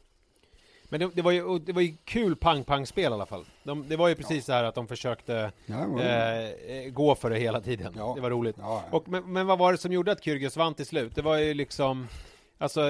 Men 0.90 1.00
det, 1.00 1.10
det, 1.14 1.22
var 1.22 1.32
ju, 1.32 1.60
det 1.60 1.74
var 1.74 1.82
ju 1.82 1.96
kul 2.06 2.36
pang-pang-spel 2.36 3.12
i 3.12 3.14
alla 3.14 3.26
fall. 3.26 3.46
De, 3.64 3.90
det 3.90 3.96
var 3.96 4.08
ju 4.08 4.16
precis 4.16 4.46
så 4.46 4.54
här 4.54 4.64
att 4.64 4.76
de 4.76 4.88
försökte 4.88 5.52
Ja, 5.66 6.02
eh, 6.02 6.50
eh, 6.50 6.90
gå 6.92 7.16
för 7.16 7.30
det 7.30 7.40
hela 7.40 7.62
tiden. 7.62 7.94
Ja. 7.98 8.14
Det 8.16 8.22
var 8.22 8.30
roligt. 8.30 8.56
ja, 8.60 8.84
ja. 8.92 8.98
Och, 8.98 9.08
men, 9.08 9.34
men 9.34 9.48
vad 9.48 9.58
var 9.58 9.72
det 9.72 9.78
som 9.78 9.92
gjorde 9.92 10.12
att 10.12 10.24
Kyrgios 10.24 10.58
vann 10.58 10.74
till 10.74 10.86
slut? 10.86 11.16
Det 11.16 11.22
var 11.22 11.38
ju 11.38 11.54
liksom... 11.54 12.08
Alltså, 12.58 12.82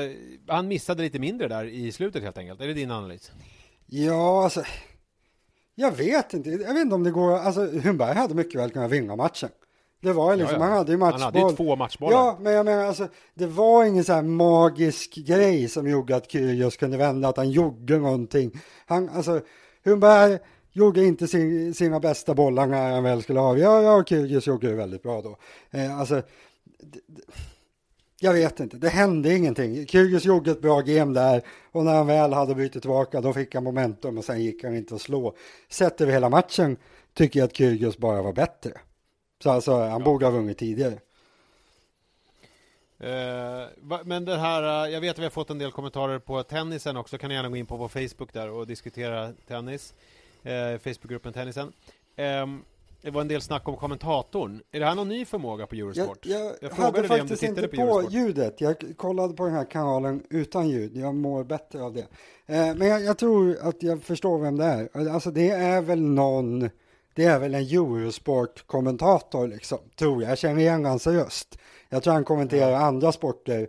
han 0.47 0.67
missade 0.67 1.03
lite 1.03 1.19
mindre 1.19 1.47
där 1.47 1.65
i 1.65 1.91
slutet 1.91 2.23
helt 2.23 2.37
enkelt. 2.37 2.61
Är 2.61 2.67
det 2.67 2.73
din 2.73 2.91
analys? 2.91 3.31
ja, 3.85 4.43
alltså. 4.43 4.63
Jag 5.79 5.91
vet 5.91 6.33
inte, 6.33 6.49
jag 6.49 6.73
vet 6.73 6.77
inte 6.81 6.95
om 6.95 7.03
det 7.03 7.11
går, 7.11 7.37
alltså 7.37 7.65
Humberg 7.65 8.13
hade 8.15 8.33
mycket 8.35 8.61
väl 8.61 8.69
kunnat 8.71 8.91
vinna 8.91 9.15
matchen. 9.15 9.49
Det 10.01 10.13
var 10.13 10.31
ju 10.33 10.37
liksom, 10.39 10.55
Ja, 10.59 10.63
ja. 10.65 10.69
han 10.69 10.77
hade 10.77 10.91
ju 10.91 10.97
Han 10.99 11.09
matchboll. 11.09 11.21
hade 11.23 11.39
ju 11.39 11.55
två 11.55 11.75
matchbollar. 11.75 12.17
Ja, 12.17 12.37
men 12.41 12.53
jag 12.53 12.65
menar 12.65 12.85
alltså, 12.85 13.07
det 13.33 13.45
var 13.47 13.85
ingen 13.85 14.03
så 14.03 14.13
här 14.13 14.21
magisk 14.21 15.15
grej 15.15 15.67
som 15.69 15.87
gjorde 15.89 16.15
att 16.15 16.31
Kyrgios 16.31 16.77
kunde 16.77 16.97
vända, 16.97 17.27
att 17.27 17.37
han 17.37 17.49
gjorde 17.49 17.97
någonting. 17.99 18.51
Han, 18.85 19.09
alltså, 19.09 19.41
Humberg 19.85 20.39
gjorde 20.71 21.03
inte 21.03 21.27
sin, 21.27 21.73
sina 21.73 21.99
bästa 21.99 22.33
bollar 22.33 22.67
när 22.67 22.91
han 22.93 23.03
väl 23.03 23.21
skulle 23.23 23.39
avgöra 23.39 23.93
och 23.93 24.09
Kyrgios 24.09 24.47
gjorde 24.47 24.67
det 24.67 24.75
väldigt 24.75 25.03
bra 25.03 25.21
då. 25.21 25.37
Eh, 25.71 25.99
alltså, 25.99 26.21
jag 28.19 28.33
vet 28.33 28.59
inte, 28.59 28.77
det 28.77 28.89
hände 28.89 29.35
ingenting. 29.35 29.87
Kyrgios 29.87 30.25
gjorde 30.25 30.51
ett 30.51 30.61
bra 30.61 30.81
game 30.81 31.13
där 31.13 31.41
och 31.71 31.85
när 31.85 31.93
han 31.93 32.07
väl 32.07 32.33
hade 32.33 32.55
bytt 32.55 32.71
tillbaka 32.71 33.21
då 33.21 33.33
fick 33.33 33.55
han 33.55 33.63
momentum 33.63 34.17
och 34.17 34.25
sen 34.25 34.41
gick 34.41 34.63
han 34.63 34.75
inte 34.75 34.95
att 34.95 35.01
slå. 35.01 35.35
Sett 35.69 36.01
över 36.01 36.13
hela 36.13 36.29
matchen 36.29 36.77
tycker 37.13 37.39
jag 37.39 37.47
att 37.47 37.55
Kyrgios 37.55 37.97
bara 37.97 38.21
var 38.21 38.33
bättre. 38.33 38.71
Så 39.43 39.51
alltså, 39.51 39.71
han 39.77 39.89
ja. 39.89 39.99
borde 39.99 40.25
ha 40.25 40.31
vunnit 40.31 40.57
tidigare. 40.57 40.99
Uh, 43.01 43.99
men 44.05 44.25
det 44.25 44.37
här, 44.37 44.85
uh, 44.87 44.93
jag 44.93 45.01
vet 45.01 45.11
att 45.11 45.19
vi 45.19 45.23
har 45.23 45.29
fått 45.29 45.49
en 45.49 45.57
del 45.57 45.71
kommentarer 45.71 46.19
på 46.19 46.43
tennisen 46.43 46.97
också, 46.97 47.17
kan 47.17 47.27
ni 47.27 47.35
gärna 47.35 47.49
gå 47.49 47.55
in 47.55 47.65
på 47.65 47.77
vår 47.77 47.87
Facebook 47.87 48.33
där 48.33 48.49
och 48.49 48.67
diskutera 48.67 49.33
tennis. 49.47 49.93
Uh, 50.45 50.77
Facebookgruppen 50.77 51.33
Tennisen. 51.33 51.73
Um, 52.43 52.63
det 53.01 53.11
var 53.11 53.21
en 53.21 53.27
del 53.27 53.41
snack 53.41 53.67
om 53.67 53.77
kommentatorn. 53.77 54.61
Är 54.71 54.79
det 54.79 54.85
här 54.85 54.95
någon 54.95 55.09
ny 55.09 55.25
förmåga 55.25 55.67
på 55.67 55.75
Eurosport? 55.75 56.25
Jag, 56.25 56.41
jag, 56.41 56.53
jag 56.61 56.69
hade 56.69 57.07
faktiskt 57.07 57.43
inte 57.43 57.67
på, 57.67 57.75
på 57.75 58.11
ljudet. 58.11 58.61
Jag 58.61 58.75
kollade 58.97 59.33
på 59.33 59.45
den 59.45 59.53
här 59.53 59.65
kanalen 59.65 60.23
utan 60.29 60.69
ljud. 60.69 60.97
Jag 60.97 61.15
mår 61.15 61.43
bättre 61.43 61.83
av 61.83 61.93
det. 61.93 62.07
Eh, 62.45 62.75
men 62.75 62.87
jag, 62.87 63.03
jag, 63.03 63.17
tror 63.17 63.57
att 63.61 63.83
jag 63.83 64.03
förstår 64.03 64.39
vem 64.39 64.57
det 64.57 64.65
är. 64.65 65.09
Alltså 65.09 65.31
det 65.31 65.49
är 65.49 65.81
väl 65.81 66.01
någon, 66.01 66.69
det 67.13 67.25
är 67.25 67.39
väl 67.39 67.55
en 67.55 67.61
Eurosport-kommentator 67.61 69.47
liksom, 69.47 69.79
tror 69.95 70.21
jag. 70.21 70.31
Jag 70.31 70.37
känner 70.37 70.61
igen 70.61 70.85
hans 70.85 71.07
röst. 71.07 71.57
Jag 71.89 72.03
tror 72.03 72.13
han 72.13 72.23
kommenterar 72.23 72.69
mm. 72.69 72.83
andra 72.83 73.11
sporter 73.11 73.67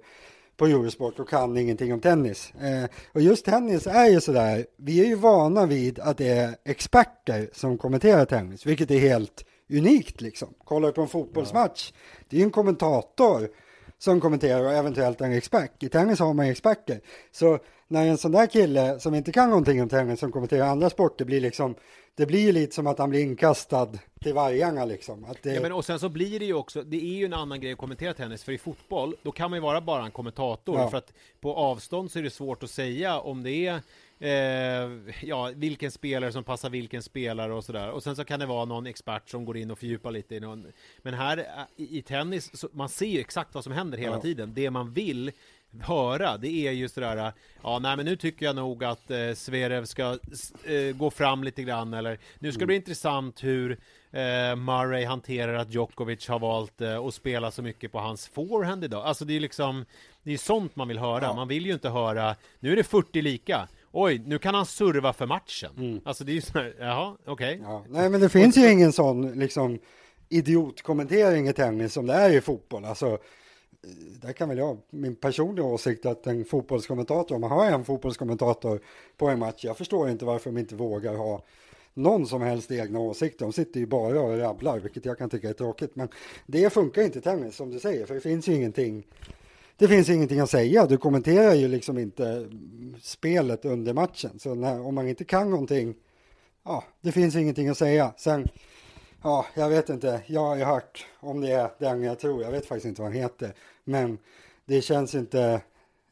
på 0.58 0.66
Eurosport 0.66 1.18
och 1.18 1.28
kan 1.28 1.56
ingenting 1.56 1.92
om 1.92 2.00
tennis. 2.00 2.52
Eh, 2.60 2.90
och 3.12 3.20
just 3.20 3.44
tennis 3.44 3.86
är 3.86 4.06
ju 4.06 4.20
sådär, 4.20 4.66
vi 4.76 5.00
är 5.00 5.06
ju 5.06 5.14
vana 5.14 5.66
vid 5.66 5.98
att 5.98 6.18
det 6.18 6.28
är 6.28 6.56
experter 6.64 7.50
som 7.52 7.78
kommenterar 7.78 8.24
tennis, 8.24 8.66
vilket 8.66 8.90
är 8.90 8.98
helt 8.98 9.44
unikt 9.70 10.20
liksom. 10.20 10.54
Kollar 10.64 10.88
du 10.88 10.94
på 10.94 11.02
en 11.02 11.08
fotbollsmatch, 11.08 11.92
ja. 11.92 12.24
det 12.28 12.36
är 12.36 12.38
ju 12.38 12.44
en 12.44 12.50
kommentator 12.50 13.48
som 13.98 14.20
kommenterar 14.20 14.64
och 14.64 14.72
eventuellt 14.72 15.20
en 15.20 15.32
expert. 15.32 15.82
I 15.82 15.88
tennis 15.88 16.18
har 16.18 16.34
man 16.34 16.46
experter. 16.46 17.00
Så 17.32 17.58
när 17.88 18.06
en 18.06 18.18
sån 18.18 18.32
där 18.32 18.46
kille 18.46 19.00
som 19.00 19.14
inte 19.14 19.32
kan 19.32 19.50
någonting 19.50 19.82
om 19.82 19.88
tennis 19.88 20.20
som 20.20 20.32
kommenterar 20.32 20.66
andra 20.66 20.90
sporter 20.90 21.24
blir 21.24 21.40
liksom 21.40 21.74
det 22.18 22.26
blir 22.26 22.40
ju 22.40 22.52
lite 22.52 22.74
som 22.74 22.86
att 22.86 22.98
han 22.98 23.10
blir 23.10 23.20
inkastad 23.20 23.88
till 24.20 24.34
vargarna 24.34 24.84
liksom. 24.84 25.24
Att 25.24 25.42
det... 25.42 25.54
ja, 25.54 25.60
men 25.60 25.72
och 25.72 25.84
sen 25.84 25.98
så 25.98 26.08
blir 26.08 26.38
det 26.38 26.44
ju 26.44 26.54
också, 26.54 26.82
det 26.82 26.96
är 26.96 27.16
ju 27.16 27.24
en 27.24 27.32
annan 27.32 27.60
grej 27.60 27.72
att 27.72 27.78
kommentera 27.78 28.14
tennis, 28.14 28.44
för 28.44 28.52
i 28.52 28.58
fotboll, 28.58 29.14
då 29.22 29.32
kan 29.32 29.50
man 29.50 29.56
ju 29.56 29.60
vara 29.60 29.80
bara 29.80 30.04
en 30.04 30.10
kommentator, 30.10 30.78
ja. 30.78 30.90
för 30.90 30.98
att 30.98 31.12
på 31.40 31.54
avstånd 31.54 32.10
så 32.10 32.18
är 32.18 32.22
det 32.22 32.30
svårt 32.30 32.62
att 32.62 32.70
säga 32.70 33.18
om 33.18 33.42
det 33.42 33.66
är 33.66 33.82
Eh, 34.20 34.90
ja, 35.22 35.52
vilken 35.54 35.90
spelare 35.90 36.32
som 36.32 36.44
passar 36.44 36.70
vilken 36.70 37.02
spelare 37.02 37.52
och 37.52 37.64
sådär. 37.64 37.90
Och 37.90 38.02
sen 38.02 38.16
så 38.16 38.24
kan 38.24 38.40
det 38.40 38.46
vara 38.46 38.64
någon 38.64 38.86
expert 38.86 39.30
som 39.30 39.44
går 39.44 39.56
in 39.56 39.70
och 39.70 39.78
fördjupar 39.78 40.10
lite 40.10 40.34
i 40.34 40.40
någon. 40.40 40.66
Men 41.02 41.14
här 41.14 41.46
i, 41.76 41.98
i 41.98 42.02
tennis, 42.02 42.50
så, 42.58 42.68
man 42.72 42.88
ser 42.88 43.06
ju 43.06 43.20
exakt 43.20 43.54
vad 43.54 43.64
som 43.64 43.72
händer 43.72 43.98
hela 43.98 44.16
ja. 44.16 44.20
tiden. 44.20 44.52
Det 44.54 44.70
man 44.70 44.92
vill 44.92 45.32
höra, 45.80 46.36
det 46.36 46.66
är 46.66 46.72
just 46.72 46.94
det 46.94 47.00
där, 47.00 47.32
ja 47.62 47.78
nej 47.78 47.96
men 47.96 48.06
nu 48.06 48.16
tycker 48.16 48.46
jag 48.46 48.56
nog 48.56 48.84
att 48.84 49.10
eh, 49.10 49.32
Zverev 49.34 49.84
ska 49.84 50.18
eh, 50.64 50.96
gå 50.96 51.10
fram 51.10 51.44
lite 51.44 51.62
grann, 51.62 51.94
eller 51.94 52.18
nu 52.38 52.52
ska 52.52 52.60
det 52.60 52.66
bli 52.66 52.76
mm. 52.76 52.82
intressant 52.82 53.44
hur 53.44 53.78
eh, 54.10 54.56
Murray 54.56 55.04
hanterar 55.04 55.54
att 55.54 55.74
Djokovic 55.74 56.28
har 56.28 56.38
valt 56.38 56.80
eh, 56.80 56.98
att 56.98 57.14
spela 57.14 57.50
så 57.50 57.62
mycket 57.62 57.92
på 57.92 57.98
hans 57.98 58.28
forehand 58.28 58.84
idag. 58.84 59.04
Alltså 59.04 59.24
det 59.24 59.36
är 59.36 59.40
liksom, 59.40 59.84
det 60.22 60.32
är 60.32 60.38
sånt 60.38 60.76
man 60.76 60.88
vill 60.88 60.98
höra. 60.98 61.24
Ja. 61.24 61.34
Man 61.34 61.48
vill 61.48 61.66
ju 61.66 61.72
inte 61.72 61.88
höra, 61.88 62.36
nu 62.60 62.72
är 62.72 62.76
det 62.76 62.84
40 62.84 63.22
lika. 63.22 63.68
Oj, 63.92 64.22
nu 64.26 64.38
kan 64.38 64.54
han 64.54 64.66
serva 64.66 65.12
för 65.12 65.26
matchen. 65.26 65.70
Mm. 65.78 66.00
Alltså 66.04 66.24
det 66.24 66.32
är 66.32 66.34
ju 66.34 66.40
sådär, 66.40 66.74
jaha, 66.78 67.16
okej. 67.24 67.54
Okay. 67.54 67.72
Ja. 67.72 67.84
Nej 67.88 68.10
men 68.10 68.20
det 68.20 68.28
finns 68.28 68.56
ju 68.56 68.72
ingen 68.72 68.92
sån 68.92 69.38
liksom 69.38 69.78
idiotkommentering 70.28 71.48
i 71.48 71.52
tennis 71.52 71.92
som 71.92 72.06
det 72.06 72.14
är 72.14 72.30
i 72.30 72.40
fotboll. 72.40 72.84
Alltså 72.84 73.18
där 74.20 74.32
kan 74.32 74.48
väl 74.48 74.58
jag, 74.58 74.78
min 74.90 75.16
personliga 75.16 75.66
åsikt 75.66 76.06
att 76.06 76.26
en 76.26 76.44
fotbollskommentator, 76.44 77.34
om 77.34 77.40
man 77.40 77.50
har 77.50 77.66
en 77.66 77.84
fotbollskommentator 77.84 78.80
på 79.16 79.28
en 79.28 79.38
match, 79.38 79.64
jag 79.64 79.76
förstår 79.76 80.08
inte 80.08 80.24
varför 80.24 80.50
de 80.50 80.58
inte 80.58 80.74
vågar 80.74 81.14
ha 81.14 81.42
någon 81.94 82.26
som 82.26 82.42
helst 82.42 82.70
egna 82.70 82.98
åsikter. 82.98 83.44
De 83.44 83.52
sitter 83.52 83.80
ju 83.80 83.86
bara 83.86 84.20
och 84.20 84.38
rabblar, 84.38 84.78
vilket 84.78 85.04
jag 85.04 85.18
kan 85.18 85.30
tycka 85.30 85.48
är 85.48 85.52
tråkigt. 85.52 85.96
Men 85.96 86.08
det 86.46 86.72
funkar 86.72 87.02
inte 87.02 87.18
i 87.18 87.22
tennis, 87.22 87.56
som 87.56 87.70
du 87.70 87.80
säger, 87.80 88.06
för 88.06 88.14
det 88.14 88.20
finns 88.20 88.48
ju 88.48 88.54
ingenting. 88.54 89.06
Det 89.76 89.88
finns 89.88 90.08
ingenting 90.08 90.40
att 90.40 90.50
säga. 90.50 90.86
Du 90.86 90.96
kommenterar 90.96 91.54
ju 91.54 91.68
liksom 91.68 91.98
inte 91.98 92.48
spelet 93.00 93.64
under 93.64 93.94
matchen. 93.94 94.38
Så 94.38 94.54
när, 94.54 94.80
om 94.80 94.94
man 94.94 95.08
inte 95.08 95.24
kan 95.24 95.50
någonting, 95.50 95.94
ja, 96.64 96.84
det 97.00 97.12
finns 97.12 97.36
ingenting 97.36 97.68
att 97.68 97.78
säga. 97.78 98.14
Sen 98.16 98.48
Ja, 99.22 99.46
jag 99.54 99.68
vet 99.68 99.88
inte. 99.88 100.22
Jag 100.26 100.40
har 100.40 100.56
ju 100.56 100.64
hört 100.64 101.06
om 101.20 101.40
det 101.40 101.52
är 101.52 101.70
den 101.78 102.02
jag 102.02 102.18
tror. 102.18 102.42
Jag 102.42 102.50
vet 102.50 102.66
faktiskt 102.66 102.86
inte 102.86 103.02
vad 103.02 103.10
han 103.10 103.20
heter. 103.20 103.54
Men 103.84 104.18
det 104.64 104.82
känns 104.82 105.14
inte... 105.14 105.60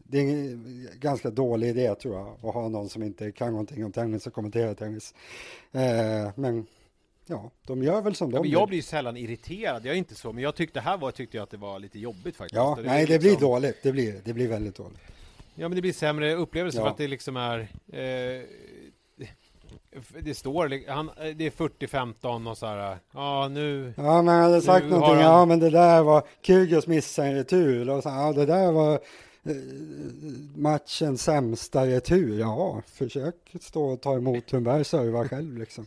Det 0.09 0.19
är 0.19 0.23
en 0.23 0.89
ganska 1.01 1.31
dålig 1.31 1.69
idé 1.69 1.95
tror 1.95 2.15
jag. 2.15 2.29
Att 2.49 2.55
ha 2.55 2.69
någon 2.69 2.89
som 2.89 3.03
inte 3.03 3.33
kan 3.33 3.51
någonting 3.51 3.85
om 3.85 3.93
tennis 3.93 4.27
och 4.27 4.33
kommentera 4.33 4.75
tennis. 4.75 5.15
Eh, 5.73 6.31
men 6.35 6.67
ja, 7.27 7.51
de 7.67 7.83
gör 7.83 8.01
väl 8.03 8.15
som 8.15 8.31
de 8.31 8.43
vill. 8.43 8.53
Jag 8.53 8.69
blir 8.69 8.83
sällan 8.83 9.17
irriterad. 9.17 9.87
Jag 9.87 9.95
är 9.95 9.99
inte 9.99 10.15
så. 10.15 10.33
Men 10.33 10.43
jag 10.43 10.55
tyckte 10.55 10.81
här 10.81 10.99
var, 10.99 11.11
tyckte 11.11 11.37
jag 11.37 11.43
att 11.45 11.51
det 11.51 11.57
var 11.57 11.79
lite 11.79 11.99
jobbigt 11.99 12.37
faktiskt. 12.37 12.57
Ja, 12.57 12.79
det 12.83 12.89
nej, 12.89 13.07
det 13.07 13.13
liksom... 13.13 13.29
blir 13.29 13.49
dåligt. 13.49 13.83
Det 13.83 13.93
blir, 13.93 14.21
det 14.25 14.33
blir 14.33 14.49
väldigt 14.49 14.75
dåligt. 14.75 15.01
Ja, 15.55 15.69
men 15.69 15.77
det 15.77 15.83
blir 15.83 15.93
sämre 15.93 16.35
upplevelse 16.35 16.79
ja. 16.79 16.85
för 16.85 16.91
att 16.91 16.99
det 16.99 17.09
liksom 17.09 17.37
är... 17.37 17.59
Eh, 17.93 18.45
det 20.21 20.35
står, 20.35 20.91
han, 20.91 21.11
det 21.17 21.47
är 21.47 21.51
40-15 21.51 22.51
och 22.51 22.59
så 22.59 22.67
här, 22.67 22.99
ja 23.13 23.49
nu... 23.49 23.95
Ja, 23.97 24.23
men 24.23 24.35
han 24.35 24.43
hade 24.43 24.63
sagt 24.63 24.87
någonting, 24.87 25.15
han... 25.15 25.23
ja 25.23 25.45
men 25.45 25.61
det 25.61 25.71
där 25.71 26.03
var, 26.03 26.23
Kyrgios 26.43 26.87
missade 26.87 27.29
en 27.29 27.35
retur, 27.35 27.91
och 27.91 28.03
så, 28.03 28.09
ja 28.09 28.33
det 28.33 28.47
där 28.47 28.73
var 28.73 28.93
eh, 28.95 29.57
matchens 30.57 31.23
sämsta 31.23 31.87
retur, 31.87 32.41
ja, 32.41 32.83
försök 32.87 33.35
stå 33.61 33.85
och 33.85 34.01
ta 34.01 34.15
emot 34.15 34.47
Thunberg 34.47 34.85
serva 34.85 35.29
själv 35.29 35.59
liksom. 35.59 35.87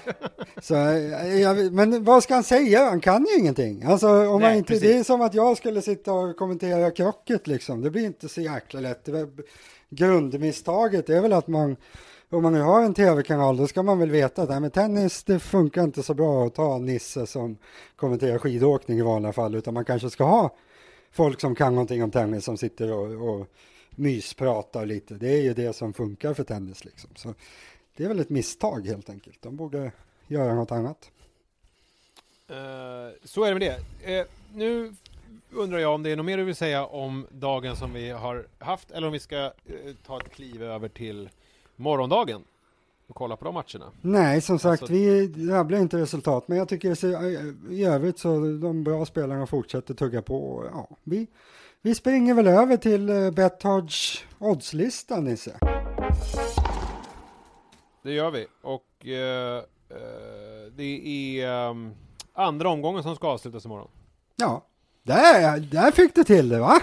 så, 0.62 0.74
eh, 0.74 1.40
jag, 1.40 1.72
men 1.72 2.04
vad 2.04 2.22
ska 2.22 2.34
han 2.34 2.44
säga? 2.44 2.84
Han 2.84 3.00
kan 3.00 3.26
ju 3.26 3.38
ingenting. 3.38 3.82
Alltså, 3.82 4.28
om 4.28 4.40
Nej, 4.40 4.58
inte, 4.58 4.78
det 4.78 4.92
är 4.92 5.04
som 5.04 5.20
att 5.20 5.34
jag 5.34 5.56
skulle 5.56 5.82
sitta 5.82 6.12
och 6.12 6.36
kommentera 6.36 6.90
krocket 6.90 7.46
liksom, 7.46 7.80
det 7.80 7.90
blir 7.90 8.06
inte 8.06 8.28
så 8.28 8.40
jäkla 8.40 8.80
lätt. 8.80 9.08
Grundmisstaget 9.90 11.10
är 11.10 11.20
väl 11.20 11.32
att 11.32 11.48
man 11.48 11.76
om 12.30 12.42
man 12.42 12.52
nu 12.52 12.60
har 12.60 12.82
en 12.82 12.94
tv-kanal 12.94 13.56
då 13.56 13.66
ska 13.66 13.82
man 13.82 13.98
väl 13.98 14.10
veta 14.10 14.42
att 14.42 14.48
nej, 14.48 14.60
men 14.60 14.70
tennis 14.70 15.24
det 15.24 15.40
funkar 15.40 15.84
inte 15.84 16.02
så 16.02 16.14
bra 16.14 16.46
att 16.46 16.54
ta 16.54 16.78
Nisse 16.78 17.26
som 17.26 17.56
kommenterar 17.96 18.38
skidåkning 18.38 18.98
i 18.98 19.02
vanliga 19.02 19.32
fall 19.32 19.54
utan 19.54 19.74
man 19.74 19.84
kanske 19.84 20.10
ska 20.10 20.24
ha 20.24 20.56
folk 21.10 21.40
som 21.40 21.54
kan 21.54 21.74
någonting 21.74 22.02
om 22.02 22.10
tennis 22.10 22.44
som 22.44 22.56
sitter 22.56 22.92
och, 22.92 23.30
och 23.30 23.46
myspratar 23.90 24.86
lite. 24.86 25.14
Det 25.14 25.28
är 25.28 25.42
ju 25.42 25.54
det 25.54 25.72
som 25.72 25.92
funkar 25.92 26.34
för 26.34 26.44
tennis 26.44 26.84
liksom. 26.84 27.10
Så 27.14 27.34
det 27.96 28.04
är 28.04 28.08
väl 28.08 28.20
ett 28.20 28.30
misstag 28.30 28.86
helt 28.86 29.10
enkelt. 29.10 29.42
De 29.42 29.56
borde 29.56 29.92
göra 30.26 30.54
något 30.54 30.72
annat. 30.72 31.10
Uh, 32.50 32.56
så 33.24 33.44
är 33.44 33.54
det 33.54 33.58
med 33.58 33.78
det. 34.04 34.20
Uh, 34.20 34.26
nu 34.54 34.94
undrar 35.50 35.78
jag 35.78 35.94
om 35.94 36.02
det 36.02 36.10
är 36.10 36.16
något 36.16 36.26
mer 36.26 36.36
du 36.36 36.44
vill 36.44 36.54
säga 36.54 36.86
om 36.86 37.26
dagen 37.30 37.76
som 37.76 37.92
vi 37.92 38.10
har 38.10 38.46
haft 38.58 38.90
eller 38.90 39.06
om 39.06 39.12
vi 39.12 39.20
ska 39.20 39.44
uh, 39.44 39.50
ta 40.06 40.20
ett 40.20 40.30
kliv 40.30 40.62
över 40.62 40.88
till 40.88 41.28
morgondagen 41.80 42.44
och 43.10 43.16
kolla 43.16 43.36
på 43.36 43.44
de 43.44 43.54
matcherna. 43.54 43.92
Nej, 44.00 44.40
som 44.40 44.58
sagt, 44.58 44.82
alltså... 44.82 44.94
vi 44.94 45.28
rabblar 45.50 45.78
inte 45.78 45.98
resultat, 45.98 46.48
men 46.48 46.58
jag 46.58 46.68
tycker 46.68 47.04
i 47.72 47.84
övrigt 47.84 48.18
så 48.18 48.28
de 48.62 48.84
bra 48.84 49.06
spelarna 49.06 49.46
fortsätter 49.46 49.94
tugga 49.94 50.22
på. 50.22 50.68
Ja, 50.72 50.88
vi, 51.04 51.26
vi 51.82 51.94
springer 51.94 52.34
väl 52.34 52.46
över 52.46 52.76
till 52.76 53.10
uh, 53.10 53.30
Bethards 53.30 54.24
oddslista, 54.38 55.20
Nisse. 55.20 55.58
Det 58.02 58.12
gör 58.12 58.30
vi, 58.30 58.46
och 58.62 58.86
uh, 59.04 59.62
det 60.76 61.40
är 61.42 61.68
um, 61.70 61.94
andra 62.32 62.68
omgången 62.68 63.02
som 63.02 63.16
ska 63.16 63.28
avslutas 63.28 63.64
imorgon. 63.64 63.88
Ja, 64.36 64.66
där, 65.02 65.60
där 65.60 65.90
fick 65.90 66.14
du 66.14 66.24
till 66.24 66.48
det, 66.48 66.58
va? 66.58 66.80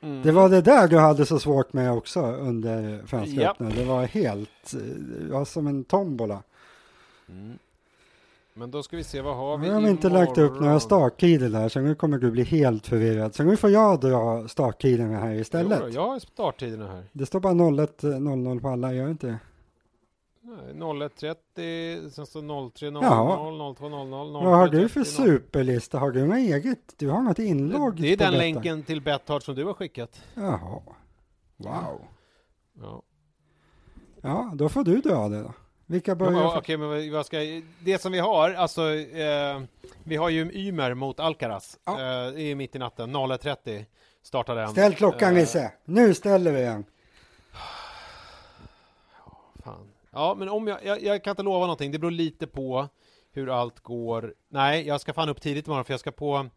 Mm. 0.00 0.22
Det 0.22 0.32
var 0.32 0.48
det 0.48 0.60
där 0.60 0.88
du 0.88 0.98
hade 0.98 1.26
så 1.26 1.38
svårt 1.38 1.72
med 1.72 1.92
också 1.92 2.20
under 2.20 3.06
Franska 3.06 3.40
yep. 3.40 3.50
öppna. 3.50 3.68
Det 3.68 3.84
var 3.84 4.04
helt, 4.04 4.74
det 5.20 5.32
var 5.32 5.44
som 5.44 5.66
en 5.66 5.84
tombola. 5.84 6.42
Mm. 7.28 7.58
Men 8.54 8.70
då 8.70 8.82
ska 8.82 8.96
vi 8.96 9.04
se, 9.04 9.20
vad 9.20 9.36
har 9.36 9.58
vi 9.58 9.66
Jag 9.66 9.74
har 9.74 9.88
inte 9.88 10.08
lagt 10.08 10.38
upp 10.38 10.60
några 10.60 10.80
starttider 10.80 11.48
där, 11.48 11.68
så 11.68 11.80
nu 11.80 11.94
kommer 11.94 12.18
du 12.18 12.30
bli 12.30 12.42
helt 12.42 12.86
förvirrad. 12.86 13.34
Så 13.34 13.42
nu 13.42 13.56
får 13.56 13.70
jag 13.70 14.00
dra 14.00 14.48
starttiderna 14.48 15.18
här 15.18 15.34
istället. 15.34 15.80
Jo, 15.82 15.88
jag 15.88 16.08
har 16.08 16.18
starttiderna 16.18 16.86
här. 16.86 17.04
Det 17.12 17.26
står 17.26 17.40
bara 17.40 17.52
01.00 17.52 18.60
på 18.60 18.68
alla, 18.68 18.94
gör 18.94 19.04
det 19.04 19.10
inte 19.10 19.38
01.30, 20.48 22.10
sen 22.10 22.26
står 22.26 22.42
03.00, 22.42 23.00
02.00, 23.76 24.44
Vad 24.44 24.56
har 24.58 24.68
du 24.68 24.88
för 24.88 25.04
superlista? 25.04 25.98
Har 25.98 26.10
du 26.10 26.26
något 26.26 26.36
eget? 26.36 26.78
Du 26.96 27.08
har 27.08 27.22
något 27.22 27.38
inlogg? 27.38 27.96
Det, 27.96 28.02
det 28.02 28.12
är 28.12 28.16
den 28.16 28.32
detta. 28.32 28.38
länken 28.42 28.82
till 28.82 29.00
Betthard 29.00 29.42
som 29.42 29.54
du 29.54 29.64
har 29.64 29.74
skickat. 29.74 30.22
Jaha. 30.34 30.58
Wow. 31.56 32.00
Ja. 32.80 33.02
Ja, 34.20 34.50
då 34.54 34.68
får 34.68 34.84
du 34.84 35.00
dra 35.00 35.28
det 35.28 35.42
då. 35.42 35.52
Vilka 35.86 36.10
Ja, 36.10 36.14
börjar? 36.14 36.50
för- 36.50 36.58
Okej, 36.58 36.76
men 36.76 37.12
vad- 37.12 37.26
ska 37.26 37.38
Det 37.80 38.00
som 38.02 38.12
vi 38.12 38.18
har, 38.18 38.50
alltså 38.50 38.94
eh, 38.94 39.60
Vi 40.04 40.16
har 40.16 40.28
ju 40.28 40.50
Ymer 40.52 40.94
mot 40.94 41.20
Alcaraz 41.20 41.78
Ja. 41.84 41.92
eh, 42.00 42.40
är 42.50 42.54
mitt 42.54 42.76
i 42.76 42.78
natten, 42.78 43.10
01.30 43.16 43.84
Startar 44.22 44.56
den 44.56 44.68
Ställ 44.68 44.94
klockan 44.94 45.28
Eh, 45.28 45.34
Nisse. 45.34 45.72
Nu 45.84 46.14
ställer 46.14 46.52
vi 46.52 46.60
den. 46.60 46.84
Fan. 49.64 49.88
Ja, 50.18 50.34
men 50.38 50.48
om 50.48 50.66
jag, 50.66 50.84
jag, 50.84 51.02
jag 51.02 51.24
kan 51.24 51.30
inte 51.30 51.42
lova 51.42 51.60
någonting. 51.60 51.92
Det 51.92 51.98
beror 51.98 52.10
lite 52.10 52.46
på 52.46 52.88
hur 53.32 53.48
allt 53.60 53.80
går. 53.80 54.34
Nej, 54.48 54.86
jag 54.86 55.00
ska 55.00 55.12
fan 55.12 55.28
upp 55.28 55.40
tidigt 55.40 55.66
imorgon 55.66 55.84
för 55.84 55.92
jag 55.92 56.00
ska 56.00 56.12
på 56.12 56.48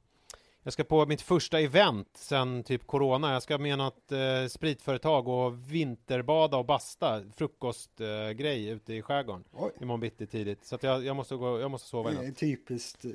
jag 0.63 0.73
ska 0.73 0.83
på 0.83 1.05
mitt 1.05 1.21
första 1.21 1.59
event 1.59 2.09
sen 2.13 2.63
typ 2.63 2.87
corona. 2.87 3.33
Jag 3.33 3.43
ska 3.43 3.57
med 3.57 3.77
något 3.77 4.11
eh, 4.11 4.47
spritföretag 4.49 5.27
och 5.27 5.73
vinterbada 5.73 6.57
och 6.57 6.65
basta. 6.65 7.21
Frukostgrej 7.35 8.69
eh, 8.69 8.75
ute 8.75 8.93
i 8.93 9.01
skärgården. 9.01 9.43
Oj. 9.53 9.71
Imorgon 9.81 9.99
bitti 9.99 10.27
tidigt. 10.27 10.65
Så 10.65 10.75
att 10.75 10.83
jag, 10.83 11.05
jag, 11.05 11.15
måste 11.15 11.35
gå, 11.35 11.59
jag 11.59 11.71
måste 11.71 11.87
sova 11.89 12.11
i 12.11 12.27
natt. 12.27 12.37
typiskt. 12.37 13.05
eh, 13.05 13.11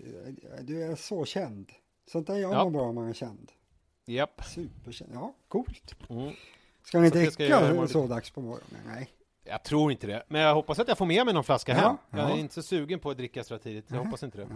Du 0.63 0.83
är 0.85 0.97
så 0.97 1.25
känd. 1.25 1.73
Sånt 2.13 2.27
där 2.27 2.37
gör 2.37 2.53
Ja. 2.53 2.65
man 2.65 2.73
bara 2.73 2.83
om 2.89 2.95
man 2.95 3.09
är 3.09 3.13
känd. 3.13 3.53
Japp. 4.07 4.43
Superkänd. 4.45 5.11
Ja, 5.15 5.35
coolt. 5.49 5.95
Mm. 6.09 6.33
Ska 6.85 6.99
ni 7.01 7.07
inte 7.07 7.31
Så 7.31 7.87
så 7.89 8.07
dags 8.07 8.31
på 8.31 8.41
morgonen? 8.41 8.81
Nej. 8.87 9.09
Jag 9.49 9.63
tror 9.65 9.93
inte 9.93 10.07
det. 10.07 10.23
Men 10.29 10.41
jag 10.41 10.55
hoppas 10.55 10.79
att 10.79 10.89
jag 10.89 10.99
får 10.99 11.07
med 11.07 11.25
mig 11.25 11.35
någon 11.35 11.45
flaska 11.45 11.73
Ja, 11.73 11.79
hem. 11.79 11.97
Jag 12.11 12.31
ja. 12.31 12.35
är 12.35 12.39
inte 12.41 12.55
så 12.55 12.63
sugen 12.63 12.99
på 13.01 13.11
att 13.11 13.17
dricka 13.17 13.45
så 13.45 13.59
tidigt. 13.59 13.85
Jag 13.91 14.05
hoppas 14.05 14.23
inte 14.23 14.39
det. 14.39 14.49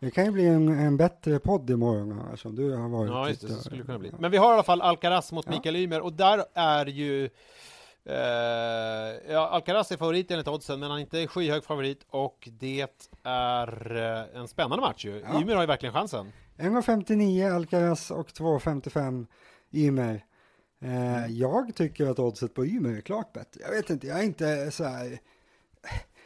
Det 0.00 0.10
kan 0.10 0.24
ju 0.24 0.30
bli 0.30 0.46
en, 0.46 0.68
en 0.68 0.96
bättre 0.96 1.38
podd 1.38 1.70
imorgon 1.70 2.20
här, 2.28 2.36
som 2.36 2.54
du 2.56 2.72
har 2.76 2.88
varit 2.88 3.10
Ja, 3.10 3.28
just 3.28 3.40
det, 3.40 3.48
så 3.48 3.60
skulle 3.62 3.82
det 3.82 3.86
kunna 3.86 3.98
bli. 3.98 4.12
Men 4.18 4.30
vi 4.30 4.36
har 4.36 4.50
i 4.50 4.54
alla 4.54 4.62
fall 4.62 4.82
Alcaraz 4.82 5.32
mot 5.32 5.46
Ja. 5.46 5.52
Mikael 5.52 5.76
Ymer 5.76 6.00
och 6.00 6.12
där 6.12 6.44
är 6.54 6.86
ju 6.86 7.24
eh, 8.04 8.14
ja, 9.32 9.48
Alcaraz 9.48 9.92
är 9.92 9.96
favorit 9.96 10.30
enligt 10.30 10.48
oddsen, 10.48 10.80
men 10.80 10.90
han 10.90 10.98
är 10.98 11.02
inte 11.02 11.26
skyhög 11.26 11.64
favorit 11.64 12.06
och 12.10 12.48
det 12.52 12.86
är 13.22 13.96
eh, 13.96 14.40
en 14.40 14.48
spännande 14.48 14.80
match 14.80 15.04
ju. 15.04 15.24
Ja. 15.32 15.40
Ymer 15.40 15.54
har 15.54 15.62
ju 15.62 15.66
verkligen 15.66 15.92
chansen. 15.92 16.32
1,59 16.58 17.54
Alcaraz 17.54 18.10
och 18.10 18.28
2,55 18.28 19.26
Ymer. 19.72 20.24
Eh, 20.80 21.26
jag 21.26 21.74
tycker 21.74 22.06
att 22.06 22.18
oddset 22.18 22.54
på 22.54 22.66
Ymer 22.66 22.96
är 22.96 23.00
klart 23.00 23.32
bättre. 23.32 23.60
Jag 23.62 23.70
vet 23.70 23.90
inte, 23.90 24.06
jag 24.06 24.18
är 24.18 24.22
inte 24.22 24.70
så 24.70 24.84
här... 24.84 25.18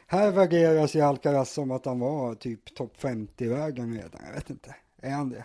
Här 0.07 0.30
värderas 0.30 0.94
ju 0.96 1.00
Alcaraz 1.00 1.50
som 1.50 1.70
att 1.70 1.84
han 1.84 1.98
var 1.98 2.34
typ 2.34 2.74
topp 2.74 2.92
50 2.96 3.44
i 3.44 3.48
vägen 3.48 3.94
redan. 3.94 4.20
Jag 4.26 4.34
vet 4.34 4.50
inte, 4.50 4.74
är 5.02 5.11
han 5.11 5.30
det? 5.30 5.44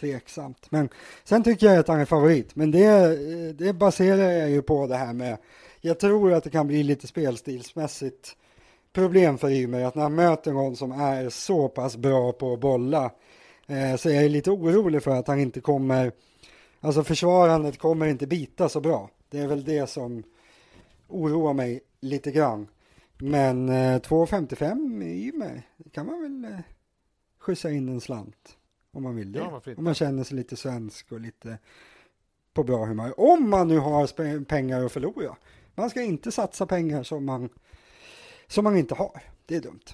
Tveksamt. 0.00 0.70
Men 0.70 0.88
sen 1.24 1.42
tycker 1.42 1.66
jag 1.66 1.78
att 1.78 1.88
han 1.88 2.00
är 2.00 2.04
favorit. 2.04 2.56
Men 2.56 2.70
det, 2.70 3.52
det 3.52 3.72
baserar 3.72 4.30
jag 4.30 4.50
ju 4.50 4.62
på 4.62 4.86
det 4.86 4.96
här 4.96 5.12
med... 5.12 5.38
Jag 5.80 5.98
tror 5.98 6.32
att 6.32 6.44
det 6.44 6.50
kan 6.50 6.66
bli 6.66 6.82
lite 6.82 7.06
spelstilsmässigt 7.06 8.36
problem 8.92 9.38
för 9.38 9.50
Ymer. 9.50 9.84
Att 9.84 9.94
när 9.94 10.02
han 10.02 10.14
möter 10.14 10.52
någon 10.52 10.76
som 10.76 10.92
är 10.92 11.28
så 11.28 11.68
pass 11.68 11.96
bra 11.96 12.32
på 12.32 12.52
att 12.52 12.60
bolla 12.60 13.10
eh, 13.66 13.96
så 13.96 14.10
jag 14.10 14.24
är 14.24 14.28
lite 14.28 14.50
orolig 14.50 15.02
för 15.02 15.10
att 15.10 15.28
han 15.28 15.40
inte 15.40 15.60
kommer, 15.60 16.12
alltså 16.80 17.04
försvarandet 17.04 17.78
kommer 17.78 18.06
inte 18.06 18.26
bita 18.26 18.68
så 18.68 18.80
bra. 18.80 19.10
Det 19.28 19.38
är 19.38 19.46
väl 19.46 19.64
det 19.64 19.90
som 19.90 20.22
oroar 21.08 21.52
mig 21.52 21.80
lite 22.00 22.30
grann. 22.30 22.68
Men 23.18 23.68
eh, 23.68 24.00
2,55 24.00 25.02
i 25.02 25.32
mig, 25.32 25.68
det 25.76 25.90
kan 25.90 26.06
man 26.06 26.22
väl 26.22 26.52
eh, 26.52 26.60
skjutsa 27.38 27.70
in 27.70 27.88
en 27.88 28.00
slant 28.00 28.58
om 28.92 29.02
man 29.02 29.16
vill 29.16 29.32
det. 29.32 29.38
Ja, 29.38 29.62
om 29.76 29.84
man 29.84 29.94
känner 29.94 30.24
sig 30.24 30.36
lite 30.36 30.56
svensk 30.56 31.12
och 31.12 31.20
lite 31.20 31.58
på 32.54 32.64
bra 32.64 32.84
humör. 32.84 33.20
Om 33.20 33.50
man 33.50 33.68
nu 33.68 33.78
har 33.78 34.44
pengar 34.44 34.84
att 34.84 34.92
förlora. 34.92 35.36
Man 35.74 35.90
ska 35.90 36.02
inte 36.02 36.32
satsa 36.32 36.66
pengar 36.66 37.02
som 37.02 37.24
man, 37.24 37.48
som 38.46 38.64
man 38.64 38.76
inte 38.76 38.94
har. 38.94 39.22
Det 39.46 39.56
är 39.56 39.60
dumt. 39.60 39.84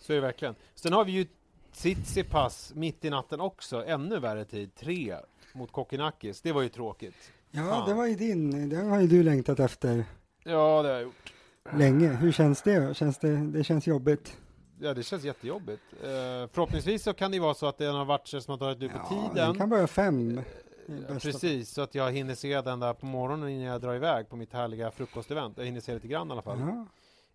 Så 0.00 0.12
är 0.12 0.14
det 0.14 0.22
verkligen. 0.22 0.54
Sen 0.74 0.92
har 0.92 1.04
vi 1.04 1.12
ju 1.12 1.26
Tsitsipas 1.72 2.72
mitt 2.74 3.04
i 3.04 3.10
natten 3.10 3.40
också, 3.40 3.84
ännu 3.84 4.18
värre 4.18 4.44
tid, 4.44 4.74
tre 4.74 5.16
mot 5.54 5.72
Kokkinakis. 5.72 6.40
Det 6.40 6.52
var 6.52 6.62
ju 6.62 6.68
tråkigt. 6.68 7.32
Ja, 7.50 7.62
Fan. 7.62 7.88
det 7.88 7.94
var 7.94 8.06
ju 8.06 8.14
din, 8.14 8.68
den 8.68 8.90
har 8.90 9.00
ju 9.00 9.06
du 9.06 9.22
längtat 9.22 9.60
efter 9.60 10.04
Ja, 10.44 10.82
det 10.82 10.88
har 10.88 10.94
jag 10.94 11.02
gjort. 11.02 11.32
länge. 11.76 12.08
Hur 12.08 12.32
känns 12.32 12.62
det? 12.62 12.96
Känns 12.96 13.18
det, 13.18 13.36
det 13.36 13.64
känns 13.64 13.86
jobbigt. 13.86 14.36
Ja, 14.80 14.94
det 14.94 15.02
känns 15.02 15.24
jättejobbigt. 15.24 15.82
Eh, 16.02 16.08
förhoppningsvis 16.52 17.02
så 17.02 17.12
kan 17.14 17.30
det 17.30 17.38
vara 17.40 17.54
så 17.54 17.66
att 17.66 17.78
det 17.78 17.86
är 17.86 17.92
några 17.92 18.04
matcher 18.04 18.38
som 18.40 18.50
har 18.52 18.58
dragit 18.58 18.82
ut 18.82 18.92
på 18.92 18.98
Ja, 18.98 19.08
tiden. 19.08 19.34
den 19.48 19.54
kan 19.58 19.68
börja 19.68 19.86
fem. 19.86 20.40
Ja, 20.86 21.08
fall. 21.08 21.20
precis, 21.20 21.70
så 21.70 21.82
att 21.82 21.94
jag 21.94 22.12
hinner 22.12 22.34
se 22.34 22.60
den 22.60 22.80
där 22.80 22.94
på 22.94 23.06
morgonen 23.06 23.48
innan 23.48 23.64
jag 23.72 23.80
drar 23.80 23.94
iväg 23.94 24.28
på 24.28 24.36
mitt 24.36 24.52
härliga 24.52 24.90
frukostevent. 24.90 25.58
Jag 25.58 25.64
hinner 25.64 25.80
se 25.80 25.94
lite 25.94 26.08
grann 26.08 26.28
i 26.28 26.32
alla 26.32 26.42
fall. 26.42 26.60
Ja. 26.60 26.86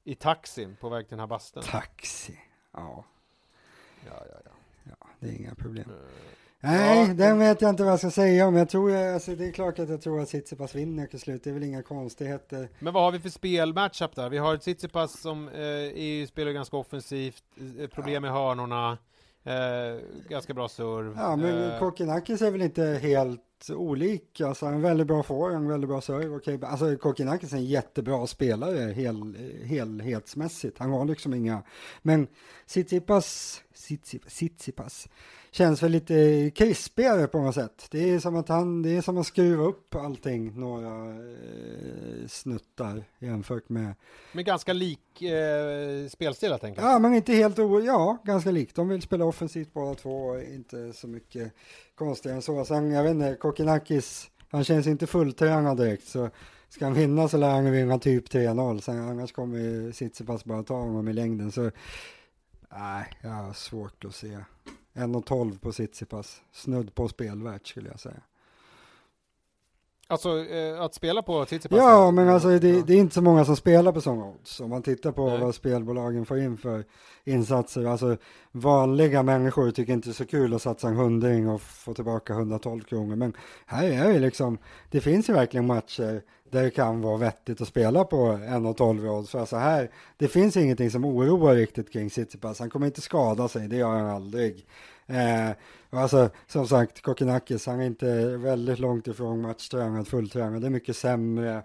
I 0.04 0.16
taxin 0.16 0.76
på 0.80 0.90
väg 0.90 1.06
till 1.08 1.10
den 1.12 1.20
här 1.20 1.28
bastun. 1.28 1.64
Taxi. 1.64 2.40
Ja, 2.74 3.06
Ja, 4.06 4.12
ja, 4.30 4.36
ja. 4.46 4.52
ja, 5.00 5.08
det 5.20 5.28
är 5.28 5.34
inga 5.34 5.56
problem. 5.56 5.90
Eh, 5.90 5.96
Nej, 6.62 7.08
Ja, 7.08 7.14
den 7.14 7.40
vet 7.40 7.62
jag 7.62 7.70
inte 7.70 7.84
vad 7.84 7.92
jag 7.92 8.00
ska 8.00 8.12
säga 8.12 8.48
om. 8.48 8.56
Jag 8.56 8.70
tror, 8.70 8.96
alltså, 8.96 9.36
det 9.36 9.48
är 9.48 9.52
klart 9.52 9.80
att 9.80 9.90
jag 9.90 10.02
tror 10.02 10.22
att 10.22 10.28
Tsitsipas 10.28 10.76
vinner 10.76 11.08
till 11.08 11.20
slut. 11.20 11.44
Det 11.44 11.50
är 11.50 11.54
väl 11.54 11.64
inga 11.64 11.84
konstigheter. 11.84 12.70
Men 12.80 12.94
vad 12.94 13.04
har 13.04 13.12
vi 13.12 13.20
för 13.20 13.30
spelmatchup 13.30 14.16
där? 14.16 14.30
Vi 14.30 14.38
har 14.38 14.58
Tsitsipas 14.58 15.20
som 15.22 15.48
eh, 15.48 15.60
är, 15.62 16.26
spelar 16.26 16.52
ganska 16.52 16.78
offensivt, 16.78 17.44
eh, 17.80 17.88
problem 17.88 18.22
med 18.22 18.32
hörnorna, 18.32 18.98
eh, 19.44 20.02
ganska 20.30 20.54
bra 20.54 20.70
serv. 20.70 21.14
Ja, 21.18 21.36
men 21.36 21.72
eh, 21.72 21.80
Kokkinakis 21.80 22.42
är 22.42 22.52
väl 22.52 22.62
inte 22.62 22.84
helt 22.84 23.42
olik. 23.70 24.42
Alltså, 24.42 24.66
en 24.66 24.82
väldigt 24.82 25.08
bra 25.08 25.24
forehand, 25.24 25.68
väldigt 25.68 25.90
bra 25.90 26.02
serve. 26.02 26.36
Okej, 26.36 26.60
Alltså, 26.64 26.98
Kokkinakis 26.98 27.54
är 27.54 27.58
en 27.58 27.66
jättebra 27.66 28.28
spelare 28.28 28.92
hel, 28.94 29.36
helhetsmässigt. 29.64 30.80
Han 30.80 30.92
har 30.92 31.06
liksom 31.06 31.34
inga... 31.34 31.64
Men 32.02 32.28
Tsitsipas, 32.68 33.62
Tsitsipas, 33.74 34.34
Tsitsipas 34.34 35.08
känns 35.52 35.84
väl 35.84 35.92
lite 35.92 36.52
krispigare 36.56 37.28
på 37.28 37.42
något 37.42 37.56
sätt. 37.56 37.88
Det 37.92 38.10
är 38.10 38.20
som 38.20 38.36
att 38.36 38.50
han, 38.50 38.82
det 38.82 38.98
är 38.98 39.02
som 39.02 39.18
att 39.18 39.28
skruva 39.28 39.64
upp 39.64 39.96
allting 39.96 40.60
några 40.60 41.10
eh, 41.10 42.28
snuttar 42.28 43.04
jämfört 43.20 43.70
med 43.70 43.94
med 44.32 44.46
ganska 44.46 44.74
lik 44.74 45.22
eh, 45.22 46.08
spelstil 46.10 46.50
helt 46.50 46.64
enkelt. 46.64 46.88
Ja, 46.88 47.00
men 47.00 47.14
inte 47.14 47.34
helt 47.34 47.60
o... 47.60 47.82
Ja, 47.82 48.18
ganska 48.24 48.52
likt. 48.52 48.76
De 48.76 48.90
vill 48.90 49.02
spela 49.02 49.26
offensivt 49.26 49.74
båda 49.74 49.96
två. 49.96 50.40
Inte 50.40 50.94
så 50.94 51.08
mycket 51.08 51.54
konstigare 51.96 52.36
än 52.36 52.42
så. 52.42 52.66
Sen, 52.66 52.92
jag 52.92 53.04
vet 53.04 53.12
inte, 53.12 53.36
Kokkinakis, 53.40 54.30
han 54.50 54.64
känns 54.64 54.88
inte 54.88 55.08
fulltränad 55.08 55.78
direkt. 55.78 56.08
Så 56.08 56.30
ska 56.70 56.86
han 56.86 56.94
vinna 56.94 57.28
så 57.28 57.38
lär 57.38 57.50
han 57.50 57.72
vinna 57.72 58.00
typ 58.00 58.30
3-0. 58.30 58.82
Sen 58.82 59.00
annars 59.00 59.32
kommer 59.32 59.92
Tsitsipas 59.92 60.46
bara 60.46 60.64
ta 60.64 60.74
honom 60.74 61.08
i 61.08 61.14
längden. 61.14 61.52
Så 61.52 61.72
nej, 62.72 63.06
jag 63.22 63.30
har 63.30 63.54
svårt 63.54 64.06
att 64.06 64.16
se. 64.16 64.38
1,12 64.94 65.60
på 65.60 65.72
Tsitsipas. 65.72 66.42
Snudd 66.52 66.96
på 66.96 67.08
spelvärt 67.08 67.68
skulle 67.68 67.90
jag 67.90 68.00
säga. 68.00 68.22
Alltså 70.12 70.46
eh, 70.46 70.82
att 70.82 70.94
spela 70.94 71.22
på 71.22 71.46
Tsitsipas. 71.46 71.78
Ja, 71.78 72.12
men 72.12 72.30
alltså 72.30 72.48
det, 72.48 72.82
det 72.88 72.94
är 72.94 72.98
inte 72.98 73.16
så 73.16 73.22
många 73.22 73.46
som 73.46 73.56
spelar 73.56 73.92
på 73.92 74.02
sådana 74.02 74.26
odds. 74.26 74.60
Om 74.60 74.70
man 74.70 74.84
tittar 74.84 75.12
på 75.12 75.30
Nej. 75.30 75.40
vad 75.40 75.56
spelbolagen 75.56 76.26
får 76.26 76.40
in 76.40 76.58
för 76.58 76.86
insatser. 77.24 77.86
Alltså 77.86 78.18
vanliga 78.52 79.24
människor 79.24 79.72
tycker 79.72 79.94
inte 79.94 80.08
det 80.08 80.12
är 80.12 80.14
så 80.14 80.26
kul 80.26 80.54
att 80.54 80.62
satsa 80.62 80.88
en 80.88 80.96
hundring 80.96 81.50
och 81.50 81.62
få 81.62 81.94
tillbaka 81.94 82.34
112 82.34 82.82
kronor. 82.82 83.16
Men 83.16 83.34
här 83.66 83.84
är 83.84 84.14
det 84.14 84.20
liksom, 84.20 84.58
det 84.92 85.02
finns 85.02 85.30
ju 85.30 85.34
verkligen 85.34 85.68
matcher 85.68 86.22
där 86.52 86.64
det 86.64 86.72
kan 86.72 87.02
vara 87.02 87.18
vettigt 87.18 87.62
att 87.62 87.68
spela 87.68 88.04
på 88.04 88.18
1,12 88.18 89.06
i 89.06 89.10
odds. 89.10 89.30
För 89.32 89.40
alltså 89.40 89.56
här, 89.56 89.92
det 90.18 90.28
finns 90.28 90.58
ingenting 90.58 90.92
som 90.92 91.06
oroar 91.06 91.56
riktigt 91.56 91.94
kring 91.94 92.10
Tsitsipas. 92.10 92.60
Han 92.60 92.70
kommer 92.70 92.86
inte 92.86 93.02
skada 93.02 93.48
sig, 93.48 93.68
det 93.68 93.76
gör 93.76 93.90
han 93.90 94.10
aldrig. 94.10 94.66
Eh, 95.08 95.50
alltså, 95.90 96.30
som 96.48 96.68
sagt, 96.68 97.02
Kokkinakis, 97.02 97.66
han 97.66 97.80
är 97.80 97.86
inte 97.86 98.38
väldigt 98.38 98.80
långt 98.80 99.08
ifrån 99.08 99.42
matchtränad, 99.42 100.08
fulltränad. 100.08 100.62
Det 100.62 100.68
är 100.68 100.72
mycket 100.72 100.98
sämre. 100.98 101.64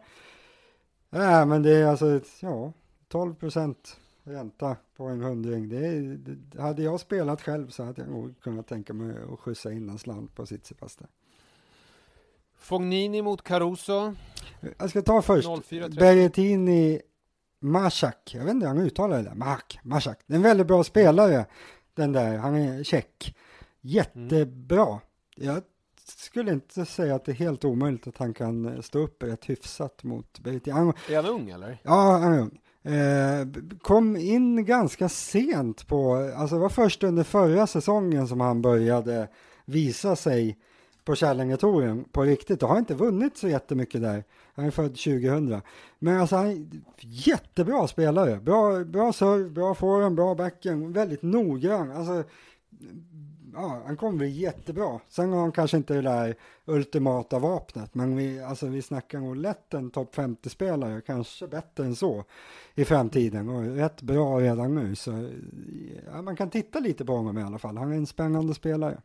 Nej, 1.11 1.47
men 1.47 1.62
det 1.62 1.70
är 1.70 1.87
alltså, 1.87 2.20
ja, 2.41 2.72
12 3.09 3.35
procent 3.35 3.97
ränta 4.25 4.77
på 4.97 5.05
en 5.05 5.20
hundring. 5.22 5.68
Det, 5.68 5.87
är, 5.87 6.01
det, 6.01 6.62
hade 6.62 6.83
jag 6.83 7.01
spelat 7.01 7.43
själv 7.43 7.68
så 7.68 7.85
hade 7.85 8.03
jag 8.03 8.11
nog 8.11 8.35
kunnat 8.41 8.66
tänka 8.68 8.93
mig 8.93 9.16
att 9.33 9.41
skjutsa 9.41 9.72
in 9.72 9.89
en 9.89 9.99
slant 9.99 10.35
på 10.35 10.47
Tsitsipas 10.47 10.97
där. 10.97 11.09
Fognini 12.57 13.22
mot 13.22 13.43
Caruso. 13.43 14.14
Jag 14.79 14.91
ska 14.91 15.03
ta 15.03 15.22
först. 15.22 15.49
04.30. 15.49 15.99
Berrettini 15.99 17.01
Mashak. 17.61 18.35
Jag 18.35 18.45
vet 18.45 18.55
inte 18.55 18.66
hur 18.66 18.75
han 18.75 18.87
uttalar 18.87 19.16
det 19.16 19.22
där. 19.22 19.35
Mahak, 19.35 19.79
Mashak. 19.83 20.18
Det 20.27 20.35
är 20.35 20.37
en 20.37 20.43
väldigt 20.43 20.66
bra 20.66 20.85
spelare. 20.85 21.47
Den 21.95 22.12
där. 22.12 22.37
Han 22.37 22.55
är 22.55 22.85
tjeck. 22.85 23.35
Jättebra. 23.87 25.01
Jag 25.37 25.62
skulle 26.07 26.53
inte 26.53 26.85
säga 26.85 27.14
att 27.14 27.24
det 27.24 27.32
är 27.32 27.37
helt 27.37 27.64
omöjligt 27.64 28.07
att 28.07 28.18
han 28.18 28.35
kan 28.35 28.82
stå 28.82 28.99
upp 28.99 29.22
rätt 29.22 29.45
hyfsat 29.45 30.05
mot 30.05 30.39
Berrettini. 30.39 30.76
Han, 30.76 30.93
Är 31.11 31.16
han 31.16 31.26
ung 31.26 31.51
eller? 31.51 31.80
Ja, 31.82 32.18
han 32.22 32.32
är 32.32 32.41
ung. 32.41 32.61
Eh, 32.82 33.47
kom 33.82 34.16
in 34.16 34.64
ganska 34.64 35.09
sent 35.09 35.87
på, 35.87 36.14
alltså 36.37 36.55
det 36.55 36.61
var 36.61 36.68
först 36.68 37.03
under 37.03 37.22
förra 37.22 37.66
säsongen 37.66 38.28
som 38.28 38.41
han 38.41 38.62
började 38.62 39.28
visa 39.64 40.16
sig 40.16 40.59
på 41.05 41.14
Kärlängetouren 41.14 42.05
på 42.12 42.22
riktigt 42.22 42.62
och 42.62 42.68
har 42.68 42.78
inte 42.78 42.95
vunnit 42.95 43.37
så 43.37 43.49
jättemycket 43.49 44.03
där. 44.03 44.24
Han 44.55 44.64
är 44.64 44.70
född 44.70 44.97
2000. 44.97 45.61
Men 45.99 46.20
alltså 46.20 46.37
han 46.37 46.47
är 46.47 46.66
jättebra 47.01 47.89
spelare. 47.89 48.41
Bra, 48.41 48.85
bra 48.85 49.12
serve, 49.12 49.51
bra 49.51 49.74
forehand, 49.74 50.16
bra 50.16 50.35
backen, 50.35 50.93
väldigt 50.93 51.22
noggrann. 51.22 51.91
Alltså, 51.91 52.24
ja, 53.55 53.82
han 53.86 53.96
kommer 53.96 54.18
bli 54.18 54.28
jättebra. 54.28 55.00
Sen 55.09 55.32
har 55.32 55.40
han 55.40 55.52
kanske 55.52 55.76
inte 55.76 55.94
det 55.94 56.02
där 56.02 56.34
ultimata 56.64 57.38
vapnet, 57.38 57.94
men 57.94 58.16
vi, 58.16 58.40
alltså, 58.40 58.66
vi 58.66 58.82
snackar 58.82 59.20
nog 59.20 59.36
lätt 59.36 59.74
en 59.74 59.90
topp 59.90 60.16
50-spelare, 60.16 61.00
kanske 61.00 61.46
bättre 61.46 61.84
än 61.84 61.96
så 61.96 62.24
i 62.74 62.84
framtiden 62.84 63.48
och 63.48 63.62
rätt 63.62 64.02
bra 64.02 64.40
redan 64.40 64.74
nu. 64.74 64.94
Så 64.94 65.28
ja, 66.07 66.22
man 66.22 66.36
kan 66.36 66.50
titta 66.50 66.78
lite 66.78 67.05
på 67.05 67.12
honom 67.12 67.38
i 67.38 67.42
alla 67.42 67.59
fall. 67.59 67.76
Han 67.76 67.92
är 67.92 67.96
en 67.96 68.07
spännande 68.07 68.55
spelare. 68.55 69.00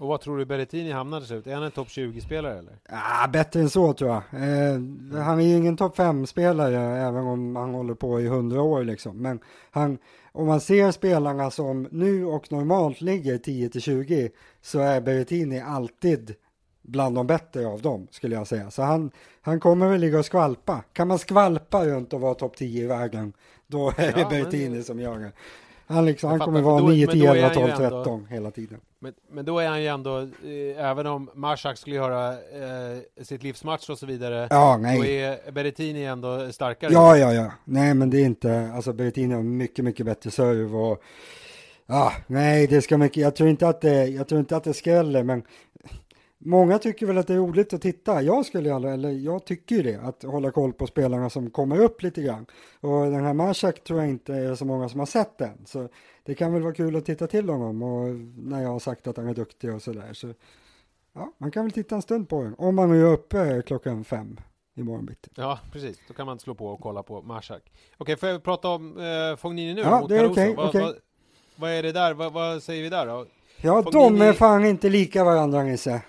Och 0.00 0.08
vad 0.08 0.20
tror 0.20 0.38
du 0.38 0.44
Berrettini 0.44 0.90
hamnar 0.90 1.20
till 1.20 1.28
slut? 1.28 1.46
Är 1.46 1.54
han 1.54 1.62
en 1.62 1.70
topp 1.70 1.88
20-spelare 1.88 2.58
eller? 2.58 2.72
Ja, 2.88 3.28
bättre 3.32 3.60
än 3.60 3.70
så 3.70 3.92
tror 3.92 4.10
jag. 4.10 4.16
Eh, 4.16 4.80
han 5.22 5.40
är 5.40 5.44
ju 5.44 5.56
ingen 5.56 5.76
topp 5.76 5.96
5-spelare 5.96 6.98
även 7.08 7.26
om 7.26 7.56
han 7.56 7.74
håller 7.74 7.94
på 7.94 8.20
i 8.20 8.26
hundra 8.26 8.62
år 8.62 8.84
liksom. 8.84 9.22
Men 9.22 9.40
han, 9.70 9.98
om 10.32 10.46
man 10.46 10.60
ser 10.60 10.90
spelarna 10.90 11.50
som 11.50 11.88
nu 11.90 12.24
och 12.24 12.52
normalt 12.52 13.00
ligger 13.00 13.38
10 13.38 13.70
20 13.80 14.30
så 14.62 14.78
är 14.78 15.00
Berrettini 15.00 15.60
alltid 15.60 16.34
bland 16.82 17.14
de 17.14 17.26
bättre 17.26 17.66
av 17.66 17.82
dem 17.82 18.08
skulle 18.10 18.34
jag 18.34 18.46
säga. 18.46 18.70
Så 18.70 18.82
han, 18.82 19.10
han 19.40 19.60
kommer 19.60 19.88
väl 19.88 20.00
ligga 20.00 20.18
och 20.18 20.26
skvalpa. 20.26 20.84
Kan 20.92 21.08
man 21.08 21.18
skvalpa 21.18 21.86
runt 21.86 22.12
och 22.12 22.20
vara 22.20 22.34
topp 22.34 22.56
10 22.56 22.84
i 22.84 22.86
världen 22.86 23.32
då 23.66 23.88
är 23.96 24.12
det 24.12 24.20
ja, 24.20 24.28
Berrettini 24.28 24.68
men... 24.68 24.84
som 24.84 25.00
gör 25.00 25.18
det. 25.18 25.32
Han, 25.90 26.06
liksom, 26.06 26.30
han 26.30 26.38
kommer 26.38 26.60
vara 26.60 26.82
9, 26.82 27.06
10, 27.06 27.30
11, 27.30 27.50
12, 27.50 27.72
13 27.76 28.26
hela 28.30 28.50
tiden. 28.50 28.80
Men, 28.98 29.14
men 29.30 29.44
då 29.44 29.58
är 29.58 29.68
han 29.68 29.82
ju 29.82 29.86
ändå, 29.86 30.18
eh, 30.18 30.90
även 30.90 31.06
om 31.06 31.30
Marsak 31.34 31.78
skulle 31.78 31.96
göra 31.96 32.32
eh, 32.32 33.22
sitt 33.22 33.42
livsmatch 33.42 33.90
och 33.90 33.98
så 33.98 34.06
vidare, 34.06 34.46
ja, 34.50 34.78
nej. 34.80 34.98
då 34.98 35.04
är 35.04 35.52
Berrettini 35.52 36.04
ändå 36.04 36.52
starkare. 36.52 36.92
Ja, 36.92 37.16
ja, 37.16 37.32
ja. 37.32 37.52
Nej, 37.64 37.94
men 37.94 38.10
det 38.10 38.20
är 38.20 38.24
inte, 38.24 38.70
alltså 38.74 38.92
Berrettini 38.92 39.34
har 39.34 39.42
mycket, 39.42 39.84
mycket 39.84 40.06
bättre 40.06 40.30
serve 40.30 40.76
och 40.76 41.02
Ja, 41.86 42.12
nej, 42.26 42.66
det 42.66 42.82
ska 42.82 42.98
mycket, 42.98 43.16
jag 43.16 43.36
tror 43.36 43.48
inte 43.48 43.68
att 43.68 43.80
det, 43.80 44.06
jag 44.06 44.28
tror 44.28 44.40
inte 44.40 44.56
att 44.56 44.64
det 44.64 44.74
skräller, 44.74 45.22
men 45.22 45.42
Många 46.42 46.78
tycker 46.78 47.06
väl 47.06 47.18
att 47.18 47.26
det 47.26 47.34
är 47.34 47.38
roligt 47.38 47.72
att 47.72 47.82
titta. 47.82 48.22
Jag 48.22 48.46
skulle 48.46 48.74
eller 48.74 49.10
jag 49.10 49.44
tycker 49.44 49.76
ju 49.76 49.82
det, 49.82 49.96
att 49.96 50.22
hålla 50.22 50.50
koll 50.50 50.72
på 50.72 50.86
spelarna 50.86 51.30
som 51.30 51.50
kommer 51.50 51.78
upp 51.78 52.02
lite 52.02 52.22
grann. 52.22 52.46
Och 52.80 53.04
den 53.04 53.24
här 53.24 53.34
Marsak 53.34 53.84
tror 53.84 54.00
jag 54.00 54.08
inte 54.08 54.34
är 54.34 54.54
så 54.54 54.64
många 54.64 54.88
som 54.88 54.98
har 54.98 55.06
sett 55.06 55.38
den. 55.38 55.66
Så 55.66 55.88
det 56.22 56.34
kan 56.34 56.52
väl 56.52 56.62
vara 56.62 56.74
kul 56.74 56.96
att 56.96 57.04
titta 57.04 57.26
till 57.26 57.48
honom 57.48 57.82
och 57.82 58.14
när 58.36 58.62
jag 58.62 58.68
har 58.68 58.78
sagt 58.78 59.06
att 59.06 59.16
han 59.16 59.28
är 59.28 59.34
duktig 59.34 59.74
och 59.74 59.82
sådär. 59.82 60.12
Så 60.12 60.34
ja, 61.12 61.32
man 61.38 61.50
kan 61.50 61.64
väl 61.64 61.72
titta 61.72 61.94
en 61.94 62.02
stund 62.02 62.28
på 62.28 62.42
den. 62.42 62.54
Om 62.58 62.74
man 62.74 62.90
nu 62.90 63.06
är 63.06 63.12
uppe 63.12 63.62
klockan 63.66 64.04
fem 64.04 64.40
imorgon 64.76 65.06
bitti. 65.06 65.30
Ja, 65.34 65.58
precis. 65.72 65.98
Då 66.08 66.14
kan 66.14 66.26
man 66.26 66.38
slå 66.38 66.54
på 66.54 66.66
och 66.66 66.80
kolla 66.80 67.02
på 67.02 67.22
Marsak. 67.22 67.62
Okej, 67.98 68.16
får 68.16 68.28
jag 68.28 68.42
prata 68.42 68.68
om 68.68 68.98
eh, 68.98 69.36
Fognini 69.36 69.74
nu? 69.74 69.80
Ja, 69.80 70.06
det 70.08 70.16
är 70.16 70.30
okej. 70.30 70.50
Okay, 70.50 70.54
vad, 70.54 70.68
okay. 70.68 70.82
vad, 70.82 70.94
vad, 71.56 71.70
är 71.70 71.82
det 71.82 71.92
där? 71.92 72.14
Vad, 72.14 72.32
vad 72.32 72.62
säger 72.62 72.82
vi 72.82 72.88
där 72.88 73.06
då? 73.06 73.26
Ja, 73.56 73.82
Fognini... 73.82 74.18
de 74.18 74.24
är 74.24 74.32
fan 74.32 74.64
inte 74.64 74.88
lika 74.88 75.24
varandra 75.24 75.62
Nisse. 75.62 76.02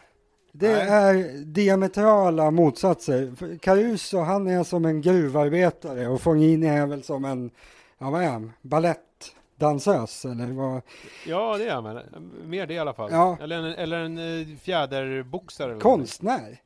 Det 0.52 0.72
Nej. 0.74 0.88
är 0.88 1.38
diametrala 1.46 2.52
motsatser. 2.52 3.34
Caruso, 3.60 4.18
han 4.18 4.48
är 4.48 4.64
som 4.64 4.86
en 4.86 5.02
gruvarbetare 5.02 6.08
och 6.08 6.22
Fognini 6.22 6.68
är 6.68 6.86
väl 6.86 7.04
som 7.04 7.26
en, 7.26 7.52
ja 7.98 8.10
vad 8.10 8.24
är 8.24 8.30
han, 8.30 8.52
balettdansös 8.62 10.26
eller 10.26 10.48
vad? 10.48 10.82
Ja, 11.28 11.58
det 11.58 11.66
är 11.66 11.74
han 11.74 11.84
väl. 11.84 12.00
Mer 12.46 12.68
det 12.68 12.74
i 12.74 12.80
alla 12.80 12.94
fall. 12.94 13.10
Ja. 13.12 13.38
Eller 13.42 13.58
en, 13.58 13.66
eller 13.66 13.98
en 13.98 14.18
eh, 14.18 14.58
fjäderboxare. 14.58 15.80
Konstnär. 15.80 16.62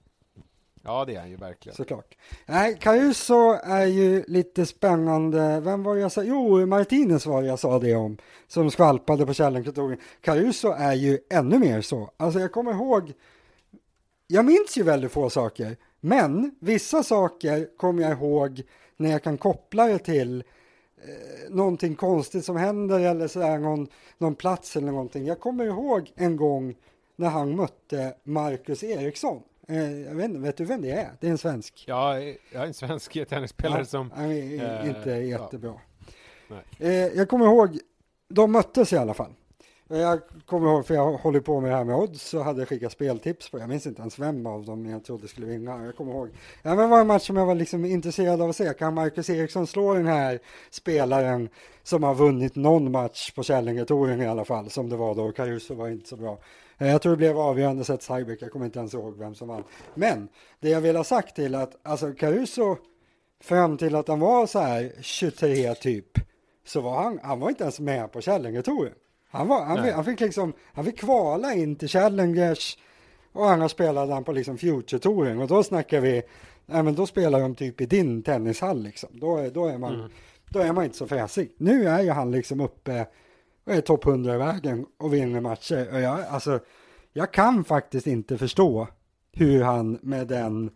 Ja, 0.83 1.05
det 1.05 1.15
är 1.15 1.19
han 1.19 1.29
ju 1.29 1.35
verkligen. 1.35 1.75
Såklart. 1.75 2.17
Nej, 2.45 2.77
Caruso 2.79 3.57
är 3.63 3.85
ju 3.85 4.23
lite 4.27 4.65
spännande. 4.65 5.59
Vem 5.59 5.83
var 5.83 5.95
det 5.95 6.01
jag 6.01 6.11
sa? 6.11 6.23
Jo, 6.23 6.65
Martinez 6.65 7.25
var 7.25 7.41
det 7.41 7.47
jag 7.47 7.59
sa 7.59 7.79
det 7.79 7.95
om. 7.95 8.17
Som 8.47 8.71
skvalpade 8.71 9.25
på 9.25 9.33
kärlekskontoret. 9.33 9.99
Caruso 10.21 10.71
är 10.71 10.93
ju 10.93 11.19
ännu 11.29 11.59
mer 11.59 11.81
så. 11.81 12.09
Alltså 12.17 12.39
jag 12.39 12.51
kommer 12.51 12.71
ihåg 12.71 13.13
jag 14.27 14.45
minns 14.45 14.77
ju 14.77 14.83
väldigt 14.83 15.11
få 15.11 15.29
saker, 15.29 15.77
men 15.99 16.55
vissa 16.59 17.03
saker 17.03 17.77
kommer 17.77 18.03
jag 18.03 18.11
ihåg 18.11 18.61
när 18.97 19.11
jag 19.11 19.23
kan 19.23 19.37
koppla 19.37 19.87
det 19.87 19.99
till 19.99 20.43
eh, 20.97 21.49
någonting 21.49 21.95
konstigt 21.95 22.45
som 22.45 22.55
händer 22.55 22.99
eller 22.99 23.27
sådär, 23.27 23.57
någon, 23.57 23.87
någon 24.17 24.35
plats 24.35 24.75
eller 24.75 24.91
någonting. 24.91 25.25
Jag 25.25 25.39
kommer 25.39 25.65
ihåg 25.65 26.11
en 26.15 26.37
gång 26.37 26.75
när 27.15 27.29
han 27.29 27.55
mötte 27.55 28.15
Marcus 28.23 28.83
Eriksson. 28.83 29.41
Eh, 29.67 30.01
jag 30.01 30.15
vet, 30.15 30.31
vet 30.31 30.57
du 30.57 30.65
vem 30.65 30.81
det 30.81 30.91
är? 30.91 31.11
Det 31.19 31.27
är 31.27 31.31
en 31.31 31.37
svensk. 31.37 31.83
Ja, 31.87 32.19
jag 32.19 32.63
är 32.63 32.65
en 32.65 32.73
svensk 32.73 33.27
tennisspelare 33.29 33.79
ja, 33.79 33.85
som... 33.85 34.11
Han 34.11 34.31
är 34.31 34.83
eh, 34.83 34.89
inte 34.89 35.09
jättebra. 35.09 35.73
Ja. 36.47 36.55
Eh, 36.79 36.91
jag 36.91 37.29
kommer 37.29 37.45
ihåg, 37.45 37.79
de 38.27 38.51
möttes 38.51 38.93
i 38.93 38.97
alla 38.97 39.13
fall. 39.13 39.33
Jag 39.87 40.21
kommer 40.45 40.67
ihåg, 40.67 40.85
för 40.85 40.93
jag 40.93 41.11
håller 41.11 41.39
på 41.39 41.61
med 41.61 41.71
det 41.71 41.77
här 41.77 41.83
med 41.83 41.95
odds, 41.95 42.29
så 42.29 42.41
hade 42.41 42.61
jag 42.61 42.67
skickat 42.67 42.91
speltips 42.91 43.49
på, 43.49 43.59
jag 43.59 43.69
minns 43.69 43.87
inte 43.87 44.01
ens 44.01 44.19
vem 44.19 44.45
av 44.45 44.65
dem 44.65 44.85
jag 44.85 45.03
trodde 45.03 45.27
skulle 45.27 45.47
vinna. 45.47 45.85
Jag 45.85 45.95
kommer 45.95 46.11
ihåg, 46.11 46.29
ja 46.61 46.69
men 46.69 46.77
det 46.77 46.87
var 46.87 47.01
en 47.01 47.07
match 47.07 47.27
som 47.27 47.37
jag 47.37 47.45
var 47.45 47.55
liksom 47.55 47.85
intresserad 47.85 48.41
av 48.41 48.49
att 48.49 48.55
se. 48.55 48.73
Kan 48.73 48.93
Marcus 48.93 49.29
Eriksson 49.29 49.67
slå 49.67 49.93
den 49.93 50.07
här 50.07 50.39
spelaren 50.69 51.49
som 51.83 52.03
har 52.03 52.15
vunnit 52.15 52.55
någon 52.55 52.91
match 52.91 53.31
på 53.31 53.43
Kärlingetouren 53.43 54.21
i 54.21 54.27
alla 54.27 54.45
fall, 54.45 54.69
som 54.69 54.89
det 54.89 54.95
var 54.95 55.15
då, 55.15 55.31
Caruso 55.31 55.75
var 55.75 55.87
inte 55.87 56.09
så 56.09 56.15
bra. 56.15 56.39
Eh, 56.77 56.87
jag 56.87 57.01
tror 57.01 57.11
det 57.11 57.17
blev 57.17 57.39
avgörande 57.39 57.83
sett 57.83 58.03
Cybeck, 58.03 58.41
jag 58.41 58.51
kommer 58.51 58.65
inte 58.65 58.79
ens 58.79 58.93
ihåg 58.93 59.17
vem 59.17 59.35
som 59.35 59.47
vann. 59.47 59.63
Men 59.93 60.27
det 60.59 60.69
jag 60.69 60.81
vill 60.81 60.95
ha 60.95 61.03
sagt 61.03 61.35
till 61.35 61.55
att, 61.55 61.87
alltså 61.87 62.11
Caruso, 62.11 62.77
fram 63.43 63.77
till 63.77 63.95
att 63.95 64.07
han 64.07 64.19
var 64.19 64.47
så 64.47 64.59
här 64.59 64.91
23 65.01 65.75
typ, 65.75 66.11
så 66.65 66.81
var 66.81 67.03
han, 67.03 67.19
han 67.23 67.39
var 67.39 67.49
inte 67.49 67.63
ens 67.63 67.79
med 67.79 68.11
på 68.11 68.21
Kärlingetouren. 68.21 68.93
Han, 69.35 69.47
var, 69.47 69.65
han, 69.65 69.83
fick, 69.83 69.93
han 69.93 70.05
fick 70.05 70.19
liksom, 70.19 70.53
han 70.73 70.85
fick 70.85 70.99
kvala 70.99 71.53
in 71.53 71.75
till 71.75 71.87
Challengers 71.87 72.77
och 73.31 73.49
annars 73.49 73.71
spelade 73.71 74.13
han 74.13 74.23
på 74.23 74.31
liksom 74.31 74.57
Future-touren 74.57 75.41
och 75.41 75.47
då 75.47 75.63
snackar 75.63 76.01
vi, 76.01 76.21
ja 76.65 76.83
men 76.83 76.95
då 76.95 77.05
spelar 77.05 77.39
de 77.39 77.55
typ 77.55 77.81
i 77.81 77.85
din 77.85 78.23
tennishall 78.23 78.83
liksom. 78.83 79.09
Då, 79.13 79.49
då, 79.53 79.67
är 79.67 79.77
man, 79.77 79.93
mm. 79.95 80.11
då 80.49 80.59
är 80.59 80.73
man 80.73 80.83
inte 80.83 80.97
så 80.97 81.07
fräsig. 81.07 81.51
Nu 81.57 81.87
är 81.87 82.01
ju 82.01 82.09
han 82.09 82.31
liksom 82.31 82.59
uppe 82.59 83.07
och 83.65 83.73
är 83.73 83.81
topp 83.81 84.05
100 84.05 84.35
i 84.35 84.37
vägen 84.37 84.85
och 84.97 85.13
vinner 85.13 85.41
matcher. 85.41 85.93
Och 85.93 86.01
jag, 86.01 86.19
alltså, 86.29 86.59
jag 87.13 87.33
kan 87.33 87.63
faktiskt 87.63 88.07
inte 88.07 88.37
förstå 88.37 88.87
hur 89.31 89.63
han 89.63 89.99
med 90.01 90.27
den 90.27 90.69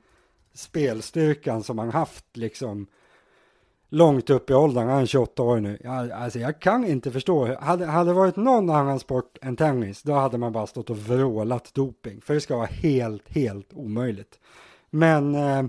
spelstyrkan 0.54 1.64
som 1.64 1.78
han 1.78 1.90
haft 1.90 2.38
liksom 2.38 2.88
långt 3.90 4.30
upp 4.30 4.50
i 4.50 4.54
åldern, 4.54 4.88
han 4.88 5.02
är 5.02 5.06
28 5.06 5.44
år 5.44 5.60
nu. 5.60 5.78
Jag, 5.84 6.12
alltså 6.12 6.40
jag 6.40 6.60
kan 6.60 6.86
inte 6.86 7.12
förstå. 7.12 7.56
Hade, 7.62 7.86
hade 7.86 8.10
det 8.10 8.14
varit 8.14 8.36
någon 8.36 8.70
annan 8.70 9.00
sport 9.00 9.38
än 9.42 9.56
tennis, 9.56 10.04
då 10.04 10.14
hade 10.14 10.38
man 10.38 10.52
bara 10.52 10.68
stått 10.68 10.90
och 10.90 10.98
vrålat 10.98 11.74
doping. 11.74 12.22
För 12.22 12.34
det 12.34 12.42
ska 12.42 12.56
vara 12.58 12.66
helt, 12.66 13.30
helt 13.30 13.74
omöjligt. 13.74 14.40
Men, 14.90 15.36
eh, 15.36 15.64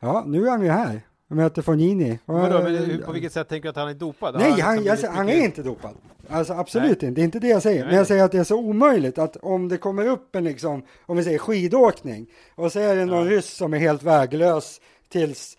ja, 0.00 0.24
nu 0.26 0.46
är 0.46 0.50
han 0.50 0.62
ju 0.62 0.70
här. 0.70 1.00
Jag 1.28 1.36
möter 1.36 1.62
Fognini. 1.62 2.18
Men 2.24 2.52
då, 2.52 2.62
men 2.62 3.02
på 3.02 3.12
vilket 3.12 3.32
sätt 3.32 3.48
tänker 3.48 3.62
du 3.62 3.70
att 3.70 3.76
han 3.76 3.88
är 3.88 3.94
dopad? 3.94 4.34
Nej, 4.38 4.60
han, 4.60 4.76
liksom 4.76 4.98
jag, 5.02 5.10
han 5.10 5.28
är 5.28 5.44
inte 5.44 5.62
dopad. 5.62 5.94
Alltså 6.28 6.52
absolut 6.52 7.00
Nej. 7.02 7.08
inte, 7.08 7.20
det 7.20 7.22
är 7.22 7.24
inte 7.24 7.38
det 7.38 7.48
jag 7.48 7.62
säger. 7.62 7.84
Men 7.86 7.94
jag 7.94 8.06
säger 8.06 8.24
att 8.24 8.32
det 8.32 8.38
är 8.38 8.44
så 8.44 8.56
omöjligt 8.56 9.18
att 9.18 9.36
om 9.36 9.68
det 9.68 9.76
kommer 9.76 10.06
upp 10.06 10.36
en 10.36 10.44
liksom, 10.44 10.82
om 11.06 11.16
vi 11.16 11.24
säger 11.24 11.38
skidåkning, 11.38 12.26
och 12.54 12.72
så 12.72 12.80
är 12.80 12.96
det 12.96 13.04
någon 13.04 13.26
ja. 13.26 13.36
ryss 13.36 13.56
som 13.56 13.74
är 13.74 13.78
helt 13.78 14.02
väglös 14.02 14.80
tills 15.08 15.57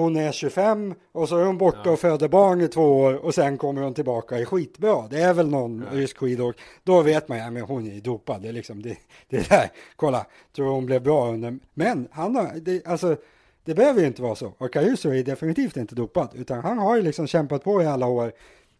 hon 0.00 0.16
är 0.16 0.32
25 0.32 0.94
och 1.12 1.28
så 1.28 1.36
är 1.36 1.44
hon 1.44 1.58
borta 1.58 1.80
ja. 1.84 1.90
och 1.90 1.98
föder 1.98 2.28
barn 2.28 2.60
i 2.60 2.68
två 2.68 2.82
år 2.82 3.14
och 3.14 3.34
sen 3.34 3.58
kommer 3.58 3.82
hon 3.82 3.94
tillbaka 3.94 4.38
i 4.38 4.44
skitbra. 4.44 5.08
Det 5.10 5.22
är 5.22 5.34
väl 5.34 5.48
någon 5.48 5.84
ja. 5.90 5.98
rysk 5.98 6.18
skidåk. 6.18 6.56
Då 6.82 7.02
vet 7.02 7.28
man, 7.28 7.38
ja 7.38 7.50
men 7.50 7.62
hon 7.62 7.86
är 7.86 8.00
dopad. 8.00 8.42
Det 8.42 8.48
är 8.48 8.52
liksom 8.52 8.82
det, 8.82 8.96
det 9.28 9.48
där. 9.48 9.70
Kolla, 9.96 10.26
tror 10.56 10.66
hon 10.66 10.86
blev 10.86 11.02
bra 11.02 11.32
under. 11.32 11.58
Men 11.74 12.08
han 12.10 12.36
har, 12.36 12.52
det, 12.60 12.86
alltså 12.86 13.16
det 13.64 13.74
behöver 13.74 14.00
ju 14.00 14.06
inte 14.06 14.22
vara 14.22 14.34
så. 14.34 14.52
Och 14.58 14.72
Caruso 14.72 15.08
är 15.08 15.24
definitivt 15.24 15.76
inte 15.76 15.94
dopad, 15.94 16.28
utan 16.34 16.60
han 16.60 16.78
har 16.78 16.96
ju 16.96 17.02
liksom 17.02 17.26
kämpat 17.26 17.64
på 17.64 17.82
i 17.82 17.86
alla 17.86 18.06
år. 18.06 18.32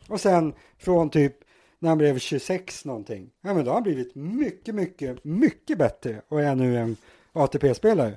Och 0.08 0.20
sen 0.20 0.52
från 0.78 1.10
typ 1.10 1.36
när 1.78 1.88
han 1.88 1.98
blev 1.98 2.18
26 2.18 2.84
någonting, 2.84 3.30
ja 3.40 3.54
men 3.54 3.64
då 3.64 3.70
har 3.70 3.74
han 3.74 3.82
blivit 3.82 4.14
mycket, 4.14 4.74
mycket, 4.74 5.24
mycket 5.24 5.78
bättre 5.78 6.22
och 6.28 6.42
är 6.42 6.54
nu 6.54 6.78
en 6.78 6.96
ATP-spelare. 7.32 8.16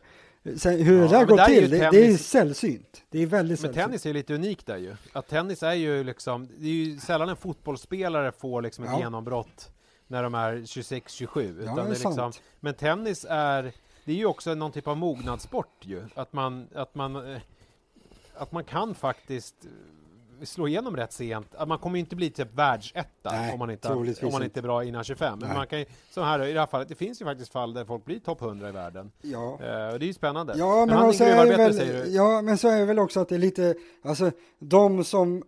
Sen, 0.58 0.80
hur 0.80 1.02
ja, 1.02 1.08
det 1.08 1.08
där 1.08 1.26
går 1.26 1.38
till, 1.38 1.70
det, 1.70 1.90
det, 1.92 2.06
är 2.06 2.18
sällsynt. 2.18 3.04
Det 3.10 3.20
är 3.20 3.26
väldigt 3.26 3.60
sällsynt. 3.60 3.76
Men 3.76 3.86
tennis 3.86 4.06
är 4.06 4.14
lite 4.14 4.34
unikt 4.34 4.66
där 4.66 4.78
ju. 4.78 4.96
Att 5.14 5.28
tennis 5.28 5.64
är 5.64 5.74
ju 5.74 6.04
liksom, 6.04 6.48
det 6.58 6.68
är 6.68 6.72
ju 6.72 7.00
sällan 7.00 7.30
en 7.30 7.36
fotbollsspelare 7.36 8.32
får 8.32 8.62
liksom 8.62 8.84
ett 8.84 8.92
ja. 8.94 9.00
genombrott 9.00 9.72
när 10.08 10.24
de 10.24 10.36
är 10.36 10.56
26-27. 10.56 11.64
Ja, 11.66 11.76
det 11.76 11.82
är 11.82 11.90
liksom, 11.90 12.32
men 12.60 12.74
tennis 12.74 13.26
är, 13.30 13.72
det 14.06 14.12
är 14.12 14.16
ju 14.16 14.26
också 14.26 14.54
någon 14.54 14.72
typ 14.72 14.88
av 14.88 14.98
mognadssport 14.98 15.78
ju. 15.82 16.04
Att 16.16 16.34
man, 16.34 16.68
att 16.76 16.96
man, 16.96 17.34
eh, 17.34 17.42
att 18.34 18.52
man 18.52 18.64
kan 18.64 18.96
faktiskt 18.96 19.56
slå 20.44 20.68
igenom 20.68 20.98
rätt 20.98 21.14
sent. 21.14 21.54
Man 21.68 21.80
kommer 21.80 21.96
ju 21.96 22.00
inte 22.00 22.16
bli 22.16 22.30
typ 22.30 22.54
världsetta 22.54 23.32
Nej, 23.32 23.54
om 23.54 23.60
man 23.60 23.70
inte, 23.70 23.88
om 23.88 24.32
man 24.32 24.44
inte. 24.44 24.60
är 24.60 24.62
bra 24.62 24.84
innan 24.84 25.04
25. 25.04 25.40
Men 25.40 25.48
Nej. 25.48 25.58
man 25.58 25.68
kan 25.68 25.80
ju, 25.80 25.86
som 26.12 26.24
här 26.24 26.46
i 26.46 26.54
det 26.54 26.60
här 26.60 26.68
fallet, 26.68 26.88
det 26.88 26.96
finns 26.96 27.22
ju 27.22 27.26
faktiskt 27.26 27.52
fall 27.52 27.74
där 27.74 27.86
folk 27.86 28.06
blir 28.06 28.20
topp 28.20 28.42
100 28.42 28.70
i 28.70 28.72
världen. 28.72 29.12
Ja. 29.22 29.40
Eh, 29.40 29.94
och 29.94 30.00
det 30.00 30.06
är 30.06 30.08
ju 30.08 30.14
spännande. 30.14 30.54
Ja, 30.58 30.86
men, 30.86 30.96
han 30.96 31.06
är 31.06 31.10
också 31.10 31.24
en 31.24 31.52
är 31.52 31.58
väl, 31.58 31.74
säger 31.74 32.04
du. 32.04 32.12
ja, 32.12 32.42
men 32.42 32.58
så 32.58 32.68
är 32.68 32.80
det 32.80 32.86
väl 32.86 33.00
också 33.00 33.20
att 33.20 33.30
det 33.30 33.36
är 33.36 33.40
lite, 33.40 33.76
alltså 34.04 34.32
de 34.60 35.04
som, 35.04 35.44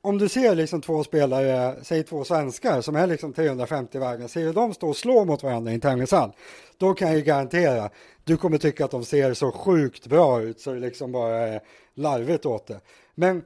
om 0.00 0.18
du 0.18 0.28
ser 0.28 0.54
liksom 0.54 0.80
två 0.80 1.04
spelare, 1.04 1.76
säg 1.82 2.02
två 2.02 2.24
svenskar 2.24 2.80
som 2.80 2.96
är 2.96 3.06
liksom 3.06 3.32
350 3.32 3.96
i 3.96 4.00
världen, 4.00 4.28
ser 4.28 4.44
du 4.44 4.52
dem 4.52 4.74
stå 4.74 4.88
och 4.88 4.96
slå 4.96 5.24
mot 5.24 5.42
varandra 5.42 5.70
i 5.70 5.74
en 5.74 5.80
tenishall, 5.80 6.32
då 6.78 6.94
kan 6.94 7.08
jag 7.08 7.16
ju 7.16 7.22
garantera, 7.22 7.90
du 8.24 8.36
kommer 8.36 8.58
tycka 8.58 8.84
att 8.84 8.90
de 8.90 9.04
ser 9.04 9.34
så 9.34 9.52
sjukt 9.52 10.06
bra 10.06 10.42
ut 10.42 10.60
så 10.60 10.72
det 10.72 10.80
liksom 10.80 11.12
bara 11.12 11.38
är 11.38 11.60
larvigt 11.94 12.46
åt 12.46 12.66
det. 12.66 12.80
Men 13.14 13.44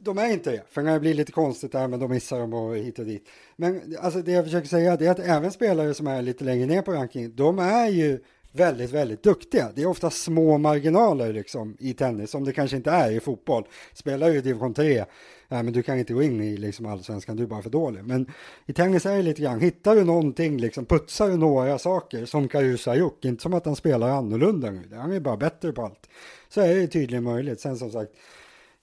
de 0.00 0.18
är 0.18 0.32
inte 0.32 0.50
det, 0.50 0.62
för 0.70 0.82
det 0.82 1.00
blir 1.00 1.14
lite 1.14 1.32
konstigt 1.32 1.72
där, 1.72 1.88
men 1.88 2.00
då 2.00 2.08
missar 2.08 2.38
de 2.38 2.54
och 2.54 2.76
hit 2.76 2.98
och 2.98 3.04
dit. 3.04 3.28
Men 3.56 3.96
alltså 4.00 4.22
det 4.22 4.32
jag 4.32 4.44
försöker 4.44 4.68
säga 4.68 4.92
är 4.92 5.10
att 5.10 5.18
även 5.18 5.52
spelare 5.52 5.94
som 5.94 6.06
är 6.06 6.22
lite 6.22 6.44
längre 6.44 6.66
ner 6.66 6.82
på 6.82 6.92
rankingen, 6.92 7.32
de 7.36 7.58
är 7.58 7.88
ju 7.88 8.20
väldigt, 8.52 8.90
väldigt 8.90 9.22
duktiga. 9.22 9.70
Det 9.74 9.82
är 9.82 9.86
ofta 9.86 10.10
små 10.10 10.58
marginaler 10.58 11.32
liksom 11.32 11.76
i 11.78 11.94
tennis, 11.94 12.30
som 12.30 12.44
det 12.44 12.52
kanske 12.52 12.76
inte 12.76 12.90
är 12.90 13.10
i 13.10 13.20
fotboll. 13.20 13.64
Spelar 13.92 14.30
du 14.30 14.36
i 14.36 14.40
division 14.40 14.74
3, 14.74 15.04
ja, 15.48 15.62
men 15.62 15.72
du 15.72 15.82
kan 15.82 15.98
inte 15.98 16.12
gå 16.12 16.22
in 16.22 16.40
i 16.42 16.56
liksom 16.56 16.86
allsvenskan, 16.86 17.36
du 17.36 17.42
är 17.42 17.46
bara 17.46 17.62
för 17.62 17.70
dålig. 17.70 18.04
Men 18.04 18.32
i 18.66 18.72
tennis 18.72 19.06
är 19.06 19.16
det 19.16 19.22
lite 19.22 19.42
grann, 19.42 19.60
hittar 19.60 19.96
du 19.96 20.04
någonting, 20.04 20.58
liksom, 20.58 20.84
putsar 20.86 21.28
du 21.28 21.36
några 21.36 21.78
saker 21.78 22.24
som 22.24 22.48
Caruso 22.48 22.90
har 22.90 22.96
gjort, 22.96 23.24
inte 23.24 23.42
som 23.42 23.54
att 23.54 23.66
han 23.66 23.76
spelar 23.76 24.08
annorlunda 24.08 24.70
nu, 24.70 24.82
han 24.94 25.12
är 25.12 25.20
bara 25.20 25.36
bättre 25.36 25.72
på 25.72 25.82
allt. 25.82 26.08
Så 26.48 26.60
är 26.60 26.74
det 26.74 26.86
tydligen 26.86 27.24
möjligt. 27.24 27.60
Sen 27.60 27.76
som 27.76 27.90
sagt, 27.90 28.12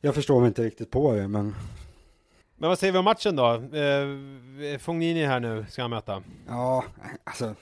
jag 0.02 0.16
förstår 0.16 0.40
mig 0.40 0.48
inte 0.48 0.64
riktigt 0.64 0.92
på 0.92 1.14
det, 1.14 1.28
men 1.28 1.56
Men 2.56 2.70
vad 2.70 2.80
säger 2.80 2.94
vi 2.94 3.00
om 3.00 3.06
matchen 3.06 3.36
då? 3.36 3.54
Eh, 3.54 4.78
Fognini 4.80 5.26
här 5.26 5.40
nu 5.40 5.66
ska 5.70 5.82
han 5.82 5.92
möta. 5.92 6.24
Ja, 6.48 6.84
alltså. 7.24 7.56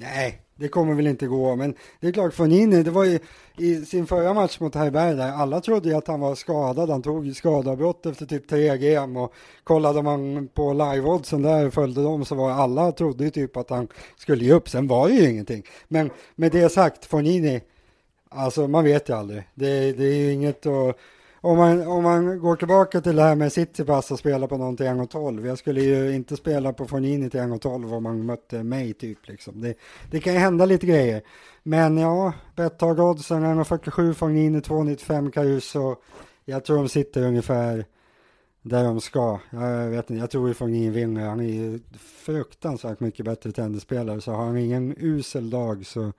Nej, 0.00 0.42
det 0.54 0.68
kommer 0.68 0.94
väl 0.94 1.06
inte 1.06 1.26
gå. 1.26 1.56
Men 1.56 1.74
det 2.00 2.08
är 2.08 2.12
klart, 2.12 2.34
Fonini, 2.34 2.82
det 2.82 2.90
var 2.90 3.04
ju 3.04 3.18
i 3.56 3.84
sin 3.84 4.06
förra 4.06 4.34
match 4.34 4.60
mot 4.60 4.74
Herberg 4.74 5.16
där, 5.16 5.32
alla 5.32 5.60
trodde 5.60 5.88
ju 5.88 5.94
att 5.94 6.06
han 6.06 6.20
var 6.20 6.34
skadad. 6.34 6.90
Han 6.90 7.02
tog 7.02 7.36
skadavbrott 7.36 8.06
efter 8.06 8.26
typ 8.26 8.48
3 8.48 8.76
GM 8.76 9.16
och 9.16 9.34
kollade 9.64 10.02
man 10.02 10.48
på 10.48 10.72
live-oddsen 10.72 11.42
där 11.42 11.70
följde 11.70 12.02
dem 12.02 12.24
så 12.24 12.34
var 12.34 12.50
alla 12.50 12.92
trodde 12.92 13.24
ju 13.24 13.30
typ 13.30 13.56
att 13.56 13.70
han 13.70 13.88
skulle 14.16 14.44
ge 14.44 14.52
upp. 14.52 14.68
Sen 14.68 14.88
var 14.88 15.08
det 15.08 15.14
ju 15.14 15.30
ingenting. 15.30 15.62
Men 15.88 16.10
med 16.36 16.52
det 16.52 16.68
sagt, 16.68 17.04
Fonini, 17.04 17.60
alltså 18.28 18.68
man 18.68 18.84
vet 18.84 19.08
ju 19.08 19.16
aldrig. 19.16 19.42
Det, 19.54 19.92
det 19.92 20.04
är 20.04 20.16
ju 20.16 20.32
inget 20.32 20.66
att 20.66 20.96
om 21.40 21.56
man, 21.56 21.86
om 21.86 22.02
man 22.02 22.38
går 22.38 22.56
tillbaka 22.56 23.00
till 23.00 23.16
det 23.16 23.22
här 23.22 23.34
med 23.34 23.52
Tsitsipas 23.52 24.10
och 24.10 24.18
spela 24.18 24.46
på 24.46 24.56
någon 24.56 24.76
till 24.76 24.86
1,12. 24.86 25.46
Jag 25.46 25.58
skulle 25.58 25.80
ju 25.80 26.14
inte 26.14 26.36
spela 26.36 26.72
på 26.72 26.86
Fornini 26.86 27.30
till 27.30 27.40
1,12 27.40 27.94
om 27.94 28.02
man 28.02 28.26
mötte 28.26 28.62
mig 28.62 28.94
typ 28.94 29.28
liksom. 29.28 29.60
Det, 29.60 29.74
det 30.10 30.20
kan 30.20 30.32
ju 30.32 30.38
hända 30.38 30.64
lite 30.64 30.86
grejer. 30.86 31.22
Men 31.62 31.98
ja, 31.98 32.32
Betthard 32.56 33.00
oddsen 33.00 33.44
1,47 33.44 34.12
Fornini, 34.12 34.60
2,95 34.60 35.30
Caruso. 35.30 35.96
Jag 36.44 36.64
tror 36.64 36.76
de 36.76 36.88
sitter 36.88 37.22
ungefär 37.22 37.84
där 38.62 38.84
de 38.84 39.00
ska. 39.00 39.38
Jag 39.50 39.88
vet 39.88 40.10
inte, 40.10 40.20
jag 40.20 40.30
tror 40.30 40.48
ju 40.48 40.54
Fornini 40.54 40.90
vinner. 40.90 41.28
Han 41.28 41.40
är 41.40 41.44
ju 41.44 41.80
fruktansvärt 41.98 43.00
mycket 43.00 43.24
bättre 43.24 43.52
tennisspelare. 43.52 44.20
Så 44.20 44.32
har 44.32 44.44
han 44.44 44.56
ingen 44.56 44.94
usel 44.98 45.50
dag 45.50 45.86
så, 45.86 46.12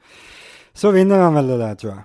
så 0.73 0.91
vinner 0.91 1.19
han 1.19 1.33
väl 1.33 1.47
det 1.47 1.57
där 1.57 1.75
tror 1.75 1.93
jag. 1.93 2.01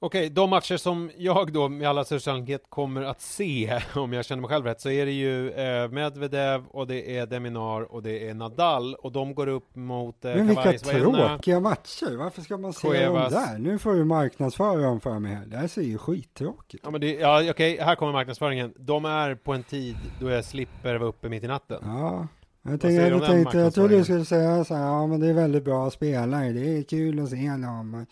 Okej, 0.00 0.30
de 0.30 0.50
matcher 0.50 0.76
som 0.76 1.10
jag 1.16 1.52
då 1.52 1.68
med 1.68 1.88
alla 1.88 2.04
största 2.04 2.30
sannolikhet 2.30 2.62
kommer 2.68 3.02
att 3.02 3.20
se, 3.20 3.80
om 3.94 4.12
jag 4.12 4.24
känner 4.24 4.40
mig 4.40 4.50
själv 4.50 4.64
rätt, 4.64 4.80
så 4.80 4.90
är 4.90 5.06
det 5.06 5.12
ju 5.12 5.50
eh, 5.50 5.88
Medvedev 5.90 6.66
och 6.66 6.86
det 6.86 7.18
är 7.18 7.26
Deminar 7.26 7.92
och 7.92 8.02
det 8.02 8.28
är 8.28 8.34
Nadal 8.34 8.94
och 8.94 9.12
de 9.12 9.34
går 9.34 9.46
upp 9.46 9.74
mot 9.76 10.24
eh, 10.24 10.34
Men 10.34 10.46
vilka 10.46 10.62
Kavajs 10.62 10.84
Baena. 10.84 11.28
tråkiga 11.28 11.60
matcher. 11.60 12.16
Varför 12.16 12.42
ska 12.42 12.56
man 12.56 12.72
se 12.72 12.88
Cuevas. 12.88 13.32
dem 13.32 13.42
där? 13.42 13.58
Nu 13.58 13.78
får 13.78 13.94
du 13.94 14.04
marknadsföra 14.04 14.82
dem 14.82 15.00
för 15.00 15.18
mig 15.18 15.34
här. 15.34 15.46
Det 15.46 15.56
här 15.56 15.68
ser 15.68 15.82
ju 15.82 15.98
skittråkigt. 15.98 16.84
Ja 16.84 16.90
men 16.90 17.00
det, 17.00 17.12
ja 17.14 17.50
okej, 17.50 17.78
här 17.80 17.94
kommer 17.94 18.12
marknadsföringen. 18.12 18.74
De 18.78 19.04
är 19.04 19.34
på 19.34 19.52
en 19.52 19.62
tid 19.62 19.96
då 20.20 20.30
jag 20.30 20.44
slipper 20.44 20.94
vara 20.96 21.08
uppe 21.08 21.28
mitt 21.28 21.44
i 21.44 21.46
natten. 21.46 21.78
Ja. 21.82 22.26
Jag, 22.70 22.80
tänkte, 22.80 23.02
jag, 23.02 23.26
tänkte, 23.26 23.58
jag 23.58 23.74
trodde 23.74 23.96
du 23.96 24.04
skulle 24.04 24.24
säga 24.24 24.64
så 24.64 24.74
här, 24.74 24.86
ja 24.86 25.06
men 25.06 25.20
det 25.20 25.26
är 25.26 25.32
väldigt 25.32 25.64
bra 25.64 25.90
spelare, 25.90 26.52
det 26.52 26.78
är 26.78 26.82
kul 26.82 27.20
att 27.20 27.30
se 27.30 27.48
dem. 27.48 28.06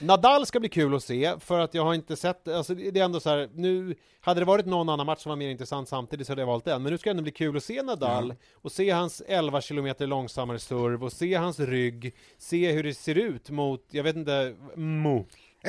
Nadal 0.00 0.46
ska 0.46 0.60
bli 0.60 0.68
kul 0.68 0.94
att 0.94 1.02
se, 1.02 1.34
för 1.40 1.58
att 1.58 1.74
jag 1.74 1.84
har 1.84 1.94
inte 1.94 2.16
sett, 2.16 2.48
alltså 2.48 2.74
det 2.74 3.00
är 3.00 3.04
ändå 3.04 3.20
så 3.20 3.30
här, 3.30 3.48
nu, 3.54 3.94
hade 4.20 4.40
det 4.40 4.44
varit 4.44 4.66
någon 4.66 4.88
annan 4.88 5.06
match 5.06 5.22
som 5.22 5.30
var 5.30 5.36
mer 5.36 5.50
intressant 5.50 5.88
samtidigt 5.88 6.26
så 6.26 6.32
hade 6.32 6.42
jag 6.42 6.46
valt 6.46 6.64
den, 6.64 6.82
men 6.82 6.92
nu 6.92 6.98
ska 6.98 7.10
det 7.10 7.12
ändå 7.12 7.22
bli 7.22 7.32
kul 7.32 7.56
att 7.56 7.64
se 7.64 7.82
Nadal, 7.82 8.34
och 8.54 8.72
se 8.72 8.90
hans 8.90 9.22
11 9.26 9.60
kilometer 9.60 10.06
långsammare 10.06 10.58
serv, 10.58 11.04
och 11.04 11.12
se 11.12 11.34
hans 11.34 11.60
rygg, 11.60 12.14
se 12.38 12.72
hur 12.72 12.82
det 12.82 12.94
ser 12.94 13.14
ut 13.14 13.50
mot, 13.50 13.86
jag 13.90 14.04
vet 14.04 14.16
inte, 14.16 14.54
Mo, 14.74 15.26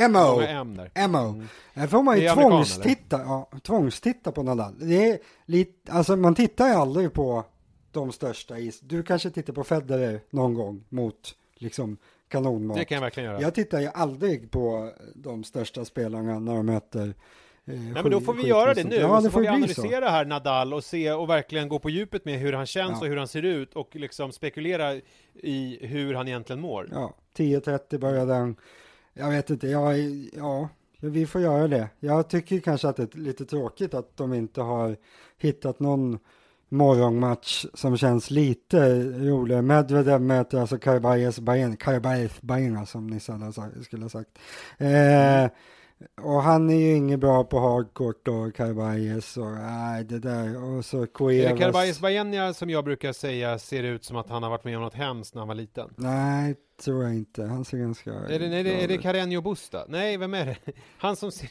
Mo! 0.10 0.39
där. 0.76 1.08
Mo. 1.08 1.44
Här 1.74 1.88
får 1.88 2.04
man 2.04 2.20
ju 2.20 2.30
tvångstitta, 2.30 3.20
ja, 3.20 3.50
tvångstitta 3.64 4.32
på 4.32 4.44
Nadal. 4.44 4.74
Det 4.80 5.10
är 5.10 5.20
lite, 5.46 5.92
alltså 5.92 6.16
man 6.16 6.36
tittar 6.36 6.68
ju 6.68 6.74
aldrig 6.74 7.14
på 7.14 7.46
de 7.92 8.12
största 8.12 8.60
is. 8.60 8.80
Du 8.80 9.04
kanske 9.04 9.30
tittar 9.30 9.54
på 9.54 9.64
Federer 9.64 10.20
någon 10.30 10.54
gång 10.54 10.84
mot 10.89 11.36
liksom 11.56 11.98
kanonmat. 12.28 12.78
Det 12.78 12.86
kan 12.86 12.96
jag 12.96 13.02
verkligen 13.02 13.30
göra. 13.30 13.42
Jag 13.42 13.54
tittar 13.56 13.80
ju 13.80 13.88
aldrig 13.94 14.52
på 14.52 14.92
de 15.16 15.44
största 15.44 15.86
spelarna 15.86 16.39
när 16.39 16.56
de 16.56 16.66
möter 16.66 17.08
eh, 17.08 17.14
Nej 17.66 18.04
men 18.04 18.12
då 18.12 18.22
får 18.22 18.34
vi 18.34 18.48
göra 18.48 18.74
det 18.74 18.84
nu, 18.84 18.96
Ja, 18.96 19.18
och 19.18 19.24
så 19.24 19.30
får 19.30 19.39
vi 19.42 19.48
bli 19.48 19.74
så. 19.74 19.82
analysera 19.82 20.10
här 20.10 20.26
Nadal 20.26 20.74
och 20.74 20.84
se 20.84 21.12
och 21.12 21.30
verkligen 21.30 21.70
gå 21.70 21.80
på 21.80 21.89
djupet 21.89 22.26
med 22.26 22.39
hur 22.39 22.54
han 22.54 22.66
känns 22.66 22.92
Ja. 22.92 23.00
och 23.00 23.08
hur 23.08 23.18
han 23.18 23.28
ser 23.28 23.42
ut 23.46 23.74
och 23.74 23.96
liksom 23.96 24.32
spekulera 24.32 24.94
i 25.34 25.80
hur 25.82 26.14
han 26.14 26.28
egentligen 26.28 26.62
mår. 26.62 26.89
Ja, 26.92 27.14
10.30 27.38 27.98
börjar 27.98 28.26
den. 28.26 28.56
Jag 29.14 29.30
vet 29.30 29.50
inte, 29.50 29.68
jag, 29.68 29.98
ja, 30.34 30.70
vi 31.00 31.26
får 31.26 31.42
göra 31.42 31.68
det. 31.68 31.89
Jag 32.00 32.30
tycker 32.30 32.60
kanske 32.60 32.88
att 32.88 32.96
det 32.96 33.16
är 33.16 33.18
lite 33.20 33.46
tråkigt 33.46 33.94
att 33.94 34.18
de 34.18 34.34
inte 34.34 34.62
har 34.62 34.98
hittat 35.38 35.80
någon 35.80 36.20
morgonmatch 36.72 37.65
som 37.74 37.97
känns 37.97 38.32
lite 38.32 38.99
roligare. 39.03 39.61
Medvedev 39.61 40.22
möter 40.22 40.59
alltså 40.59 40.78
Karabayes 40.78 41.39
Baena, 41.39 41.76
Karabayes 41.76 42.41
Baena 42.41 42.86
som 42.86 43.19
hade 43.28 43.53
sagt, 43.53 43.84
skulle 43.84 44.05
ha 44.05 44.09
sagt. 44.09 44.30
Eh, 44.78 45.49
och 46.22 46.43
han 46.43 46.69
är 46.69 46.76
ju 46.76 46.95
inget 46.95 47.19
bra 47.19 47.43
på 47.43 47.59
hardcourt 47.59 48.28
och 48.28 48.55
Karabayes 48.55 49.38
och 49.38 49.51
nej 49.51 50.03
det 50.03 50.19
där 50.19 50.63
och 50.63 50.86
så 50.86 51.07
Cuevas. 51.07 51.59
Karabayes 51.59 51.99
Baena 51.99 52.53
som 52.53 52.69
jag 52.69 52.84
brukar 52.84 53.13
säga 53.13 53.59
ser 53.59 53.84
ut 53.84 54.03
som 54.03 54.17
att 54.17 54.30
han 54.30 54.43
har 54.43 54.49
varit 54.49 54.63
med 54.63 54.78
om 54.78 54.84
något 54.84 54.93
hemskt 54.93 55.36
när 55.36 55.41
han 55.41 55.47
var 55.47 55.55
liten? 55.55 55.93
Nej, 55.95 56.55
tror 56.84 57.03
jag 57.03 57.13
inte. 57.13 57.43
Han 57.43 57.65
ser 57.65 57.78
ganska 57.78 58.13
Är 58.13 58.39
det, 58.39 58.45
är 58.45 58.63
det, 58.63 58.84
är 58.84 59.28
det 59.28 59.41
Busta? 59.41 59.86
Nej, 59.88 60.17
vem 60.17 60.34
är 60.34 60.45
det? 60.45 60.57
Han 60.97 61.15
som 61.15 61.32
ser... 61.32 61.49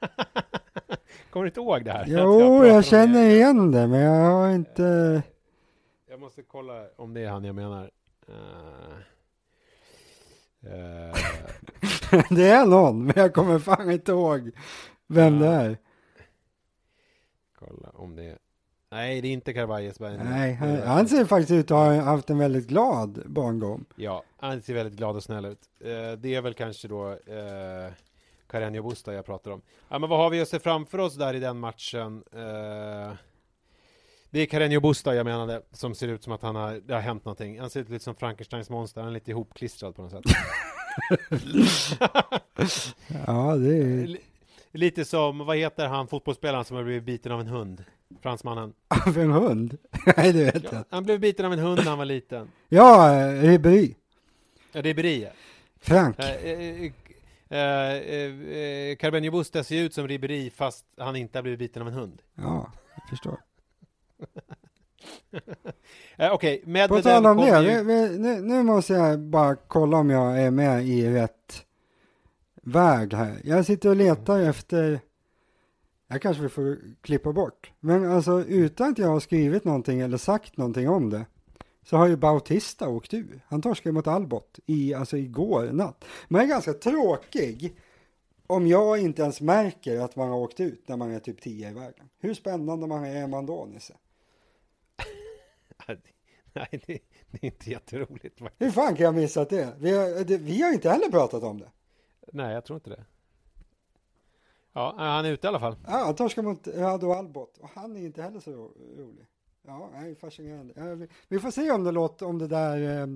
Kommer 1.32 1.44
du 1.44 1.48
inte 1.48 1.60
ihåg 1.60 1.84
det 1.84 1.92
här? 1.92 2.04
Jo, 2.08 2.66
jag 2.66 2.76
om 2.76 2.82
känner 2.82 3.22
det? 3.24 3.34
igen 3.34 3.70
det, 3.70 3.86
men 3.86 4.00
jag 4.00 4.30
har 4.30 4.50
inte... 4.50 5.22
Jag 6.10 6.20
måste 6.20 6.42
kolla 6.42 6.84
om 6.96 7.14
det 7.14 7.20
är 7.20 7.28
han 7.30 7.44
jag 7.44 7.54
menar. 7.54 7.90
Eh, 10.62 11.16
det 12.30 12.48
är 12.50 12.66
någon, 12.66 13.04
men 13.04 13.14
jag 13.16 13.34
kommer 13.34 13.58
fan 13.58 13.90
inte 13.90 14.12
ihåg 14.12 14.50
vem 15.06 15.38
det 15.38 15.46
Ja. 15.46 15.52
är. 15.52 15.76
kolla 17.58 17.88
om 17.94 18.16
det 18.16 18.24
är... 18.24 18.38
Nej, 18.90 19.20
det 19.20 19.28
är 19.28 19.32
inte 19.32 19.52
Carvalles 19.52 19.98
Baena. 19.98 20.24
Nej, 20.24 20.52
han, 20.54 20.68
Det 20.68 20.74
är- 20.82 20.86
han 20.86 21.08
ser 21.08 21.24
faktiskt 21.24 21.50
ut 21.50 21.70
att 21.70 21.76
ha 21.76 21.94
haft 22.00 22.30
en 22.30 22.38
väldigt 22.38 22.66
glad 22.68 23.22
barndom. 23.26 23.84
Ja, 23.96 24.22
han 24.36 24.62
ser 24.62 24.74
väldigt 24.74 24.98
glad 24.98 25.16
och 25.16 25.22
snäll 25.22 25.44
ut. 25.44 25.60
Eh, 25.80 26.12
det 26.18 26.34
är 26.34 26.40
väl 26.42 26.54
kanske 26.54 26.88
då 26.88 27.18
Carreño 28.52 28.82
Busta 28.88 29.12
jag 29.14 29.26
pratar 29.26 29.50
om. 29.50 29.62
Ja, 29.88 29.98
men 29.98 30.10
vad 30.10 30.18
har 30.18 30.30
vi 30.30 30.40
att 30.40 30.48
se 30.48 30.58
framför 30.58 30.98
oss 30.98 31.14
där 31.14 31.34
i 31.34 31.38
den 31.40 31.58
matchen? 31.58 32.22
Eh, 32.32 33.12
det 34.30 34.40
är 34.40 34.46
Carreño 34.46 34.80
Busta 34.80 35.14
jag 35.14 35.24
menade, 35.24 35.62
som 35.72 35.94
ser 35.94 36.08
ut 36.08 36.22
som 36.24 36.32
att 36.32 36.42
han 36.42 36.56
har, 36.56 36.80
det 36.86 36.94
har 36.94 37.00
hänt 37.00 37.24
någonting. 37.24 37.60
Han 37.60 37.70
ser 37.70 37.80
ut 37.80 37.88
lite 37.88 38.04
som 38.04 38.14
Frankensteins 38.14 38.70
monster, 38.70 39.00
han 39.00 39.10
är 39.10 39.14
lite 39.14 39.30
ihopklistrad 39.30 39.94
på 39.96 40.02
något 40.02 40.10
sätt. 40.10 40.22
Ja, 43.26 43.56
det 43.56 43.76
är... 43.76 44.06
Li- 44.06 44.20
lite 44.72 45.04
som, 45.04 45.38
vad 45.38 45.56
heter 45.56 45.86
han 45.86 46.08
fotbollsspelaren 46.08 46.64
som 46.64 46.76
har 46.76 46.84
blivit 46.84 47.04
biten 47.04 47.32
av 47.32 47.40
en 47.40 47.46
hund? 47.46 47.84
Fransmannen. 48.22 48.72
Av 49.06 49.18
en 49.18 49.30
hund? 49.30 49.78
Nej, 50.16 50.32
det 50.32 50.44
vet 50.44 50.64
Ja, 50.64 50.68
jag. 50.72 50.84
han 50.90 51.04
blev 51.04 51.20
biten 51.20 51.46
av 51.46 51.52
en 51.52 51.58
hund 51.58 51.76
när 51.84 51.88
han 51.90 51.98
var 51.98 52.04
liten. 52.04 52.48
Ja, 52.68 53.14
eh, 53.20 53.42
Ribéry. 53.42 53.94
Ja, 54.72 54.82
det 54.82 54.90
är 54.90 54.94
Brie. 54.94 55.30
Frank. 55.80 56.18
Eh, 56.18 56.50
eh, 56.50 56.92
eh, 57.52 58.56
eh, 58.56 58.96
Carbenio 58.96 59.30
Busta 59.30 59.64
ser 59.64 59.82
ut 59.82 59.94
som 59.94 60.08
Ribéry 60.08 60.50
fast 60.50 60.86
han 60.98 61.16
inte 61.16 61.38
har 61.38 61.42
blivit 61.42 61.58
biten 61.58 61.82
av 61.82 61.88
en 61.88 61.94
hund. 61.94 62.22
Ja, 62.34 62.72
jag 62.94 63.08
förstår. 63.08 63.40
Eh, 66.16 66.32
Okej, 66.32 66.60
På 66.62 66.70
Medvedev 66.70 67.02
tal 67.02 67.26
om 67.26 67.36
det, 67.36 67.62
ju... 67.62 67.82
vi, 67.84 68.18
nu, 68.18 68.40
nu 68.40 68.62
måste 68.62 68.92
jag 68.92 69.20
bara 69.20 69.56
kolla 69.56 69.96
om 69.96 70.10
jag 70.10 70.42
är 70.42 70.50
med 70.50 70.86
i 70.86 71.10
rätt 71.10 71.66
väg 72.62 73.14
här. 73.14 73.40
Jag 73.44 73.66
sitter 73.66 73.88
och 73.88 73.96
letar 73.96 74.40
efter 74.40 75.00
här 76.12 76.18
kanske 76.18 76.42
vi 76.42 76.48
får 76.48 76.78
klippa 77.00 77.32
bort. 77.32 77.72
Men 77.80 78.10
alltså 78.10 78.44
utan 78.44 78.90
att 78.90 78.98
jag 78.98 79.08
har 79.08 79.20
skrivit 79.20 79.64
någonting 79.64 80.00
eller 80.00 80.16
sagt 80.16 80.56
någonting 80.56 80.88
om 80.88 81.10
det 81.10 81.26
så 81.82 81.96
har 81.96 82.08
ju 82.08 82.16
Bautista 82.16 82.88
åkt 82.88 83.14
ur. 83.14 83.40
Han 83.48 83.62
torskade 83.62 83.92
mot 83.92 84.06
Albot 84.06 84.58
i, 84.66 84.94
alltså 84.94 85.16
igår 85.16 85.72
natt. 85.72 86.04
Man 86.28 86.40
är 86.40 86.46
ganska 86.46 86.72
tråkig 86.72 87.76
om 88.46 88.66
jag 88.66 88.98
inte 88.98 89.22
ens 89.22 89.40
märker 89.40 90.00
att 90.00 90.16
man 90.16 90.28
har 90.28 90.38
åkt 90.38 90.60
ut 90.60 90.88
när 90.88 90.96
man 90.96 91.10
är 91.10 91.20
typ 91.20 91.40
10 91.40 91.70
i 91.70 91.74
vägen. 91.74 92.08
Hur 92.18 92.34
spännande 92.34 92.86
man 92.86 93.04
är 93.04 93.26
man 93.26 93.46
då, 93.46 93.64
Nisse? 93.64 93.94
Nej, 96.54 96.82
det, 96.86 96.98
det, 97.30 97.42
är 97.42 97.44
inte 97.44 97.70
jätteroligt. 97.70 98.40
Hur 98.58 98.70
fan 98.70 98.96
kan 98.96 99.04
jag 99.04 99.14
missa 99.14 99.44
det? 99.44 99.76
Vi 99.78 99.96
har, 99.96 100.24
det, 100.24 100.38
vi 100.38 100.62
har 100.62 100.72
inte 100.72 100.90
heller 100.90 101.10
pratat 101.10 101.42
om 101.42 101.58
det. 101.58 101.70
Nej, 102.32 102.54
jag 102.54 102.64
tror 102.64 102.76
inte 102.76 102.90
det. 102.90 103.04
Ja, 104.72 104.94
han 104.98 105.24
är 105.24 105.32
ute 105.32 105.46
i 105.46 105.48
alla 105.48 105.60
fall. 105.60 105.76
Ja, 105.84 105.90
han 105.90 106.14
torskar 106.14 106.42
mot 106.42 106.66
Rado 106.66 107.12
Albot 107.12 107.58
och 107.58 107.68
han 107.74 107.96
är 107.96 108.00
inte 108.00 108.22
heller 108.22 108.40
så 108.40 108.50
rolig. 108.96 109.26
Ja, 109.66 109.90
nej, 109.94 110.14
fascinerande. 110.14 110.74
Ja, 110.76 111.06
vi, 111.28 111.38
får 111.38 111.50
se 111.50 111.70
om 111.70 111.84
det 111.84 111.92
låter, 111.92 112.26
om 112.26 112.38
det 112.38 112.48
där 112.48 113.00
eh, 113.00 113.06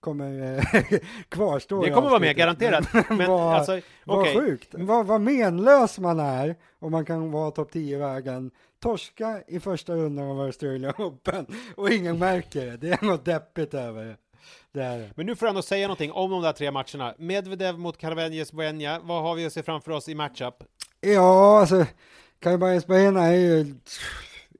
kommer 0.00 0.58
eh, 0.58 0.98
kvarstå. 1.28 1.82
Det 1.82 1.90
kommer 1.90 2.08
vara 2.08 2.20
med, 2.20 2.36
garanterat. 2.36 2.88
Men, 3.08 3.28
vad, 3.28 3.54
alltså, 3.54 3.72
okay. 3.72 3.82
vad 4.04 4.26
sjukt. 4.34 4.68
Vad, 4.72 5.06
vad 5.06 5.20
menlös 5.20 5.98
man 5.98 6.20
är 6.20 6.56
om 6.78 6.92
man 6.92 7.04
kan 7.04 7.30
vara 7.30 7.50
topp 7.50 7.74
10-vägen, 7.74 8.50
torska 8.82 9.42
i 9.46 9.60
första 9.60 9.94
rundan 9.94 10.30
av 10.30 10.40
Australian 10.40 10.94
Open 10.98 11.46
och 11.76 11.90
ingen 11.90 12.18
märker 12.18 12.66
det. 12.66 12.76
Det 12.76 12.88
är 12.88 13.04
något 13.04 13.24
deppigt 13.24 13.74
över 13.74 14.04
det. 14.04 14.16
Där. 14.72 15.12
Men 15.14 15.26
nu 15.26 15.36
får 15.36 15.46
du 15.46 15.50
ändå 15.50 15.62
säga 15.62 15.86
någonting 15.86 16.12
om 16.12 16.30
de 16.30 16.42
där 16.42 16.52
tre 16.52 16.70
matcherna. 16.70 17.14
Medvedev 17.18 17.78
mot 17.78 17.98
Carvenjes 17.98 18.52
Buenja. 18.52 19.00
Vad 19.02 19.22
har 19.22 19.34
vi 19.34 19.46
att 19.46 19.52
se 19.52 19.62
framför 19.62 19.92
oss 19.92 20.08
i 20.08 20.14
matchup? 20.14 20.54
Ja, 21.00 21.60
alltså 21.60 21.86
Carvenjes 22.40 22.86
Buenja 22.86 23.22
är 23.22 23.36
ju 23.36 23.74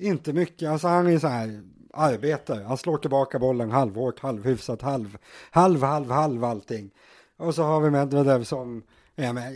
inte 0.03 0.32
mycket. 0.32 0.70
Alltså 0.70 0.88
han 0.88 1.07
är 1.07 1.18
så 1.18 1.28
här 1.28 1.62
arbetare. 1.94 2.64
Han 2.64 2.78
slår 2.78 2.98
tillbaka 2.98 3.38
bollen 3.38 3.70
halvhårt, 3.70 4.20
halvhyfsat, 4.20 4.82
halv, 4.82 5.18
halv, 5.50 5.82
halv, 5.82 6.11
halv 6.11 6.44
allting. 6.44 6.90
Och 7.36 7.55
så 7.55 7.62
har 7.62 7.80
vi 7.80 7.90
Medvedev 7.90 8.44
som 8.44 8.82
Ja, 9.14 9.32
men 9.32 9.53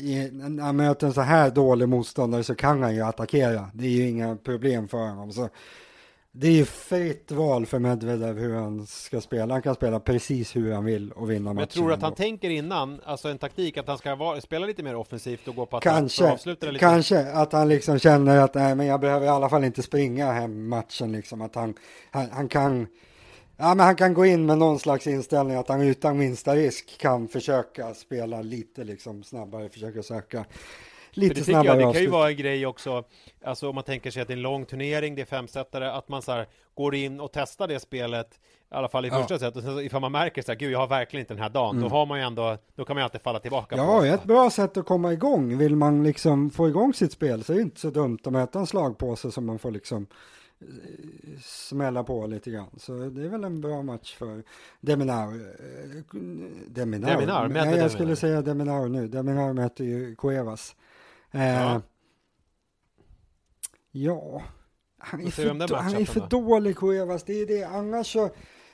när 0.57 0.63
han 0.63 0.77
möter 0.77 1.07
en 1.07 1.13
så 1.13 1.21
här 1.21 1.51
dålig 1.51 1.89
motståndare 1.89 2.45
så 2.45 2.55
kan 2.55 2.83
han 2.83 2.95
ju 2.95 3.01
attackera. 3.01 3.71
Det 3.75 3.87
är 3.87 3.91
ju 3.91 4.09
inga 4.09 4.37
problem 4.37 4.89
för 4.89 4.99
honom. 4.99 5.33
Så 5.33 5.49
det 6.39 6.47
är 6.47 6.53
ju 6.53 6.65
fritt 6.65 7.31
val 7.31 7.67
för 7.67 7.79
Medvedev 7.79 8.39
hur 8.39 8.55
han 8.55 8.87
ska 8.87 9.21
spela. 9.21 9.55
Han 9.55 9.63
kan 9.63 9.75
spela 9.75 10.01
precis 10.01 10.57
hur 10.57 10.73
han 10.73 10.85
vill 10.85 11.13
och 11.13 11.31
vinna 11.31 11.53
matchen. 11.53 11.61
Jag 11.61 11.71
tror 11.71 11.93
att 11.93 12.03
han 12.03 12.15
tänker 12.15 12.51
innan, 12.51 13.01
alltså 13.05 13.29
en 13.29 13.39
taktik, 13.39 13.77
att 13.77 13.89
han 13.89 13.99
ska 13.99 14.15
vara, 14.15 14.41
spela 14.41 14.67
lite 14.67 14.83
mer 14.83 14.97
offensivt 14.97 15.49
och 15.49 15.55
gå 15.55 15.67
på 15.67 15.77
att 15.77 15.83
kanske, 15.83 16.33
avsluta 16.33 16.67
det 16.67 16.73
lite. 16.73 16.85
Kanske 16.85 17.33
att 17.33 17.53
han 17.53 17.69
liksom 17.69 17.99
känner 17.99 18.39
att 18.39 18.55
nej, 18.55 18.75
men 18.75 18.87
jag 18.87 19.01
behöver 19.01 19.27
i 19.27 19.29
alla 19.29 19.49
fall 19.49 19.65
inte 19.65 19.83
springa 19.83 20.33
hem 20.33 20.69
matchen 20.69 21.13
liksom. 21.13 21.43
Att 21.43 21.55
han, 21.55 21.75
han, 22.11 22.31
han 22.31 22.49
kan 22.49 22.87
Ja, 23.59 23.75
men 23.75 23.87
han 23.87 23.97
kan 23.97 24.15
gå 24.15 24.27
in 24.27 24.47
med 24.47 24.59
någon 24.59 24.79
slags 24.79 25.07
inställning 25.07 25.57
att 25.57 25.69
han 25.69 25.83
utan 25.83 26.19
minsta 26.19 26.57
risk 26.57 26.99
kan 26.99 27.29
försöka 27.29 27.95
spela 27.95 28.43
lite 28.43 28.85
liksom 28.85 29.23
snabbare, 29.23 29.69
försöka 29.69 30.03
söka 30.03 30.45
lite 31.17 31.35
det 31.35 31.45
snabbare 31.45 31.81
jag, 31.81 31.89
Det 31.89 31.93
kan 31.93 32.03
ju 32.03 32.09
vara 32.09 32.31
en 32.31 32.37
grej 32.37 32.67
också, 32.67 33.05
alltså 33.45 33.69
om 33.69 33.75
man 33.75 33.85
tänker 33.85 34.11
sig 34.11 34.23
att 34.23 34.29
det 34.29 34.35
är 34.35 34.37
en 34.37 34.43
lång 34.43 34.65
turnering, 34.65 35.15
det 35.15 35.23
är 35.23 35.27
femsättare, 35.27 35.91
att 35.91 36.09
man 36.09 36.23
så 36.23 36.33
här 36.33 36.47
går 36.75 36.95
in 36.95 37.21
och 37.21 37.31
testar 37.33 37.69
det 37.69 37.81
spelet, 37.81 38.41
i 38.71 38.75
alla 38.75 38.89
fall 38.89 39.07
i 39.07 39.11
första 39.11 39.35
ja. 39.35 39.39
set, 39.39 39.57
och 39.57 39.63
sen 39.63 39.79
ifall 39.81 40.01
man 40.01 40.13
märker 40.13 40.43
så 40.43 40.53
här, 40.53 40.59
gud 40.59 40.73
jag 40.73 40.79
har 40.79 40.87
verkligen 40.87 41.21
inte 41.21 41.35
den 41.35 41.43
här 41.43 41.51
dagen, 41.51 41.77
mm. 41.77 41.89
då 41.89 41.97
har 41.97 42.07
man 42.07 42.19
ju 42.19 42.25
ändå, 42.25 42.59
då 42.75 42.85
kan 42.85 42.97
man 42.97 43.01
ju 43.01 43.05
alltid 43.05 43.21
falla 43.21 43.39
tillbaka 43.39 43.77
ja, 43.77 43.87
på 43.87 44.07
Ja, 44.07 44.15
ett 44.15 44.25
bra 44.25 44.51
sätt 44.51 44.77
att 44.77 44.87
komma 44.87 45.13
igång, 45.13 45.59
vill 45.59 45.77
man 45.77 46.05
liksom 46.05 46.51
få 46.51 46.69
igång 46.69 46.95
sitt 46.95 47.13
spel 47.13 47.45
så 47.45 47.53
är 47.53 47.57
det 47.57 47.63
inte 47.63 47.81
så 47.81 47.91
dumt 47.91 48.19
att 48.25 48.33
möta 48.33 48.59
en 48.59 48.67
slagpåse 48.67 49.31
som 49.31 49.47
man 49.47 49.59
får 49.59 49.71
liksom 49.71 50.07
smälla 51.43 52.05
på 52.05 52.27
lite 52.27 52.51
grann. 52.51 52.71
Så 52.77 52.93
det 52.93 53.25
är 53.25 53.29
väl 53.29 53.45
en 53.45 53.61
bra 53.61 53.83
match 53.83 54.15
för 54.15 54.43
Deminar. 54.81 55.27
Deminar? 56.69 57.13
Deminar 57.13 57.49
Nej, 57.49 57.77
jag 57.77 57.91
skulle 57.91 58.17
säga 58.17 58.43
Deminar 58.43 58.89
nu. 58.89 59.09
Deminar 59.09 59.53
möter 59.53 59.85
ju 59.85 60.17
Cuevas. 60.17 60.77
Eh, 61.33 61.55
ja. 61.55 61.83
ja. 63.93 64.43
Han 64.99 65.21
är, 65.21 65.31
för, 65.31 65.75
han 65.77 65.95
är 65.95 66.05
för 66.05 66.27
dålig 66.31 66.77
Cuevas, 66.77 67.25
det 67.25 67.43
är 67.43 67.47
det. 67.47 67.65
Annars 67.65 68.13
så, 68.13 68.31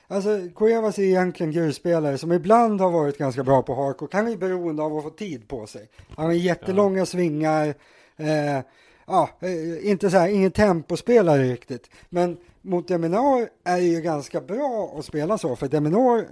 alltså 0.09 0.49
Cuevas 0.57 0.99
är 0.99 1.03
egentligen 1.03 1.53
grusspelare 1.53 2.19
som 2.19 2.33
ibland 2.33 2.81
har 2.81 2.91
varit 2.91 3.19
ganska 3.19 3.45
bra 3.45 3.63
på 3.63 3.75
hardcore. 3.75 4.11
Han 4.13 4.29
är 4.29 4.37
beroende 4.37 4.83
av 4.83 4.97
att 4.97 5.05
få 5.05 5.11
tid 5.11 5.49
på 5.49 5.67
sig. 5.67 5.89
Han 6.17 6.27
har 6.27 6.33
jättelånga 6.33 6.99
ja. 6.99 7.07
svingar. 7.07 7.75
Eh, 8.17 8.61
ja, 9.07 9.31
eh, 9.41 9.91
inte 9.91 10.11
så 10.11 10.17
här, 10.17 10.29
ingen 10.29 10.51
tempospelare 10.51 11.43
riktigt. 11.43 11.91
Men 12.09 12.37
mot 12.63 12.89
Deminar 12.89 13.49
är 13.65 13.77
det 13.77 13.87
ju 13.87 14.01
ganska 14.01 14.41
bra 14.41 14.95
att 14.99 15.05
spela 15.05 15.39
så, 15.39 15.57
för 15.57 15.69
Deminar 15.69 16.27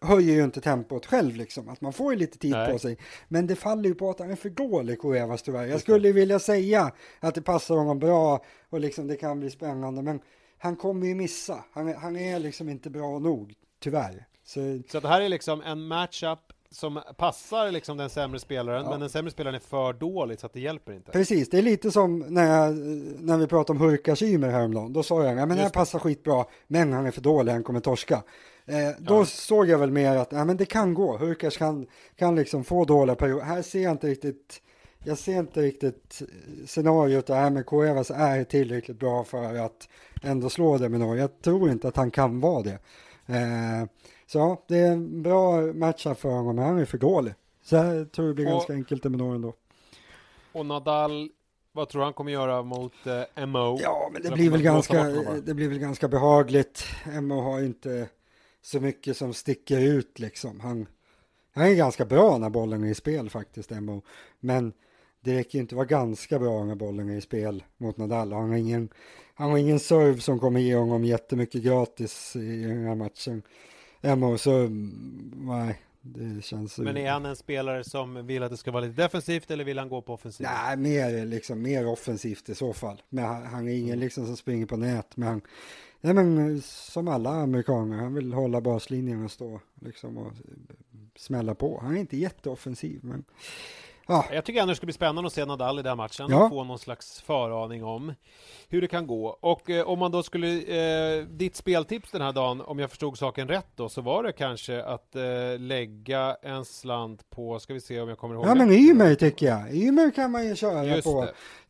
höjer 0.00 0.34
ju 0.34 0.44
inte 0.44 0.60
tempot 0.60 1.06
själv 1.06 1.36
liksom, 1.36 1.68
att 1.68 1.80
man 1.80 1.92
får 1.92 2.12
ju 2.12 2.18
lite 2.18 2.38
tid 2.38 2.50
Nej. 2.50 2.72
på 2.72 2.78
sig. 2.78 2.98
Men 3.28 3.46
det 3.46 3.56
faller 3.56 3.88
ju 3.88 3.94
på 3.94 4.10
att 4.10 4.18
han 4.18 4.30
är 4.30 4.36
för 4.36 4.50
dålig, 4.50 5.00
Cuevas 5.00 5.42
tyvärr. 5.42 5.66
Jag 5.66 5.80
skulle 5.80 6.12
vilja 6.12 6.38
säga 6.38 6.92
att 7.20 7.34
det 7.34 7.42
passar 7.42 7.74
honom 7.74 7.98
bra 7.98 8.44
och 8.70 8.80
liksom 8.80 9.06
det 9.06 9.16
kan 9.16 9.40
bli 9.40 9.50
spännande, 9.50 10.02
men 10.02 10.20
han 10.58 10.76
kommer 10.76 11.06
ju 11.06 11.14
missa. 11.14 11.64
Han, 11.72 11.94
han 11.94 12.16
är 12.16 12.38
liksom 12.38 12.68
inte 12.68 12.90
bra 12.90 13.18
nog, 13.18 13.54
tyvärr. 13.80 14.26
Så, 14.44 14.80
så 14.88 15.00
det 15.00 15.08
här 15.08 15.20
är 15.20 15.28
liksom 15.28 15.62
en 15.62 15.86
matchup 15.86 16.38
som 16.70 17.00
passar 17.16 17.70
liksom 17.70 17.96
den 17.96 18.10
sämre 18.10 18.38
spelaren, 18.38 18.84
ja. 18.84 18.90
men 18.90 19.00
den 19.00 19.10
sämre 19.10 19.30
spelaren 19.30 19.54
är 19.54 19.60
för 19.60 19.92
dålig 19.92 20.40
så 20.40 20.46
att 20.46 20.52
det 20.52 20.60
hjälper 20.60 20.92
inte. 20.92 21.12
Precis, 21.12 21.50
det 21.50 21.58
är 21.58 21.62
lite 21.62 21.90
som 21.90 22.18
när, 22.18 22.46
jag, 22.46 22.76
när 23.20 23.36
vi 23.36 23.46
pratade 23.46 23.78
om 23.78 23.86
Hurkas 23.86 24.22
Ymer 24.22 24.48
häromdagen. 24.48 24.92
Då 24.92 25.02
sa 25.02 25.24
jag, 25.24 25.38
ja 25.38 25.46
men 25.46 25.56
det 25.56 25.62
här 25.62 25.70
passar 25.70 25.98
skitbra, 25.98 26.44
men 26.66 26.92
han 26.92 27.06
är 27.06 27.10
för 27.10 27.20
dålig, 27.20 27.52
han 27.52 27.62
kommer 27.62 27.80
torska. 27.80 28.22
Eh, 28.66 28.90
då 28.98 29.14
ja. 29.14 29.24
såg 29.24 29.68
jag 29.68 29.78
väl 29.78 29.90
mer 29.90 30.16
att, 30.16 30.32
ja 30.32 30.44
men 30.44 30.56
det 30.56 30.64
kan 30.64 30.94
gå, 30.94 31.16
Hurkas 31.16 31.56
kan, 31.56 31.86
kan 32.16 32.36
liksom 32.36 32.64
få 32.64 32.84
dåliga 32.84 33.16
perioder. 33.16 33.44
Här 33.44 33.62
ser 33.62 33.82
jag 33.82 33.92
inte 33.92 34.06
riktigt, 34.06 34.62
jag 35.04 35.18
ser 35.18 35.38
inte 35.38 35.62
riktigt 35.62 36.22
scenariot 36.66 37.26
där 37.26 37.50
med 37.50 37.66
Cuevas 37.66 38.10
är 38.10 38.44
tillräckligt 38.44 38.98
bra 38.98 39.24
för 39.24 39.54
att 39.54 39.88
ändå 40.22 40.50
slå 40.50 40.78
det 40.78 40.88
med 40.88 41.00
någon. 41.00 41.18
Jag 41.18 41.42
tror 41.42 41.70
inte 41.70 41.88
att 41.88 41.96
han 41.96 42.10
kan 42.10 42.40
vara 42.40 42.62
det. 42.62 42.78
Eh, 43.26 43.88
så 44.26 44.38
ja, 44.38 44.64
det 44.68 44.78
är 44.78 44.92
en 44.92 45.22
bra 45.22 45.60
matcha 45.60 46.14
för 46.14 46.28
honom, 46.28 46.56
men 46.56 46.64
han 46.64 46.78
är 46.78 46.84
för 46.84 46.98
dålig. 46.98 47.34
Så 47.62 47.76
jag 47.76 48.12
tror 48.12 48.28
det 48.28 48.34
blir 48.34 48.46
och, 48.46 48.52
ganska 48.52 48.72
enkelt 48.72 49.04
med 49.04 49.18
några 49.18 49.34
ändå. 49.34 49.54
Och 50.52 50.66
Nadal, 50.66 51.30
vad 51.72 51.88
tror 51.88 52.00
du 52.00 52.04
han 52.04 52.12
kommer 52.12 52.32
göra 52.32 52.62
mot 52.62 53.06
eh, 53.06 53.46
MO? 53.46 53.78
Ja, 53.82 54.10
men 54.12 54.22
det 54.22 54.30
blir, 54.30 54.50
väl 54.50 54.62
ganska, 54.62 55.04
det 55.44 55.54
blir 55.54 55.68
väl 55.68 55.78
ganska 55.78 56.08
behagligt. 56.08 56.84
MO 57.20 57.40
har 57.40 57.60
inte 57.60 58.08
så 58.62 58.80
mycket 58.80 59.16
som 59.16 59.34
sticker 59.34 59.80
ut 59.80 60.18
liksom. 60.18 60.60
Han, 60.60 60.86
han 61.54 61.64
är 61.64 61.74
ganska 61.74 62.04
bra 62.04 62.38
när 62.38 62.50
bollen 62.50 62.84
är 62.84 62.88
i 62.88 62.94
spel 62.94 63.30
faktiskt, 63.30 63.72
Embo. 63.72 64.02
Men 64.40 64.72
det 65.20 65.34
räcker 65.38 65.58
ju 65.58 65.62
inte 65.62 65.74
vara 65.74 65.86
ganska 65.86 66.38
bra 66.38 66.64
när 66.64 66.74
bollen 66.74 67.08
är 67.08 67.16
i 67.16 67.20
spel 67.20 67.64
mot 67.76 67.96
Nadal. 67.96 68.32
Han 68.32 68.50
har 68.50 68.56
ingen, 68.56 68.88
han 69.34 69.50
har 69.50 69.58
ingen 69.58 69.80
serve 69.80 70.20
som 70.20 70.38
kommer 70.38 70.60
ge 70.60 70.76
honom 70.76 71.04
jättemycket 71.04 71.62
gratis 71.62 72.36
i 72.36 72.62
den 72.62 72.86
här 72.86 72.94
matchen. 72.94 73.42
Embo, 74.00 74.38
så 74.38 74.52
mm, 74.52 75.32
nej, 75.36 75.80
det 76.02 76.44
känns... 76.44 76.78
Men 76.78 76.96
är 76.96 77.10
han 77.10 77.26
en 77.26 77.36
spelare 77.36 77.84
som 77.84 78.26
vill 78.26 78.42
att 78.42 78.50
det 78.50 78.56
ska 78.56 78.70
vara 78.70 78.84
lite 78.84 79.02
defensivt 79.02 79.50
eller 79.50 79.64
vill 79.64 79.78
han 79.78 79.88
gå 79.88 80.02
på 80.02 80.14
offensivt? 80.14 80.48
Nej, 80.48 80.76
mer, 80.76 81.26
liksom, 81.26 81.62
mer 81.62 81.86
offensivt 81.86 82.48
i 82.48 82.54
så 82.54 82.72
fall. 82.72 83.02
Men 83.08 83.24
han, 83.24 83.46
han 83.46 83.68
är 83.68 83.72
ingen 83.72 84.00
liksom 84.00 84.26
som 84.26 84.36
springer 84.36 84.66
på 84.66 84.76
nät, 84.76 85.16
men 85.16 85.28
han, 85.28 85.40
nej, 86.00 86.14
men 86.14 86.62
som 86.62 87.08
alla 87.08 87.30
amerikaner, 87.30 87.96
han 87.96 88.14
vill 88.14 88.32
hålla 88.32 88.60
baslinjen 88.60 89.24
och 89.24 89.30
stå 89.30 89.60
liksom 89.80 90.18
och 90.18 90.32
smälla 91.16 91.54
på. 91.54 91.80
Han 91.82 91.96
är 91.96 92.00
inte 92.00 92.16
jätteoffensiv, 92.16 93.00
men 93.02 93.24
Ja. 94.06 94.26
Jag 94.32 94.44
tycker 94.44 94.60
ändå 94.60 94.70
det 94.70 94.76
ska 94.76 94.86
bli 94.86 94.92
spännande 94.92 95.26
att 95.26 95.32
se 95.32 95.44
Nadal 95.44 95.78
i 95.78 95.82
den 95.82 95.96
matchen 95.96 96.26
ja. 96.30 96.44
och 96.44 96.50
få 96.50 96.64
någon 96.64 96.78
slags 96.78 97.20
föraning 97.20 97.84
om 97.84 98.14
hur 98.68 98.80
det 98.80 98.88
kan 98.88 99.06
gå. 99.06 99.26
Och 99.26 99.70
eh, 99.70 99.88
om 99.88 99.98
man 99.98 100.10
då 100.10 100.22
skulle, 100.22 100.48
eh, 100.48 101.24
ditt 101.24 101.56
speltips 101.56 102.10
den 102.10 102.22
här 102.22 102.32
dagen, 102.32 102.60
om 102.60 102.78
jag 102.78 102.90
förstod 102.90 103.18
saken 103.18 103.48
rätt 103.48 103.68
då, 103.76 103.88
så 103.88 104.00
var 104.00 104.22
det 104.22 104.32
kanske 104.32 104.84
att 104.84 105.16
eh, 105.16 105.22
lägga 105.58 106.36
en 106.42 106.64
slant 106.64 107.30
på, 107.30 107.58
ska 107.58 107.74
vi 107.74 107.80
se 107.80 108.00
om 108.00 108.08
jag 108.08 108.18
kommer 108.18 108.34
ihåg 108.34 108.46
Ja 108.46 108.54
men 108.54 108.70
Ymer 108.70 109.14
tycker 109.14 109.46
jag, 109.46 109.74
Ymer 109.74 110.10
kan 110.10 110.30
man 110.30 110.46
ju 110.46 110.56
köra 110.56 110.84
Just 110.84 111.04
på. 111.04 111.26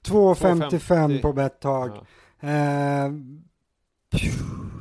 2,55 0.07 1.23
på 1.23 1.33
Betthag. 1.33 1.91
Ja. 2.41 2.49
Eh, 2.49 3.11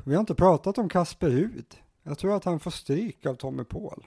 vi 0.05 0.13
har 0.13 0.19
inte 0.19 0.35
pratat 0.35 0.77
om 0.77 0.89
Kasper 0.89 1.29
Rud. 1.29 1.75
Jag 2.03 2.17
tror 2.17 2.35
att 2.35 2.45
han 2.45 2.59
får 2.59 2.71
stryk 2.71 3.25
av 3.25 3.35
Tommy 3.35 3.63
Paul. 3.63 4.03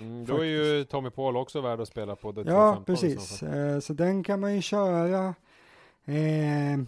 Mm, 0.00 0.26
då 0.26 0.38
är 0.38 0.44
ju 0.44 0.84
Tommy 0.84 1.10
Paul 1.10 1.36
också 1.36 1.60
värd 1.60 1.80
att 1.80 1.88
spela 1.88 2.16
på. 2.16 2.32
Det 2.32 2.42
ja, 2.50 2.82
precis. 2.86 3.42
Eh, 3.42 3.80
så 3.80 3.92
den 3.92 4.22
kan 4.22 4.40
man 4.40 4.54
ju 4.54 4.62
köra. 4.62 5.34
Eh, 6.04 6.78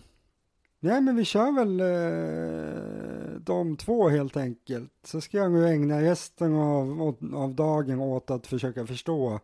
nej, 0.80 1.00
men 1.00 1.16
vi 1.16 1.24
kör 1.24 1.52
väl 1.52 1.80
eh, 1.80 3.40
de 3.40 3.76
två 3.76 4.08
helt 4.08 4.36
enkelt. 4.36 4.92
Så 5.04 5.20
ska 5.20 5.36
jag 5.36 5.52
nu 5.52 5.68
ägna 5.68 6.02
resten 6.02 6.54
av, 6.54 7.16
av 7.34 7.54
dagen 7.54 8.00
åt 8.00 8.30
att 8.30 8.46
försöka 8.46 8.86
förstå 8.86 9.40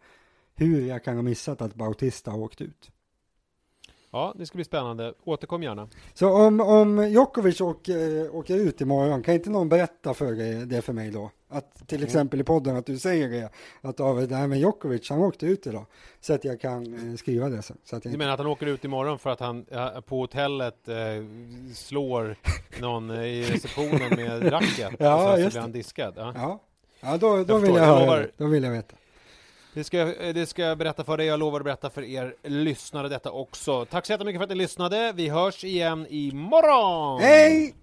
hur 0.54 0.86
jag 0.86 1.04
kan 1.04 1.14
ha 1.14 1.22
missat 1.22 1.62
att 1.62 1.74
Bautista 1.74 2.30
har 2.30 2.38
åkt 2.38 2.60
ut. 2.60 2.90
Ja, 4.10 4.34
det 4.36 4.46
ska 4.46 4.56
bli 4.56 4.64
spännande. 4.64 5.14
Återkom 5.24 5.62
gärna. 5.62 5.88
Så 6.14 6.46
om, 6.46 6.60
om 6.60 7.08
Djokovic 7.08 7.60
åker, 7.60 8.34
åker 8.34 8.56
ut 8.56 8.80
imorgon, 8.80 9.22
kan 9.22 9.34
inte 9.34 9.50
någon 9.50 9.68
berätta 9.68 10.14
för 10.14 10.32
det 10.66 10.82
för 10.82 10.92
mig 10.92 11.10
då? 11.10 11.30
Att 11.48 11.88
till 11.88 12.04
exempel 12.04 12.40
i 12.40 12.44
podden 12.44 12.76
att 12.76 12.86
du 12.86 12.98
säger 12.98 13.28
det, 13.28 13.50
att 13.80 13.96
David, 13.96 14.30
nej 14.30 14.48
men 14.48 14.58
Djokovic, 14.58 15.10
han 15.10 15.18
åkte 15.18 15.46
ut 15.46 15.66
idag. 15.66 15.86
Så 16.20 16.34
att 16.34 16.44
jag 16.44 16.60
kan 16.60 17.10
eh, 17.10 17.16
skriva 17.16 17.48
det 17.48 17.62
sen. 17.62 17.76
Så 17.84 17.96
att 17.96 18.04
jag 18.04 18.14
Du 18.14 18.18
menar 18.18 18.32
att 18.32 18.38
han 18.38 18.46
åker 18.48 18.66
ut 18.66 18.84
imorgon 18.84 19.18
för 19.18 19.30
att 19.30 19.40
han 19.40 19.66
eh, 19.70 20.00
på 20.00 20.18
hotellet 20.20 20.88
eh, 20.88 20.94
slår 21.74 22.36
någon 22.80 23.10
eh, 23.10 23.24
i 23.24 23.42
receptionen 23.42 24.10
med 24.16 24.52
racket? 24.52 24.92
Ja, 24.98 25.30
och 25.32 25.34
så 25.34 25.40
just 25.40 25.50
blir 25.50 25.54
det. 25.54 25.60
han 25.60 25.72
diskad? 25.72 26.14
Ja. 26.16 26.32
Ja, 26.36 26.60
ja 27.00 27.16
då, 27.16 27.44
då 27.44 27.54
Jag 27.54 27.58
vill 27.58 27.74
jag 27.74 27.88
jag 27.88 28.00
lovar. 28.00 28.30
Då 28.36 28.46
vill 28.46 28.62
jag 28.64 28.70
veta. 28.70 28.96
Det 29.74 29.84
ska, 29.84 30.04
det 30.34 30.46
ska 30.46 30.62
jag 30.62 30.78
berätta 30.78 31.04
för 31.04 31.16
dig, 31.16 31.26
jag 31.26 31.40
lovar 31.40 31.60
att 31.60 31.64
berätta 31.64 31.90
för 31.90 32.02
er 32.02 32.34
lyssnare 32.42 33.08
detta 33.08 33.30
också. 33.30 33.84
Tack 33.84 34.06
så 34.06 34.12
jättemycket 34.12 34.38
för 34.38 34.44
att 34.44 34.50
ni 34.50 34.56
lyssnade, 34.56 35.12
vi 35.16 35.28
hörs 35.28 35.64
igen 35.64 36.06
imorgon! 36.10 37.20
Hej! 37.20 37.74